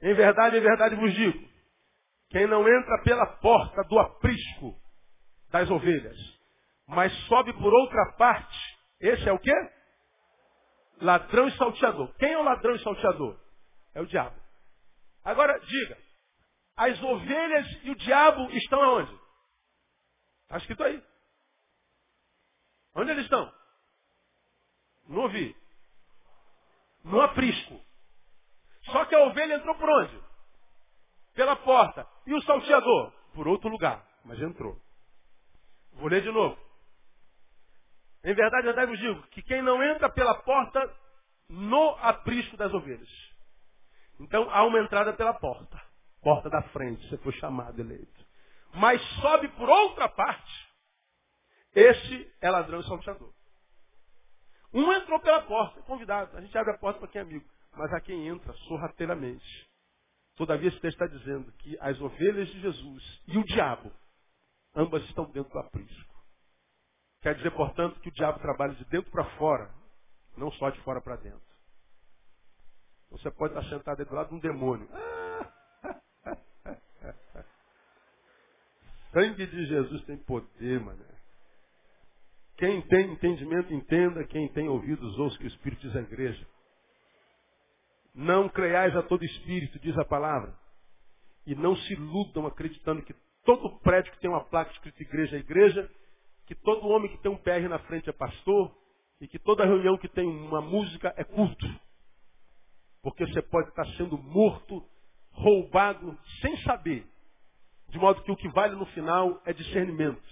Em 0.00 0.14
verdade, 0.14 0.56
em 0.56 0.60
verdade 0.60 0.94
vos 0.94 1.12
digo: 1.14 1.48
quem 2.30 2.46
não 2.46 2.66
entra 2.68 3.02
pela 3.02 3.26
porta 3.26 3.82
do 3.84 3.98
aprisco 3.98 4.76
das 5.50 5.68
ovelhas, 5.68 6.18
mas 6.86 7.12
sobe 7.26 7.52
por 7.54 7.74
outra 7.74 8.12
parte, 8.12 8.58
esse 9.00 9.28
é 9.28 9.32
o 9.32 9.38
quê? 9.38 9.52
Ladrão 11.00 11.48
e 11.48 11.56
salteador. 11.56 12.14
Quem 12.16 12.32
é 12.32 12.38
o 12.38 12.42
ladrão 12.42 12.74
e 12.74 12.82
salteador? 12.82 13.38
É 13.94 14.00
o 14.00 14.06
diabo. 14.06 14.36
Agora, 15.24 15.58
diga. 15.60 15.98
As 16.76 17.02
ovelhas 17.02 17.66
e 17.82 17.90
o 17.90 17.94
diabo 17.96 18.50
estão 18.50 18.82
aonde? 18.82 19.12
Está 20.44 20.58
escrito 20.58 20.82
aí. 20.84 21.02
Onde 22.94 23.10
eles 23.10 23.24
estão? 23.24 23.52
Não 25.08 25.22
ouvi. 25.22 25.56
No 27.04 27.20
aprisco. 27.20 27.80
Só 28.84 29.04
que 29.04 29.14
a 29.14 29.24
ovelha 29.24 29.54
entrou 29.54 29.74
por 29.76 29.88
onde? 29.88 30.22
Pela 31.34 31.56
porta. 31.56 32.06
E 32.26 32.34
o 32.34 32.42
salteador? 32.42 33.12
Por 33.34 33.48
outro 33.48 33.68
lugar. 33.68 34.06
Mas 34.24 34.40
entrou. 34.40 34.78
Vou 35.94 36.08
ler 36.08 36.22
de 36.22 36.30
novo. 36.30 36.58
Em 38.24 38.34
verdade, 38.34 38.68
eu 38.68 38.86
vos 38.86 38.98
digo 38.98 39.22
que 39.28 39.42
quem 39.42 39.62
não 39.62 39.82
entra 39.82 40.08
pela 40.08 40.34
porta 40.42 40.80
no 41.48 41.90
aprisco 42.00 42.56
das 42.56 42.72
ovelhas. 42.72 43.08
Então 44.20 44.48
há 44.50 44.64
uma 44.64 44.80
entrada 44.80 45.12
pela 45.12 45.34
porta. 45.34 45.80
Porta 46.22 46.48
da 46.48 46.62
frente, 46.68 47.06
você 47.08 47.18
foi 47.18 47.32
chamado, 47.34 47.78
eleito. 47.80 48.26
Mas 48.74 49.02
sobe 49.20 49.48
por 49.48 49.68
outra 49.68 50.08
parte. 50.08 50.68
Esse 51.74 52.32
é 52.40 52.50
ladrão 52.50 52.80
e 52.80 52.86
salteador. 52.86 53.32
Um 54.72 54.90
entrou 54.92 55.20
pela 55.20 55.42
porta, 55.42 55.80
é 55.80 55.82
convidado. 55.82 56.36
A 56.36 56.40
gente 56.40 56.56
abre 56.56 56.74
a 56.74 56.78
porta 56.78 57.00
para 57.00 57.08
quem 57.08 57.18
é 57.18 57.22
amigo. 57.22 57.44
Mas 57.76 57.92
a 57.92 58.00
quem 58.00 58.28
entra 58.28 58.52
sorrateiramente. 58.68 59.68
Todavia, 60.36 60.68
esse 60.68 60.80
texto 60.80 61.02
está 61.02 61.06
dizendo 61.06 61.52
que 61.58 61.76
as 61.80 62.00
ovelhas 62.00 62.48
de 62.48 62.60
Jesus 62.60 63.22
e 63.26 63.36
o 63.36 63.44
diabo, 63.44 63.92
ambas 64.74 65.02
estão 65.04 65.24
dentro 65.30 65.52
do 65.52 65.58
aprisco. 65.58 66.11
Quer 67.22 67.36
dizer, 67.36 67.52
portanto, 67.52 68.00
que 68.00 68.08
o 68.08 68.12
diabo 68.12 68.40
trabalha 68.40 68.74
de 68.74 68.84
dentro 68.86 69.10
para 69.10 69.24
fora, 69.36 69.70
não 70.36 70.50
só 70.52 70.70
de 70.70 70.80
fora 70.80 71.00
para 71.00 71.16
dentro. 71.16 71.40
Você 73.10 73.30
pode 73.30 73.54
estar 73.54 73.68
sentado 73.68 74.04
do 74.04 74.14
lado 74.14 74.30
de 74.30 74.34
um 74.34 74.40
demônio. 74.40 74.88
Sangue 79.12 79.46
de 79.46 79.66
Jesus 79.66 80.02
tem 80.04 80.16
poder, 80.16 80.80
mano. 80.80 81.04
Quem 82.56 82.80
tem 82.82 83.12
entendimento, 83.12 83.72
entenda. 83.72 84.24
Quem 84.24 84.48
tem 84.48 84.68
ouvidos, 84.68 85.18
ouça 85.18 85.38
que 85.38 85.44
o 85.44 85.48
Espírito 85.48 85.82
diz 85.82 85.94
à 85.94 86.00
igreja. 86.00 86.44
Não 88.14 88.48
creiais 88.48 88.96
a 88.96 89.02
todo 89.02 89.24
espírito, 89.24 89.78
diz 89.78 89.96
a 89.96 90.04
palavra. 90.04 90.54
E 91.46 91.54
não 91.54 91.76
se 91.76 91.92
iludam 91.94 92.46
acreditando 92.46 93.02
que 93.02 93.14
todo 93.44 93.78
prédio 93.80 94.12
que 94.12 94.20
tem 94.20 94.30
uma 94.30 94.44
placa 94.44 94.72
escrita 94.72 95.02
igreja 95.02 95.36
é 95.36 95.40
igreja 95.40 95.90
que 96.46 96.54
todo 96.54 96.88
homem 96.88 97.10
que 97.10 97.22
tem 97.22 97.30
um 97.30 97.36
PR 97.36 97.68
na 97.68 97.78
frente 97.80 98.08
é 98.08 98.12
pastor 98.12 98.74
e 99.20 99.28
que 99.28 99.38
toda 99.38 99.64
reunião 99.64 99.96
que 99.96 100.08
tem 100.08 100.26
uma 100.26 100.60
música 100.60 101.14
é 101.16 101.24
culto. 101.24 101.66
Porque 103.02 103.26
você 103.26 103.42
pode 103.42 103.68
estar 103.68 103.86
sendo 103.96 104.18
morto, 104.18 104.84
roubado, 105.30 106.18
sem 106.40 106.56
saber. 106.58 107.06
De 107.88 107.98
modo 107.98 108.22
que 108.22 108.32
o 108.32 108.36
que 108.36 108.48
vale 108.48 108.74
no 108.74 108.86
final 108.86 109.40
é 109.44 109.52
discernimento. 109.52 110.22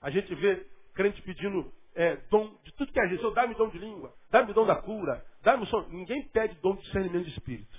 A 0.00 0.10
gente 0.10 0.34
vê 0.34 0.66
crente 0.94 1.22
pedindo 1.22 1.72
é, 1.94 2.16
dom 2.30 2.54
de 2.64 2.72
tudo 2.74 2.92
que 2.92 3.00
é 3.00 3.08
gente. 3.08 3.34
Dá-me 3.34 3.54
dom 3.54 3.68
de 3.68 3.78
língua, 3.78 4.12
dá-me 4.30 4.52
dom 4.52 4.66
da 4.66 4.76
cura, 4.76 5.24
dá-me 5.42 5.66
som. 5.66 5.86
Ninguém 5.88 6.28
pede 6.28 6.54
dom 6.60 6.74
de 6.76 6.82
discernimento 6.82 7.24
de 7.24 7.30
espírito. 7.30 7.78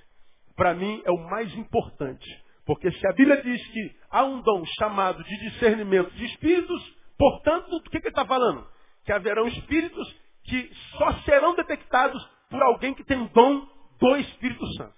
Para 0.56 0.74
mim 0.74 1.02
é 1.06 1.12
o 1.12 1.30
mais 1.30 1.54
importante. 1.56 2.28
Porque 2.66 2.92
se 2.92 3.08
a 3.08 3.14
Bíblia 3.14 3.42
diz 3.42 3.68
que 3.68 3.96
há 4.10 4.24
um 4.24 4.42
dom 4.42 4.64
chamado 4.78 5.24
de 5.24 5.40
discernimento 5.40 6.12
de 6.12 6.26
espíritos, 6.26 6.99
Portanto, 7.20 7.76
o 7.76 7.82
que, 7.82 7.98
ele 7.98 8.08
está 8.08 8.26
falando? 8.26 8.66
Que 9.04 9.12
haverão 9.12 9.46
espíritos 9.50 10.16
que 10.46 10.74
só 10.98 11.12
serão 11.24 11.54
detectados 11.54 12.26
por 12.50 12.64
alguém 12.64 12.94
que 12.94 13.04
tem 13.04 13.22
o 13.22 13.28
dom 13.28 13.68
do 14.00 14.16
Espírito 14.16 14.66
Santo. 14.78 14.96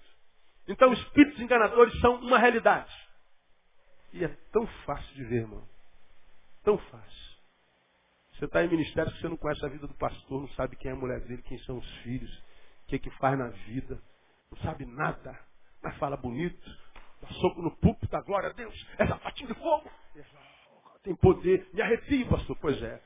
Então, 0.67 0.93
espíritos 0.93 1.41
enganadores 1.41 1.99
são 1.99 2.15
uma 2.17 2.37
realidade. 2.37 2.93
E 4.13 4.23
é 4.23 4.27
tão 4.51 4.67
fácil 4.85 5.15
de 5.15 5.23
ver, 5.23 5.41
irmão. 5.41 5.67
Tão 6.63 6.77
fácil. 6.77 7.31
Você 8.33 8.45
está 8.45 8.63
em 8.63 8.69
ministério 8.69 9.11
você 9.11 9.27
não 9.27 9.37
conhece 9.37 9.65
a 9.65 9.69
vida 9.69 9.87
do 9.87 9.93
pastor, 9.95 10.41
não 10.41 10.49
sabe 10.49 10.75
quem 10.75 10.91
é 10.91 10.93
a 10.93 10.97
mulher 10.97 11.21
dele, 11.21 11.41
quem 11.41 11.57
são 11.59 11.79
os 11.79 11.91
filhos, 11.97 12.31
o 12.83 12.87
que, 12.87 12.95
é 12.97 12.99
que 12.99 13.09
faz 13.17 13.37
na 13.37 13.49
vida, 13.49 14.01
não 14.51 14.57
sabe 14.59 14.85
nada, 14.85 15.39
mas 15.81 15.97
fala 15.97 16.17
bonito, 16.17 16.69
dá 17.21 17.27
soco 17.29 17.61
no 17.61 17.75
púlpito, 17.77 18.11
dá 18.11 18.21
glória 18.21 18.49
a 18.49 18.53
Deus, 18.53 18.73
é 18.97 19.07
sapatinho 19.07 19.53
de 19.53 19.59
fogo, 19.59 19.91
tem 21.03 21.15
poder, 21.15 21.67
me 21.73 21.81
arrepio, 21.81 22.27
pastor. 22.27 22.57
Pois 22.59 22.81
é, 22.81 23.01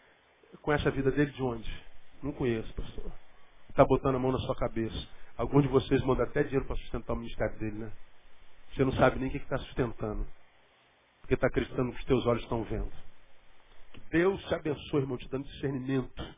conhece 0.62 0.88
a 0.88 0.92
vida 0.92 1.12
dele 1.12 1.32
de 1.32 1.42
onde? 1.42 1.84
Não 2.22 2.32
conheço, 2.32 2.74
pastor. 2.74 3.12
Está 3.70 3.86
botando 3.86 4.16
a 4.16 4.20
mão 4.20 4.32
na 4.32 4.40
sua 4.40 4.56
cabeça. 4.56 4.96
Alguns 5.38 5.64
de 5.64 5.70
vocês 5.70 6.02
mandam 6.04 6.26
até 6.26 6.44
dinheiro 6.44 6.66
para 6.66 6.76
sustentar 6.78 7.14
o 7.14 7.18
ministério 7.18 7.58
dele, 7.58 7.78
né? 7.78 7.92
Você 8.74 8.84
não 8.84 8.92
sabe 8.94 9.20
nem 9.20 9.30
o 9.30 9.32
que 9.32 9.38
está 9.38 9.58
sustentando. 9.58 10.26
Porque 11.22 11.34
está 11.34 11.48
acreditando 11.48 11.92
que 11.92 12.00
os 12.00 12.06
teus 12.06 12.26
olhos 12.26 12.44
estão 12.44 12.64
vendo. 12.64 12.92
Que 13.94 14.02
Deus 14.12 14.42
te 14.46 14.56
abençoe, 14.56 15.02
irmão, 15.02 15.18
te 15.18 15.28
dando 15.30 15.46
discernimento. 15.46 16.36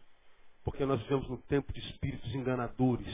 Porque 0.63 0.85
nós 0.85 1.01
vivemos 1.01 1.27
num 1.29 1.37
tempo 1.37 1.71
de 1.73 1.79
espíritos 1.79 2.33
enganadores. 2.33 3.07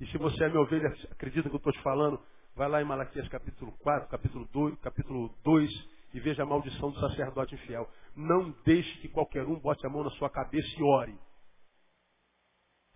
E 0.00 0.06
se 0.06 0.18
você 0.18 0.44
é 0.44 0.48
minha 0.48 0.60
ovelha, 0.60 0.88
acredita 1.10 1.48
que 1.48 1.54
eu 1.54 1.58
estou 1.58 1.72
te 1.72 1.82
falando, 1.82 2.20
vai 2.54 2.68
lá 2.68 2.80
em 2.80 2.84
Malaquias 2.84 3.28
capítulo 3.28 3.72
4, 3.80 4.08
capítulo 4.08 4.48
2, 4.52 4.78
capítulo 4.80 5.34
2 5.44 5.97
e 6.12 6.20
veja 6.20 6.42
a 6.42 6.46
maldição 6.46 6.90
do 6.90 7.00
sacerdote 7.00 7.54
infiel. 7.54 7.88
Não 8.16 8.50
deixe 8.64 8.98
que 9.00 9.08
qualquer 9.08 9.44
um 9.46 9.58
bote 9.58 9.86
a 9.86 9.90
mão 9.90 10.04
na 10.04 10.10
sua 10.10 10.30
cabeça 10.30 10.68
e 10.78 10.82
ore. 10.82 11.18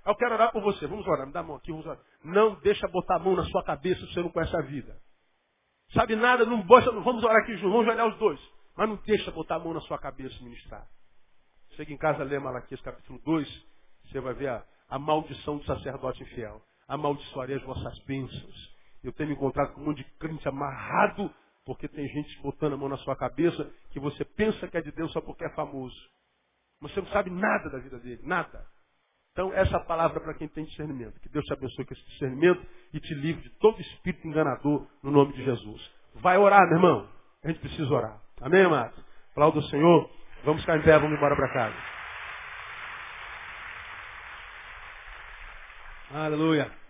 Eu 0.04 0.16
quero 0.16 0.34
orar 0.34 0.50
por 0.50 0.62
você. 0.62 0.86
Vamos 0.86 1.06
orar. 1.06 1.26
Me 1.26 1.32
dá 1.32 1.40
a 1.40 1.42
mão 1.44 1.56
aqui. 1.56 1.70
Vamos 1.70 1.86
orar. 1.86 2.00
Não 2.24 2.54
deixa 2.60 2.88
botar 2.88 3.16
a 3.16 3.18
mão 3.18 3.36
na 3.36 3.44
sua 3.44 3.62
cabeça 3.62 4.00
se 4.00 4.12
você 4.12 4.20
não 4.20 4.30
conhece 4.30 4.56
a 4.56 4.62
vida. 4.62 5.00
Sabe 5.94 6.16
nada, 6.16 6.46
não 6.46 6.62
bota, 6.62 6.90
vamos 6.90 7.22
orar 7.22 7.42
aqui 7.42 7.52
juntos, 7.56 7.72
vamos 7.72 7.88
olhar 7.88 8.06
os 8.06 8.18
dois. 8.18 8.40
Mas 8.76 8.88
não 8.88 8.96
deixa 8.96 9.30
botar 9.30 9.56
a 9.56 9.58
mão 9.58 9.74
na 9.74 9.80
sua 9.82 9.98
cabeça 9.98 10.34
e 10.40 10.44
ministrar. 10.44 10.86
Chega 11.76 11.92
em 11.92 11.98
casa, 11.98 12.24
lê 12.24 12.38
Malaquias 12.38 12.80
capítulo 12.80 13.18
2, 13.24 13.66
você 14.04 14.20
vai 14.20 14.32
ver 14.34 14.48
a, 14.48 14.64
a 14.88 14.98
maldição 14.98 15.58
do 15.58 15.64
sacerdote 15.64 16.22
infiel. 16.22 16.62
Amaldiçoarei 16.88 17.56
as 17.56 17.62
vossas 17.62 17.98
bênçãos. 18.04 18.72
Eu 19.04 19.12
tenho 19.12 19.30
me 19.30 19.34
encontrado 19.34 19.74
com 19.74 19.82
um 19.82 19.86
monte 19.86 19.98
de 19.98 20.10
crente 20.18 20.48
amarrado, 20.48 21.32
porque 21.64 21.88
tem 21.88 22.08
gente 22.08 22.40
botando 22.42 22.74
a 22.74 22.76
mão 22.76 22.88
na 22.88 22.96
sua 22.98 23.16
cabeça 23.16 23.70
que 23.90 24.00
você 24.00 24.24
pensa 24.24 24.68
que 24.68 24.76
é 24.76 24.80
de 24.80 24.92
Deus 24.92 25.12
só 25.12 25.20
porque 25.20 25.44
é 25.44 25.50
famoso. 25.50 25.96
Você 26.80 27.00
não 27.00 27.08
sabe 27.08 27.30
nada 27.30 27.70
da 27.70 27.78
vida 27.78 27.98
dele, 27.98 28.20
nada. 28.24 28.66
Então, 29.32 29.52
essa 29.54 29.80
palavra 29.80 30.20
para 30.20 30.34
quem 30.34 30.48
tem 30.48 30.64
discernimento. 30.64 31.18
Que 31.20 31.28
Deus 31.28 31.44
te 31.44 31.52
abençoe 31.52 31.86
com 31.86 31.94
esse 31.94 32.04
discernimento 32.06 32.66
e 32.92 33.00
te 33.00 33.14
livre 33.14 33.42
de 33.42 33.50
todo 33.58 33.80
espírito 33.80 34.26
enganador 34.26 34.86
no 35.02 35.10
nome 35.10 35.32
de 35.32 35.44
Jesus. 35.44 35.90
Vai 36.16 36.36
orar, 36.36 36.66
meu 36.66 36.76
irmão. 36.76 37.08
A 37.42 37.48
gente 37.48 37.60
precisa 37.60 37.88
orar. 37.92 38.20
Amém, 38.40 38.62
amados? 38.62 38.98
Aplauda 39.30 39.58
o 39.58 39.62
Senhor. 39.64 40.10
Vamos 40.44 40.60
ficar 40.60 40.76
em 40.76 40.82
pé, 40.82 40.98
vamos 40.98 41.16
embora 41.16 41.34
para 41.34 41.52
casa. 41.52 41.76
Aleluia. 46.10 46.81